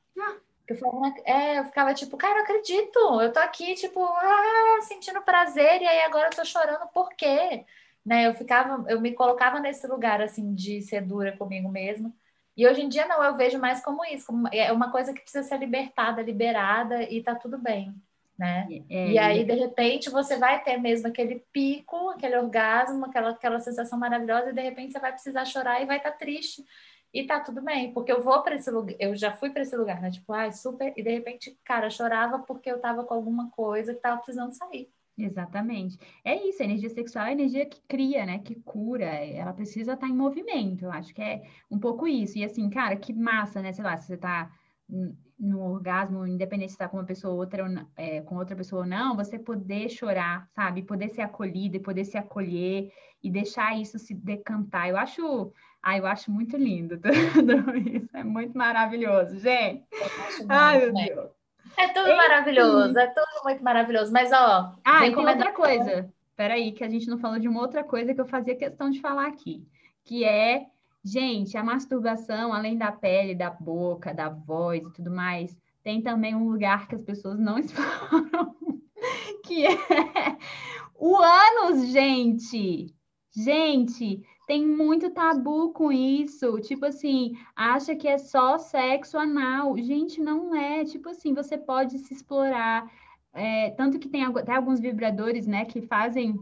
Eu, 0.69 0.77
falava, 0.77 1.15
é, 1.25 1.59
eu 1.59 1.65
ficava 1.65 1.93
tipo, 1.93 2.17
cara, 2.17 2.39
eu 2.39 2.43
acredito, 2.45 2.99
eu 3.21 3.33
tô 3.33 3.41
aqui, 3.41 3.75
tipo, 3.75 4.03
ah, 4.05 4.79
sentindo 4.83 5.21
prazer, 5.23 5.83
e 5.83 5.87
aí 5.87 6.03
agora 6.03 6.29
eu 6.29 6.37
tô 6.37 6.45
chorando, 6.45 6.87
por 6.95 7.11
quê? 7.11 7.65
Né, 8.05 8.27
eu 8.27 8.35
ficava, 8.35 8.91
eu 8.91 9.01
me 9.01 9.13
colocava 9.13 9.61
nesse 9.61 9.87
lugar 9.87 10.21
assim 10.21 10.55
de 10.55 10.83
ser 10.83 11.03
dura 11.03 11.37
comigo 11.37 11.69
mesma. 11.69 12.13
E 12.57 12.67
hoje 12.67 12.83
em 12.83 12.89
dia 12.89 13.07
não, 13.07 13.23
eu 13.23 13.37
vejo 13.37 13.59
mais 13.59 13.83
como 13.83 14.05
isso, 14.05 14.27
como 14.27 14.49
é 14.53 14.71
uma 14.73 14.91
coisa 14.91 15.13
que 15.13 15.21
precisa 15.21 15.43
ser 15.43 15.59
libertada, 15.59 16.21
liberada 16.21 17.03
e 17.03 17.23
tá 17.23 17.35
tudo 17.35 17.57
bem, 17.57 17.95
né? 18.39 18.69
É, 18.91 19.09
e 19.09 19.19
aí 19.19 19.45
de 19.45 19.55
repente 19.55 20.11
você 20.11 20.37
vai 20.37 20.63
ter 20.63 20.77
mesmo 20.77 21.09
aquele 21.09 21.43
pico, 21.53 22.11
aquele 22.11 22.37
orgasmo, 22.37 23.07
aquela 23.07 23.31
aquela 23.31 23.61
sensação 23.61 23.99
maravilhosa 23.99 24.51
e 24.51 24.53
de 24.53 24.61
repente 24.61 24.93
você 24.93 24.99
vai 24.99 25.13
precisar 25.13 25.45
chorar 25.45 25.81
e 25.81 25.87
vai 25.87 25.97
estar 25.97 26.11
tá 26.11 26.17
triste. 26.19 26.65
E 27.13 27.27
tá 27.27 27.41
tudo 27.41 27.61
bem, 27.63 27.93
porque 27.93 28.11
eu 28.11 28.23
vou 28.23 28.43
para 28.43 28.55
esse 28.55 28.71
lugar, 28.71 28.97
eu 28.99 29.15
já 29.15 29.33
fui 29.33 29.51
para 29.51 29.63
esse 29.63 29.77
lugar, 29.77 30.01
né? 30.01 30.11
Tipo, 30.11 30.33
ai, 30.33 30.51
super, 30.53 30.95
e 30.97 31.03
de 31.03 31.11
repente, 31.11 31.59
cara, 31.65 31.91
chorava 31.91 32.39
porque 32.39 32.71
eu 32.71 32.81
tava 32.81 33.05
com 33.05 33.13
alguma 33.13 33.51
coisa 33.51 33.95
que 33.95 34.01
tava 34.01 34.17
precisando 34.23 34.53
sair. 34.53 34.91
Exatamente. 35.17 35.99
É 36.25 36.35
isso, 36.49 36.63
a 36.63 36.65
energia 36.65 36.89
sexual 36.89 37.27
é 37.27 37.29
a 37.29 37.33
energia 37.33 37.67
que 37.67 37.81
cria, 37.87 38.25
né? 38.25 38.39
Que 38.39 38.55
cura. 38.55 39.05
Ela 39.05 39.53
precisa 39.53 39.93
estar 39.93 40.07
tá 40.07 40.13
em 40.13 40.17
movimento. 40.17 40.87
Eu 40.87 40.91
acho 40.93 41.15
que 41.15 41.21
é 41.21 41.43
um 41.71 41.79
pouco 41.79 42.07
isso. 42.09 42.39
E 42.39 42.45
assim, 42.45 42.71
cara, 42.71 42.97
que 42.97 43.13
massa, 43.13 43.61
né? 43.61 43.73
Sei 43.73 43.85
lá, 43.85 43.97
se 43.99 44.07
você 44.07 44.17
tá 44.17 44.51
no 45.39 45.61
orgasmo, 45.61 46.27
independente 46.27 46.71
se 46.71 46.75
está 46.75 46.89
com 46.89 46.99
uma 46.99 47.05
pessoa 47.05 47.33
ou 47.33 47.41
outra, 47.41 47.65
é, 47.97 48.21
com 48.23 48.37
outra 48.37 48.55
pessoa 48.55 48.83
ou 48.83 48.89
não, 48.89 49.17
você 49.17 49.39
poder 49.39 49.89
chorar, 49.89 50.49
sabe? 50.55 50.83
Poder 50.83 51.09
ser 51.09 51.23
acolhida 51.23 51.77
e 51.77 51.81
poder 51.81 52.05
se 52.05 52.17
acolher 52.17 52.91
e 53.23 53.31
deixar 53.31 53.79
isso 53.79 53.99
se 53.99 54.15
decantar. 54.15 54.89
Eu 54.89 54.97
acho, 54.97 55.53
ah, 55.83 55.99
eu 55.99 56.07
acho 56.07 56.31
muito 56.31 56.57
lindo 56.57 56.99
tudo 57.35 57.77
isso. 57.77 58.09
É 58.15 58.23
muito 58.23 58.57
maravilhoso, 58.57 59.39
gente. 59.39 59.85
Ai, 60.49 60.79
meu 60.79 60.95
Deus. 60.95 61.31
É 61.77 61.89
tudo 61.89 62.17
maravilhoso, 62.17 62.99
é 62.99 63.07
tudo 63.09 63.45
muito 63.45 63.65
maravilhoso. 63.65 64.13
Mas, 64.13 64.31
ó. 64.33 64.75
Ah, 64.85 65.01
tem 65.01 65.17
outra 65.17 65.53
coisa. 65.53 66.13
Peraí, 66.37 66.73
que 66.73 66.85
a 66.85 66.89
gente 66.89 67.09
não 67.09 67.19
falou 67.19 67.39
de 67.39 67.49
uma 67.49 67.61
outra 67.61 67.83
coisa 67.83 68.15
que 68.15 68.21
eu 68.21 68.27
fazia 68.27 68.57
questão 68.57 68.91
de 68.91 69.01
falar 69.01 69.27
aqui, 69.27 69.67
que 70.05 70.25
é, 70.25 70.67
gente, 71.05 71.57
a 71.57 71.65
masturbação, 71.65 72.53
além 72.53 72.77
da 72.77 72.93
pele, 72.93 73.35
da 73.35 73.51
boca, 73.51 74.15
da 74.15 74.29
voz 74.29 74.83
e 74.85 74.93
tudo 74.93 75.11
mais, 75.11 75.57
tem 75.83 76.01
também 76.01 76.35
um 76.35 76.49
lugar 76.49 76.87
que 76.87 76.95
as 76.95 77.03
pessoas 77.03 77.39
não 77.39 77.59
exploram, 77.59 78.55
que 79.45 79.67
é 79.67 79.73
o 80.95 81.17
ânus, 81.17 81.89
gente. 81.89 82.95
Gente, 83.35 84.23
tem 84.47 84.67
muito 84.67 85.11
tabu 85.11 85.73
com 85.73 85.91
isso. 85.93 86.61
Tipo 86.61 86.87
assim, 86.87 87.37
acha 87.55 87.95
que 87.95 88.09
é 88.09 88.19
só 88.19 88.59
sexo 88.59 89.19
anal. 89.19 89.77
Gente, 89.79 90.21
não 90.21 90.55
é. 90.55 90.85
Tipo 90.85 91.11
assim, 91.11 91.35
você 91.35 91.57
pode 91.57 91.99
se 91.99 92.15
explorar. 92.15 92.91
É, 93.33 93.71
tanto 93.71 93.99
que 93.99 94.09
tem 94.09 94.25
até 94.25 94.55
alguns 94.55 94.79
vibradores, 94.79 95.47
né, 95.47 95.65
que 95.65 95.81
fazem 95.81 96.39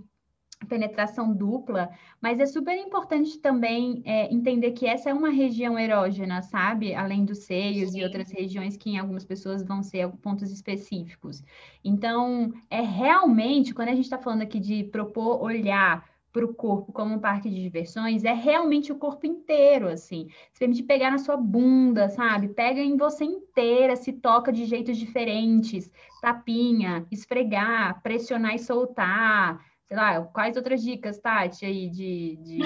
penetração 0.68 1.32
dupla, 1.32 1.90
mas 2.20 2.38
é 2.38 2.46
super 2.46 2.76
importante 2.76 3.38
também 3.38 4.02
é, 4.04 4.32
entender 4.32 4.72
que 4.72 4.86
essa 4.86 5.10
é 5.10 5.14
uma 5.14 5.30
região 5.30 5.78
erógena, 5.78 6.42
sabe? 6.42 6.94
Além 6.94 7.24
dos 7.24 7.44
seios 7.44 7.92
Sim. 7.92 8.00
e 8.00 8.04
outras 8.04 8.30
regiões 8.30 8.76
que 8.76 8.90
em 8.90 8.98
algumas 8.98 9.24
pessoas 9.24 9.62
vão 9.62 9.82
ser 9.82 10.08
pontos 10.18 10.50
específicos. 10.50 11.42
Então, 11.82 12.52
é 12.68 12.80
realmente, 12.82 13.72
quando 13.72 13.88
a 13.88 13.94
gente 13.94 14.04
está 14.04 14.18
falando 14.18 14.42
aqui 14.42 14.60
de 14.60 14.84
propor 14.84 15.42
olhar 15.42 16.04
para 16.32 16.44
o 16.44 16.54
corpo 16.54 16.92
como 16.92 17.14
um 17.14 17.18
parque 17.18 17.50
de 17.50 17.60
diversões 17.60 18.24
é 18.24 18.32
realmente 18.32 18.92
o 18.92 18.98
corpo 18.98 19.26
inteiro, 19.26 19.88
assim. 19.88 20.28
Você 20.52 20.60
permite 20.60 20.82
pegar 20.84 21.10
na 21.10 21.18
sua 21.18 21.36
bunda, 21.36 22.08
sabe? 22.08 22.48
Pega 22.48 22.80
em 22.80 22.96
você 22.96 23.24
inteira, 23.24 23.96
se 23.96 24.12
toca 24.12 24.52
de 24.52 24.64
jeitos 24.64 24.96
diferentes, 24.96 25.90
tapinha, 26.22 27.06
esfregar, 27.10 28.00
pressionar 28.02 28.54
e 28.54 28.58
soltar. 28.58 29.60
Sei 29.88 29.96
lá, 29.96 30.22
quais 30.22 30.56
outras 30.56 30.82
dicas, 30.82 31.18
Tati, 31.18 31.66
aí 31.66 31.88
de. 31.90 32.36
de, 32.36 32.58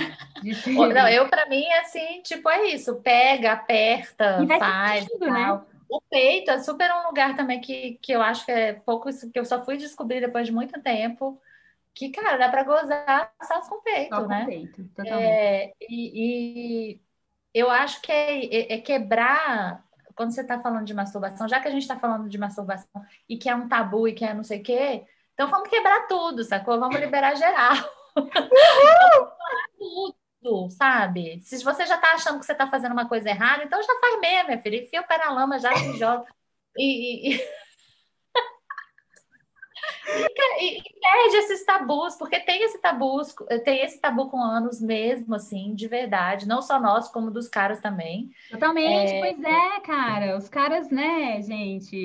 de... 0.42 0.72
Não, 0.92 1.08
eu, 1.08 1.26
para 1.28 1.48
mim, 1.48 1.64
é 1.64 1.80
assim, 1.80 2.20
tipo, 2.22 2.50
é 2.50 2.66
isso: 2.66 2.96
pega, 2.96 3.52
aperta, 3.52 4.46
faz. 4.58 5.04
Sentido, 5.04 5.26
né? 5.30 5.58
O 5.88 6.02
peito 6.10 6.50
é 6.50 6.58
super 6.58 6.90
um 6.92 7.06
lugar 7.06 7.36
também 7.36 7.60
que, 7.60 7.98
que 8.02 8.12
eu 8.12 8.20
acho 8.20 8.44
que 8.44 8.52
é 8.52 8.72
pouco 8.74 9.08
que 9.32 9.38
eu 9.38 9.44
só 9.44 9.64
fui 9.64 9.76
descobrir 9.76 10.20
depois 10.20 10.46
de 10.46 10.52
muito 10.52 10.80
tempo 10.82 11.40
que, 11.94 12.10
cara, 12.10 12.36
dá 12.36 12.48
para 12.48 12.64
gozar 12.64 13.32
só 13.42 13.60
com 13.62 13.80
peito, 13.80 14.14
só 14.14 14.26
né? 14.26 14.40
Com 14.40 14.46
peito, 14.46 14.84
totalmente. 14.88 15.30
É, 15.30 15.72
e, 15.80 16.92
e, 16.92 17.00
eu 17.54 17.70
acho 17.70 18.02
que 18.02 18.10
é, 18.10 18.44
é, 18.44 18.74
é 18.74 18.80
quebrar, 18.80 19.84
quando 20.16 20.32
você 20.32 20.40
está 20.40 20.60
falando 20.60 20.84
de 20.84 20.92
masturbação, 20.92 21.48
já 21.48 21.60
que 21.60 21.68
a 21.68 21.70
gente 21.70 21.82
está 21.82 21.96
falando 21.96 22.28
de 22.28 22.36
masturbação 22.36 23.02
e 23.28 23.38
que 23.38 23.48
é 23.48 23.54
um 23.54 23.68
tabu 23.68 24.08
e 24.08 24.12
que 24.12 24.24
é 24.24 24.34
não 24.34 24.42
sei 24.42 24.60
o 24.60 24.62
quê, 24.62 25.06
então 25.34 25.48
vamos 25.48 25.68
quebrar 25.68 26.08
tudo, 26.08 26.42
sacou? 26.42 26.80
Vamos 26.80 26.98
liberar 26.98 27.36
geral. 27.36 27.76
tudo, 29.78 30.70
sabe? 30.70 31.40
Se 31.42 31.62
você 31.62 31.86
já 31.86 31.94
está 31.94 32.14
achando 32.14 32.40
que 32.40 32.46
você 32.46 32.52
está 32.52 32.68
fazendo 32.68 32.92
uma 32.92 33.08
coisa 33.08 33.28
errada, 33.28 33.64
então 33.64 33.82
já 33.82 34.00
faz 34.00 34.20
mesmo, 34.20 34.48
minha 34.48 34.60
filha. 34.60 34.82
Enfia 34.82 35.00
o 35.00 35.06
pé 35.06 35.18
na 35.18 35.30
lama, 35.30 35.58
já 35.58 35.74
se 35.76 35.96
joga. 35.96 36.26
e... 36.76 37.34
e... 37.34 37.36
E, 37.36 37.63
e, 40.60 40.82
perde 41.00 41.36
esses 41.36 41.64
tabus, 41.64 42.16
porque 42.16 42.40
tem 42.40 42.62
esse 42.62 42.78
tabus, 42.80 43.34
tem 43.64 43.82
esse 43.82 44.00
tabu 44.00 44.28
com 44.28 44.42
anos 44.42 44.80
mesmo, 44.80 45.34
assim, 45.34 45.74
de 45.74 45.88
verdade, 45.88 46.46
não 46.46 46.60
só 46.60 46.80
nós, 46.80 47.08
como 47.08 47.30
dos 47.30 47.48
caras 47.48 47.80
também. 47.80 48.30
Totalmente, 48.50 49.12
é... 49.12 49.20
pois 49.20 49.42
é, 49.42 49.80
cara. 49.80 50.36
Os 50.36 50.48
caras, 50.48 50.90
né, 50.90 51.40
gente? 51.42 51.96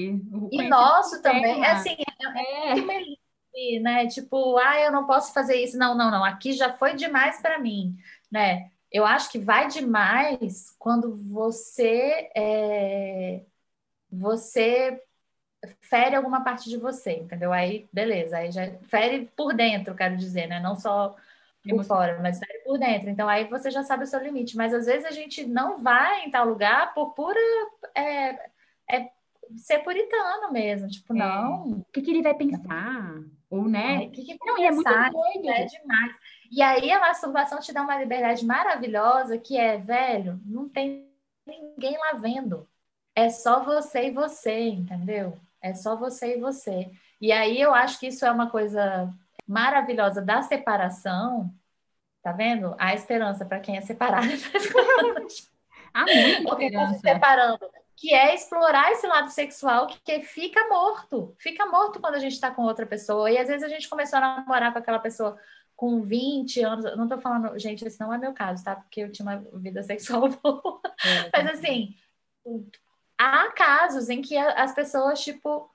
E 0.52 0.68
nosso 0.68 1.22
também, 1.22 1.64
é 1.64 1.72
assim, 1.72 1.96
é, 2.22 2.80
é. 2.80 3.80
né? 3.80 4.08
Tipo, 4.08 4.58
ah, 4.58 4.80
eu 4.80 4.92
não 4.92 5.06
posso 5.06 5.34
fazer 5.34 5.56
isso. 5.56 5.78
Não, 5.78 5.96
não, 5.96 6.10
não. 6.10 6.24
Aqui 6.24 6.54
já 6.54 6.74
foi 6.74 6.94
demais 6.96 7.42
para 7.42 7.60
mim, 7.60 7.96
né? 8.32 8.72
Eu 8.92 9.06
acho 9.06 9.32
que 9.32 9.38
vai 9.38 9.68
demais 9.68 10.76
quando 10.80 11.16
você 11.16 12.32
é, 12.36 13.44
você 14.12 15.00
fere 15.82 16.16
alguma 16.16 16.44
parte 16.44 16.70
de 16.70 16.78
você, 16.78 17.14
entendeu? 17.14 17.52
Aí, 17.52 17.88
beleza, 17.92 18.38
aí 18.38 18.52
já 18.52 18.72
fere 18.88 19.30
por 19.36 19.54
dentro, 19.54 19.96
quero 19.96 20.16
dizer, 20.18 20.48
né? 20.48 20.60
Não 20.60 20.76
só 20.76 21.16
por 21.68 21.84
fora, 21.84 22.20
mas 22.22 22.40
fere 22.40 22.60
por 22.60 22.78
dentro. 22.78 23.10
Então 23.10 23.28
aí 23.28 23.46
você 23.46 23.70
já 23.70 23.84
sabe 23.84 24.04
o 24.04 24.08
seu 24.08 24.22
limite. 24.22 24.56
Mas 24.56 24.74
às 24.74 24.86
vezes 24.86 25.06
a 25.06 25.12
gente 25.12 25.46
não 25.46 25.82
vai 25.82 26.26
em 26.26 26.32
tal 26.32 26.48
lugar 26.48 26.94
por 26.94 27.14
pura. 27.14 27.40
É, 27.96 28.50
é 28.90 29.12
ser 29.58 29.80
puritano 29.80 30.52
mesmo, 30.52 30.88
tipo, 30.88 31.14
é. 31.14 31.18
não. 31.18 31.72
O 31.72 31.86
que, 31.92 32.02
que 32.02 32.12
ele 32.12 32.22
vai 32.22 32.34
pensar? 32.34 33.16
Ou, 33.50 33.68
né? 33.68 34.06
O 34.06 34.12
que, 34.12 34.24
que 34.24 34.38
não, 34.46 34.64
é 34.64 34.72
muito 34.72 34.90
doido. 34.90 35.50
É 35.50 35.66
demais. 35.66 36.16
E 36.52 36.62
aí 36.62 36.92
a 36.92 37.00
masturbação 37.00 37.60
te 37.60 37.74
dá 37.74 37.82
uma 37.82 38.00
liberdade 38.00 38.46
maravilhosa 38.46 39.38
que 39.38 39.58
é, 39.58 39.78
velho, 39.78 40.40
não 40.46 40.70
tem 40.70 41.08
ninguém 41.46 41.98
lá 41.98 42.14
vendo. 42.14 42.68
É 43.16 43.30
só 43.30 43.64
você 43.64 44.08
e 44.08 44.12
você, 44.12 44.70
entendeu? 44.70 45.38
É 45.62 45.74
só 45.74 45.96
você 45.96 46.38
e 46.38 46.40
você. 46.40 46.92
E 47.20 47.32
aí 47.32 47.60
eu 47.60 47.74
acho 47.74 48.00
que 48.00 48.08
isso 48.08 48.26
é 48.26 48.32
uma 48.32 48.50
coisa 48.50 49.14
maravilhosa 49.48 50.22
da 50.22 50.42
separação. 50.42 51.54
Tá 52.22 52.32
vendo? 52.32 52.76
Há 52.78 52.94
esperança 52.94 53.46
para 53.46 53.60
quem 53.60 53.78
é 53.78 53.82
separado. 53.82 54.28
Há 55.94 56.06
muita 56.06 56.44
Porque 56.44 56.72
tá 56.72 56.94
se 56.94 57.00
separando. 57.00 57.60
que 57.96 58.14
é 58.14 58.36
explorar 58.36 58.92
esse 58.92 59.08
lado 59.08 59.30
sexual 59.30 59.88
que, 59.88 60.22
fica 60.22 60.68
morto. 60.68 61.36
Fica 61.40 61.66
morto 61.66 62.00
quando 62.00 62.16
a 62.16 62.20
gente 62.20 62.34
está 62.34 62.52
com 62.52 62.64
outra 62.64 62.86
pessoa. 62.86 63.32
E 63.32 63.38
às 63.38 63.48
vezes 63.48 63.64
a 63.64 63.70
gente 63.70 63.90
começou 63.90 64.18
a 64.18 64.22
namorar 64.22 64.72
com 64.72 64.80
aquela 64.80 65.00
pessoa 65.00 65.38
com 65.76 66.02
20 66.02 66.62
anos. 66.62 66.98
Não 66.98 67.08
tô 67.08 67.18
falando, 67.18 67.58
gente, 67.58 67.86
esse 67.86 68.00
não 68.00 68.14
é 68.14 68.18
meu 68.18 68.34
caso, 68.34 68.64
tá? 68.64 68.76
Porque 68.76 69.02
eu 69.02 69.12
tinha 69.12 69.26
uma 69.26 69.60
vida 69.60 69.82
sexual 69.82 70.30
boa. 70.44 70.82
É, 71.04 71.30
Mas 71.34 71.58
assim, 71.58 71.96
há 73.20 73.52
casos 73.52 74.10
em 74.10 74.22
que 74.22 74.38
as 74.38 74.74
pessoas, 74.74 75.22
tipo, 75.22 75.70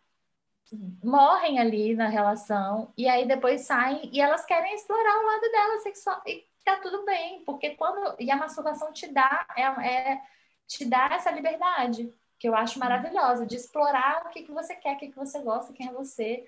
morrem 1.02 1.58
ali 1.60 1.94
na 1.94 2.08
relação 2.08 2.92
e 2.96 3.06
aí 3.06 3.28
depois 3.28 3.60
saem 3.60 4.10
e 4.12 4.20
elas 4.20 4.44
querem 4.46 4.74
explorar 4.74 5.18
o 5.20 5.26
lado 5.26 5.52
dela 5.52 5.78
sexual 5.80 6.22
e 6.26 6.44
tá 6.64 6.78
tudo 6.80 7.04
bem, 7.04 7.44
porque 7.44 7.70
quando 7.76 8.16
e 8.18 8.30
a 8.30 8.36
masturbação 8.36 8.92
te 8.92 9.06
dá 9.12 9.46
é, 9.56 9.62
é 9.62 10.22
te 10.66 10.86
dá 10.86 11.10
essa 11.12 11.30
liberdade 11.30 12.12
que 12.38 12.48
eu 12.48 12.54
acho 12.54 12.78
maravilhosa 12.78 13.46
de 13.46 13.56
explorar 13.56 14.24
o 14.26 14.30
que, 14.30 14.42
que 14.42 14.52
você 14.52 14.74
quer, 14.74 14.96
o 14.96 14.98
que, 14.98 15.08
que 15.08 15.16
você 15.16 15.40
gosta, 15.40 15.72
quem 15.72 15.88
é 15.88 15.92
você. 15.92 16.44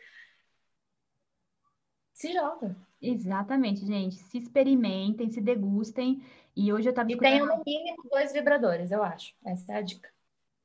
Se 2.13 2.33
joga. 2.33 2.75
Exatamente, 3.01 3.85
gente. 3.85 4.17
Se 4.17 4.39
experimentem, 4.39 5.31
se 5.31 5.41
degustem. 5.41 6.23
E 6.57 6.73
hoje 6.73 6.89
eu 6.89 6.95
tava 6.95 7.13
E 7.13 7.19
tenham 7.19 7.47
no 7.47 7.63
mínimo 7.65 8.03
dois 8.11 8.33
vibradores, 8.33 8.91
eu 8.91 9.03
acho. 9.03 9.35
Essa 9.45 9.73
é 9.73 9.77
a 9.77 9.81
dica. 9.83 10.16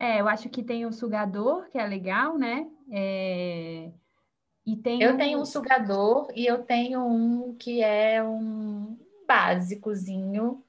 É, 0.01 0.19
eu 0.19 0.27
acho 0.27 0.49
que 0.49 0.63
tem 0.63 0.83
o 0.83 0.91
sugador, 0.91 1.69
que 1.69 1.77
é 1.77 1.85
legal, 1.85 2.35
né? 2.35 2.67
É... 2.91 3.91
E 4.65 4.75
tem 4.75 4.99
eu 4.99 5.13
um... 5.13 5.17
tenho 5.17 5.39
um 5.39 5.45
sugador 5.45 6.27
e 6.35 6.43
eu 6.43 6.63
tenho 6.63 7.05
um 7.05 7.55
que 7.55 7.83
é 7.83 8.23
um 8.23 8.97
básicozinho. 9.27 10.65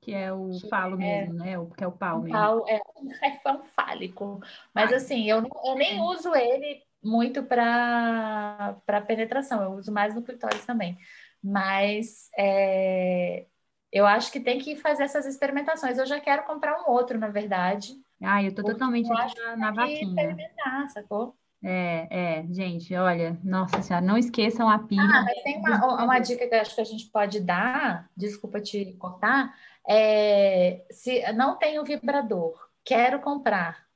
Que 0.00 0.14
é 0.14 0.32
o 0.32 0.50
que 0.50 0.68
falo 0.68 0.94
é... 0.94 0.98
mesmo, 0.98 1.34
né? 1.34 1.58
O, 1.58 1.66
que 1.70 1.82
é 1.82 1.86
o 1.88 1.90
pau 1.90 2.22
mesmo. 2.22 2.38
Pau, 2.38 2.64
é, 2.68 2.80
é 3.44 3.52
um 3.52 3.64
fálico. 3.64 4.40
Mas 4.72 4.92
assim, 4.92 5.28
eu, 5.28 5.38
eu 5.64 5.74
nem 5.74 5.98
é. 5.98 6.02
uso 6.02 6.32
ele 6.32 6.84
muito 7.02 7.42
para 7.42 8.80
penetração, 9.08 9.60
eu 9.60 9.72
uso 9.72 9.90
mais 9.90 10.14
no 10.14 10.22
clitóris 10.22 10.64
também. 10.64 10.96
Mas 11.42 12.30
é, 12.38 13.44
eu 13.90 14.06
acho 14.06 14.30
que 14.30 14.38
tem 14.38 14.60
que 14.60 14.76
fazer 14.76 15.02
essas 15.02 15.26
experimentações. 15.26 15.98
Eu 15.98 16.06
já 16.06 16.20
quero 16.20 16.44
comprar 16.44 16.80
um 16.80 16.92
outro, 16.92 17.18
na 17.18 17.28
verdade. 17.28 18.00
Ah, 18.22 18.42
eu 18.42 18.54
tô 18.54 18.62
totalmente 18.62 19.08
eu 19.08 19.14
na, 19.14 19.56
na 19.56 19.70
vaquinha. 19.72 20.22
Experimentar, 20.22 20.88
sacou? 20.90 21.36
É, 21.64 22.08
é, 22.10 22.46
gente, 22.50 22.92
olha, 22.96 23.38
nossa 23.44 23.80
senhora, 23.82 24.04
não 24.04 24.18
esqueçam 24.18 24.68
a 24.68 24.80
pilha. 24.80 25.02
Ah, 25.02 25.22
mas 25.22 25.42
tem 25.44 25.58
uma, 25.58 26.04
uma 26.04 26.18
dica 26.18 26.46
que 26.48 26.54
eu 26.54 26.60
acho 26.60 26.74
que 26.74 26.80
a 26.80 26.84
gente 26.84 27.06
pode 27.06 27.38
dar, 27.38 28.10
desculpa 28.16 28.60
te 28.60 28.94
cortar, 28.94 29.54
é, 29.88 30.84
se 30.90 31.32
não 31.32 31.56
tem 31.56 31.78
o 31.78 31.84
vibrador, 31.84 32.68
quero 32.84 33.20
comprar, 33.20 33.86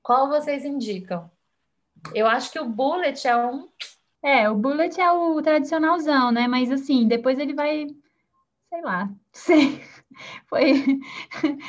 qual 0.00 0.28
vocês 0.28 0.64
indicam? 0.64 1.28
Eu 2.14 2.28
acho 2.28 2.52
que 2.52 2.60
o 2.60 2.68
Bullet 2.68 3.26
é 3.26 3.36
um. 3.36 3.68
É, 4.22 4.48
o 4.48 4.54
Bullet 4.54 5.00
é 5.00 5.10
o 5.10 5.42
tradicionalzão, 5.42 6.30
né? 6.30 6.46
Mas 6.46 6.70
assim, 6.70 7.08
depois 7.08 7.38
ele 7.38 7.54
vai, 7.54 7.88
sei 8.68 8.82
lá, 8.82 9.10
sei. 9.32 9.82
Foi. 10.46 10.72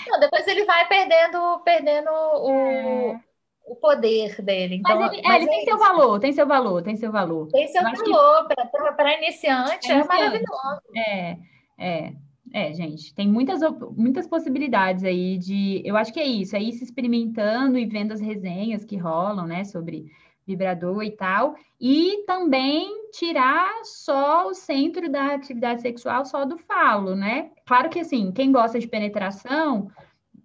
Não, 0.07 0.19
depois 0.19 0.47
ele 0.47 0.65
vai 0.65 0.87
perdendo, 0.87 1.59
perdendo 1.59 2.09
o, 2.09 2.51
é... 2.51 3.19
o 3.65 3.75
poder 3.75 4.41
dele. 4.41 4.75
Então, 4.75 4.99
mas 4.99 5.13
ele, 5.13 5.21
é, 5.21 5.27
mas 5.27 5.41
ele 5.41 5.45
é 5.45 5.53
tem 5.53 5.59
isso. 5.59 5.69
seu 5.69 5.77
valor, 5.77 6.19
tem 6.19 6.31
seu 6.31 6.47
valor, 6.47 6.81
tem 6.81 6.95
seu 6.95 7.11
valor. 7.11 7.47
Tem 7.49 7.67
seu 7.67 7.81
valor 7.83 8.47
que... 8.47 8.93
para 8.95 9.17
iniciante, 9.17 9.91
é, 9.91 9.95
é 9.95 10.03
maravilhoso. 10.03 10.81
É, 10.95 11.37
é. 11.77 12.13
É, 12.51 12.73
gente, 12.73 13.13
tem 13.13 13.27
muitas, 13.27 13.61
muitas 13.95 14.27
possibilidades 14.27 15.03
aí 15.03 15.37
de. 15.37 15.83
Eu 15.85 15.95
acho 15.95 16.11
que 16.11 16.19
é 16.19 16.25
isso, 16.25 16.55
é 16.55 16.59
ir 16.59 16.73
se 16.73 16.83
experimentando 16.83 17.77
e 17.77 17.85
vendo 17.85 18.11
as 18.11 18.19
resenhas 18.19 18.83
que 18.83 18.97
rolam, 18.97 19.45
né, 19.45 19.63
sobre 19.63 20.11
vibrador 20.49 21.03
e 21.03 21.11
tal, 21.11 21.55
e 21.79 22.23
também 22.25 23.09
tirar 23.11 23.71
só 23.83 24.47
o 24.47 24.53
centro 24.53 25.09
da 25.09 25.33
atividade 25.33 25.81
sexual 25.81 26.25
só 26.25 26.43
do 26.43 26.57
falo, 26.57 27.15
né? 27.15 27.51
Claro 27.65 27.89
que 27.89 27.99
assim, 27.99 28.31
quem 28.31 28.51
gosta 28.51 28.79
de 28.79 28.87
penetração, 28.87 29.89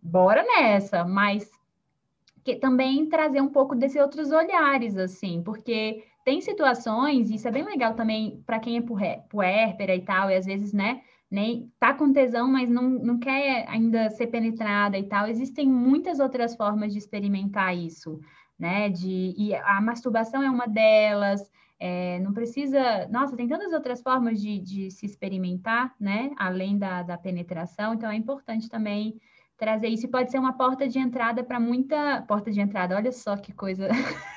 bora 0.03 0.43
nessa, 0.43 1.05
mas 1.05 1.51
que 2.45 2.57
também 2.57 3.07
trazer 3.09 3.41
um 3.41 3.49
pouco 3.49 3.75
desses 3.75 4.01
outros 4.01 4.31
olhares, 4.31 4.97
assim, 4.99 5.43
porque 5.43 6.05
tem 6.25 6.41
situações, 6.43 7.31
isso 7.31 7.49
é 7.49 7.51
bem 7.51 7.65
legal 7.65 7.95
também 7.95 8.43
para 8.47 8.59
quem 8.59 8.77
é 8.77 8.83
puérpera 9.29 9.95
e 9.95 10.03
tal, 10.03 10.31
e 10.31 10.37
às 10.37 10.45
vezes, 10.45 10.73
né, 10.73 11.01
nem 11.31 11.73
tá 11.81 11.93
com 11.93 12.13
tesão, 12.13 12.47
mas 12.47 12.71
não, 12.71 12.89
não 12.89 13.19
quer 13.19 13.67
ainda 13.69 14.09
ser 14.11 14.29
penetrada 14.29 14.97
e 14.97 15.03
tal. 15.03 15.27
Existem 15.27 15.67
muitas 15.67 16.21
outras 16.21 16.55
formas 16.55 16.93
de 16.93 16.99
experimentar 16.99 17.77
isso, 17.77 18.21
né? 18.59 18.89
De, 18.89 19.35
e 19.37 19.55
a 19.55 19.81
masturbação 19.81 20.43
é 20.43 20.51
uma 20.51 20.67
delas. 20.67 21.51
É, 21.79 22.19
não 22.21 22.33
precisa. 22.33 23.07
Nossa, 23.09 23.37
tem 23.37 23.49
tantas 23.49 23.73
outras 23.73 24.03
formas 24.03 24.41
de, 24.41 24.59
de 24.59 24.91
se 24.91 25.07
experimentar, 25.07 25.95
né? 26.01 26.31
Além 26.39 26.79
da, 26.79 27.03
da 27.03 27.19
penetração, 27.19 27.95
então 27.95 28.11
é 28.11 28.15
importante 28.15 28.69
também 28.69 29.21
trazer 29.57 29.89
isso. 29.89 30.07
E 30.07 30.11
pode 30.11 30.31
ser 30.31 30.39
uma 30.39 30.53
porta 30.53 30.89
de 30.89 30.99
entrada 30.99 31.43
para 31.43 31.61
muita. 31.61 32.23
Porta 32.29 32.51
de 32.51 32.61
entrada, 32.61 32.97
olha 32.97 33.13
só 33.13 33.37
que 33.37 33.53
coisa. 33.53 33.89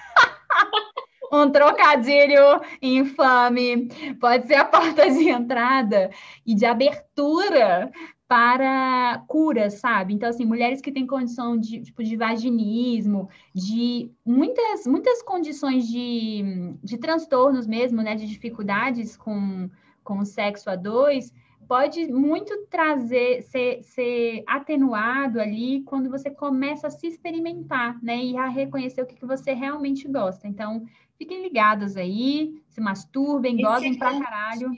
um 1.31 1.49
trocadilho 1.51 2.61
infame, 2.81 3.89
pode 4.19 4.47
ser 4.47 4.55
a 4.55 4.65
porta 4.65 5.09
de 5.09 5.29
entrada 5.29 6.09
e 6.45 6.55
de 6.55 6.65
abertura 6.65 7.91
para 8.27 9.23
cura, 9.27 9.69
sabe? 9.69 10.13
Então, 10.13 10.29
assim, 10.29 10.45
mulheres 10.45 10.81
que 10.81 10.91
têm 10.91 11.07
condição 11.07 11.57
de, 11.57 11.81
tipo, 11.81 12.03
de 12.03 12.17
vaginismo, 12.17 13.29
de 13.53 14.11
muitas, 14.25 14.85
muitas 14.85 15.21
condições 15.23 15.87
de, 15.87 16.75
de 16.83 16.97
transtornos 16.97 17.65
mesmo, 17.65 18.01
né? 18.01 18.15
De 18.15 18.27
dificuldades 18.27 19.15
com, 19.15 19.69
com 20.03 20.19
o 20.19 20.25
sexo 20.25 20.69
a 20.69 20.75
dois, 20.75 21.33
pode 21.67 22.11
muito 22.11 22.65
trazer, 22.69 23.41
ser, 23.43 23.81
ser 23.83 24.43
atenuado 24.45 25.39
ali 25.39 25.81
quando 25.83 26.09
você 26.09 26.29
começa 26.29 26.87
a 26.87 26.91
se 26.91 27.07
experimentar, 27.07 27.97
né? 28.03 28.17
E 28.23 28.37
a 28.37 28.47
reconhecer 28.49 29.01
o 29.01 29.05
que, 29.05 29.15
que 29.15 29.25
você 29.25 29.53
realmente 29.53 30.07
gosta. 30.07 30.47
Então, 30.47 30.85
Fiquem 31.17 31.41
ligados 31.41 31.97
aí, 31.97 32.61
se 32.69 32.79
masturbem, 32.79 33.59
gozem 33.59 33.97
pra 33.97 34.19
caralho. 34.19 34.69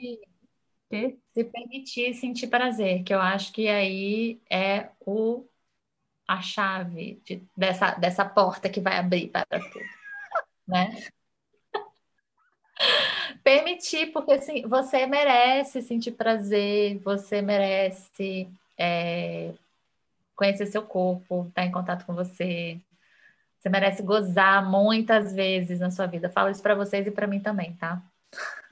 Se 0.90 1.44
permitir 1.44 2.14
sentir 2.14 2.48
prazer, 2.48 3.04
que 3.04 3.14
eu 3.14 3.20
acho 3.20 3.52
que 3.52 3.68
aí 3.68 4.40
é 4.50 4.90
o 5.06 5.46
a 6.26 6.40
chave 6.40 7.20
de, 7.24 7.42
dessa, 7.56 7.92
dessa 7.94 8.24
porta 8.24 8.68
que 8.68 8.80
vai 8.80 8.98
abrir 8.98 9.28
para 9.28 9.44
tudo, 9.46 9.84
né? 10.66 10.96
Permitir, 13.42 14.12
porque 14.12 14.32
assim, 14.32 14.62
você 14.62 15.06
merece 15.06 15.82
sentir 15.82 16.12
prazer, 16.12 16.98
você 17.00 17.42
merece 17.42 18.48
é, 18.78 19.52
conhecer 20.36 20.66
seu 20.66 20.82
corpo, 20.82 21.46
estar 21.48 21.64
em 21.64 21.72
contato 21.72 22.06
com 22.06 22.14
você, 22.14 22.80
você 23.58 23.68
merece 23.68 24.02
gozar 24.02 24.68
muitas 24.68 25.34
vezes 25.34 25.80
na 25.80 25.90
sua 25.90 26.06
vida. 26.06 26.30
Falo 26.30 26.50
isso 26.50 26.62
para 26.62 26.74
vocês 26.74 27.06
e 27.06 27.10
para 27.10 27.26
mim 27.26 27.40
também, 27.40 27.74
tá? 27.74 28.02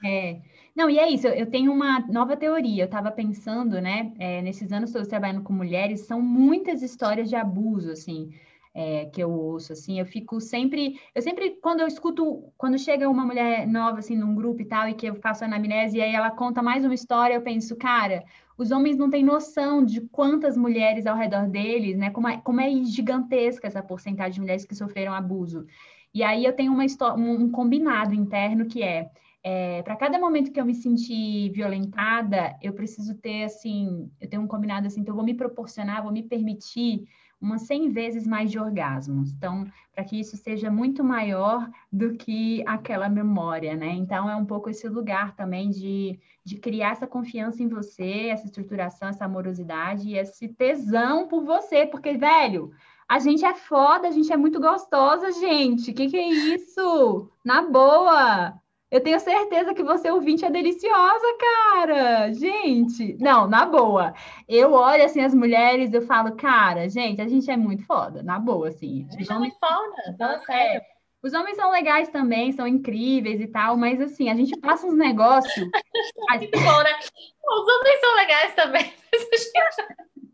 É. 0.03 0.39
Não, 0.79 0.89
e 0.89 0.97
é 0.97 1.09
isso, 1.09 1.27
eu 1.27 1.45
tenho 1.45 1.73
uma 1.73 1.99
nova 2.07 2.37
teoria. 2.37 2.83
Eu 2.83 2.85
estava 2.85 3.11
pensando, 3.11 3.81
né? 3.81 4.13
É, 4.17 4.41
nesses 4.41 4.71
anos 4.71 4.93
todos 4.93 5.09
trabalhando 5.09 5.43
com 5.43 5.51
mulheres, 5.51 6.05
são 6.07 6.21
muitas 6.21 6.81
histórias 6.81 7.27
de 7.27 7.35
abuso, 7.35 7.91
assim, 7.91 8.29
é, 8.73 9.07
que 9.07 9.21
eu 9.21 9.29
ouço, 9.29 9.73
assim. 9.73 9.99
Eu 9.99 10.05
fico 10.05 10.39
sempre, 10.39 10.97
eu 11.13 11.21
sempre, 11.21 11.57
quando 11.61 11.81
eu 11.81 11.87
escuto, 11.87 12.49
quando 12.57 12.79
chega 12.79 13.09
uma 13.09 13.25
mulher 13.25 13.67
nova, 13.67 13.99
assim, 13.99 14.15
num 14.15 14.33
grupo 14.33 14.61
e 14.61 14.65
tal, 14.65 14.87
e 14.87 14.93
que 14.93 15.05
eu 15.07 15.15
faço 15.15 15.43
anamnese, 15.43 15.97
e 15.97 16.01
aí 16.01 16.15
ela 16.15 16.31
conta 16.31 16.63
mais 16.63 16.85
uma 16.85 16.93
história, 16.93 17.33
eu 17.33 17.41
penso, 17.41 17.75
cara, 17.75 18.23
os 18.57 18.71
homens 18.71 18.95
não 18.97 19.09
têm 19.09 19.21
noção 19.21 19.83
de 19.83 19.99
quantas 19.99 20.55
mulheres 20.55 21.05
ao 21.05 21.17
redor 21.17 21.45
deles, 21.49 21.97
né? 21.97 22.09
Como 22.09 22.29
é, 22.29 22.37
como 22.37 22.61
é 22.61 22.69
gigantesca 22.85 23.67
essa 23.67 23.83
porcentagem 23.83 24.35
de 24.35 24.39
mulheres 24.39 24.63
que 24.63 24.73
sofreram 24.73 25.13
abuso. 25.13 25.65
E 26.13 26.23
aí 26.23 26.45
eu 26.45 26.53
tenho 26.53 26.71
uma 26.71 26.85
um, 27.17 27.43
um 27.43 27.51
combinado 27.51 28.15
interno 28.15 28.65
que 28.65 28.81
é, 28.81 29.09
é 29.43 29.81
para 29.83 29.95
cada 29.95 30.19
momento 30.19 30.51
que 30.51 30.59
eu 30.59 30.65
me 30.65 30.75
sentir 30.75 31.51
violentada, 31.51 32.57
eu 32.61 32.73
preciso 32.73 33.15
ter 33.15 33.43
assim, 33.43 34.11
eu 34.19 34.29
tenho 34.29 34.41
um 34.41 34.47
combinado 34.47 34.87
assim, 34.87 35.01
então 35.01 35.13
eu 35.13 35.17
vou 35.17 35.25
me 35.25 35.33
proporcionar, 35.33 36.03
vou 36.03 36.11
me 36.11 36.23
permitir 36.23 37.07
umas 37.41 37.61
100 37.61 37.89
vezes 37.89 38.27
mais 38.27 38.51
de 38.51 38.59
orgasmos. 38.59 39.31
Então, 39.31 39.65
para 39.93 40.03
que 40.03 40.19
isso 40.19 40.35
seja 40.35 40.69
muito 40.69 41.03
maior 41.03 41.69
do 41.91 42.15
que 42.15 42.63
aquela 42.65 43.07
memória, 43.07 43.75
né? 43.75 43.91
Então, 43.91 44.29
é 44.29 44.35
um 44.35 44.45
pouco 44.45 44.69
esse 44.69 44.87
lugar 44.89 45.35
também 45.35 45.69
de, 45.69 46.19
de 46.43 46.57
criar 46.57 46.91
essa 46.91 47.07
confiança 47.07 47.63
em 47.63 47.69
você, 47.69 48.27
essa 48.27 48.45
estruturação, 48.45 49.07
essa 49.07 49.25
amorosidade 49.25 50.09
e 50.09 50.17
esse 50.17 50.49
tesão 50.49 51.27
por 51.27 51.43
você, 51.45 51.85
porque, 51.85 52.17
velho, 52.17 52.71
a 53.07 53.19
gente 53.19 53.45
é 53.45 53.55
foda, 53.55 54.07
a 54.07 54.11
gente 54.11 54.31
é 54.31 54.37
muito 54.37 54.59
gostosa, 54.59 55.31
gente. 55.31 55.93
Que, 55.93 56.09
que 56.09 56.17
é 56.17 56.27
isso? 56.27 57.31
Na 57.43 57.61
boa! 57.61 58.58
Eu 58.91 59.01
tenho 59.01 59.19
certeza 59.19 59.73
que 59.73 59.83
você 59.83 60.09
ouvinte 60.09 60.43
é 60.43 60.49
deliciosa, 60.49 61.37
cara. 61.39 62.33
Gente, 62.33 63.15
não, 63.19 63.47
na 63.47 63.65
boa. 63.65 64.13
Eu 64.47 64.73
olho 64.73 65.03
assim 65.03 65.21
as 65.21 65.33
mulheres, 65.33 65.93
eu 65.93 66.01
falo, 66.01 66.35
cara, 66.35 66.89
gente, 66.89 67.21
a 67.21 67.27
gente 67.27 67.49
é 67.51 67.55
muito 67.55 67.85
foda, 67.85 68.23
na 68.23 68.39
boa, 68.39 68.69
assim. 68.69 69.05
A 69.09 69.17
gente 69.17 69.31
é 69.31 69.37
muito 69.37 69.57
foda, 69.59 70.17
fala 70.17 70.39
sério. 70.39 70.81
Os 71.21 71.33
homens 71.33 71.57
são 71.57 71.69
legais 71.69 72.09
também, 72.09 72.51
são 72.51 72.65
incríveis 72.65 73.41
e 73.41 73.47
tal, 73.47 73.77
mas 73.77 73.99
assim, 74.01 74.29
a 74.29 74.35
gente 74.35 74.57
passa 74.59 74.87
uns 74.87 74.95
negócios. 74.95 75.53
Muito 76.29 76.59
bom, 76.59 76.83
né? 76.83 76.99
Os 77.43 77.67
homens 77.67 77.99
são 77.99 78.15
legais 78.15 78.55
também, 78.55 78.93
a 79.13 79.17
gente 79.17 79.51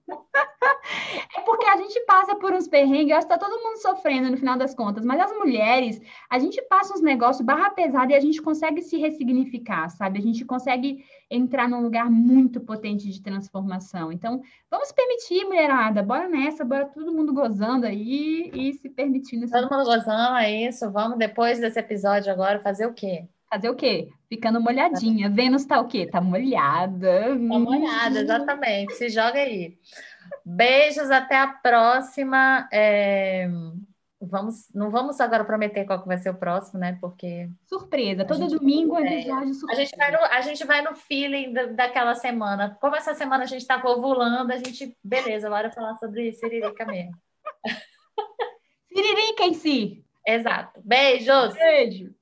é 0.07 1.41
porque 1.41 1.65
a 1.65 1.77
gente 1.77 1.99
passa 2.01 2.35
por 2.35 2.53
uns 2.53 2.67
perrengues, 2.67 3.15
acho 3.15 3.27
que 3.27 3.33
tá 3.33 3.39
todo 3.39 3.61
mundo 3.61 3.77
sofrendo 3.81 4.29
no 4.29 4.37
final 4.37 4.57
das 4.57 4.73
contas, 4.73 5.03
mas 5.03 5.19
as 5.19 5.31
mulheres, 5.37 5.99
a 6.29 6.39
gente 6.39 6.61
passa 6.63 6.93
uns 6.93 7.01
negócios 7.01 7.45
barra 7.45 7.71
pesada 7.71 8.11
e 8.11 8.15
a 8.15 8.19
gente 8.19 8.41
consegue 8.41 8.81
se 8.81 8.97
ressignificar, 8.97 9.89
sabe? 9.89 10.19
A 10.19 10.21
gente 10.21 10.45
consegue 10.45 11.03
entrar 11.29 11.67
num 11.67 11.81
lugar 11.81 12.09
muito 12.09 12.61
potente 12.61 13.09
de 13.09 13.21
transformação. 13.21 14.11
Então, 14.11 14.41
vamos 14.69 14.91
permitir, 14.91 15.43
mulherada, 15.45 16.03
bora 16.03 16.27
nessa, 16.27 16.63
bora 16.63 16.85
todo 16.85 17.13
mundo 17.13 17.33
gozando 17.33 17.85
aí 17.85 18.51
e 18.53 18.73
se 18.73 18.89
permitindo. 18.89 19.49
Todo 19.49 19.69
mundo 19.69 19.85
gozando, 19.85 20.37
é 20.37 20.67
isso. 20.67 20.89
Vamos, 20.91 21.17
depois 21.17 21.59
desse 21.59 21.79
episódio 21.79 22.31
agora, 22.31 22.59
fazer 22.59 22.85
o 22.85 22.93
quê? 22.93 23.27
Fazer 23.55 23.69
o 23.69 23.75
quê? 23.75 24.09
Ficando 24.27 24.59
molhadinha. 24.59 25.29
Vênus 25.29 25.63
tá 25.63 25.79
o 25.79 25.87
quê? 25.87 26.05
Tá 26.05 26.19
molhada. 26.19 27.29
Tá 27.29 27.35
molhada, 27.35 28.19
exatamente. 28.19 28.95
Se 28.95 29.07
joga 29.07 29.39
aí. 29.39 29.77
Beijos, 30.43 31.09
até 31.09 31.37
a 31.37 31.47
próxima. 31.47 32.67
É... 32.69 33.47
Vamos, 34.19 34.67
não 34.73 34.91
vamos 34.91 35.21
agora 35.21 35.45
prometer 35.45 35.85
qual 35.85 36.01
que 36.01 36.07
vai 36.07 36.17
ser 36.17 36.31
o 36.31 36.35
próximo, 36.35 36.81
né? 36.81 36.97
Porque. 36.99 37.49
Surpresa, 37.65 38.25
todo 38.25 38.47
domingo 38.47 38.97
é 38.97 39.21
episódio 39.21 39.53
surpresa. 39.53 39.81
A 39.81 39.85
gente, 39.85 39.95
vai 39.95 40.11
no, 40.11 40.17
a 40.17 40.41
gente 40.41 40.65
vai 40.65 40.81
no 40.81 40.95
feeling 40.95 41.53
da, 41.53 41.65
daquela 41.67 42.15
semana. 42.15 42.77
Como 42.81 42.95
essa 42.97 43.13
semana 43.13 43.43
a 43.43 43.47
gente 43.47 43.61
estava 43.61 43.87
ovulando, 43.87 44.51
a 44.51 44.57
gente. 44.57 44.97
Beleza, 45.01 45.49
bora 45.49 45.71
falar 45.71 45.95
sobre 45.95 46.33
Siririca 46.33 46.85
mesmo. 46.85 47.13
Siririca 48.93 49.43
em 49.43 49.53
si. 49.53 50.03
Exato. 50.27 50.81
Beijos! 50.83 51.53
Beijo! 51.53 52.15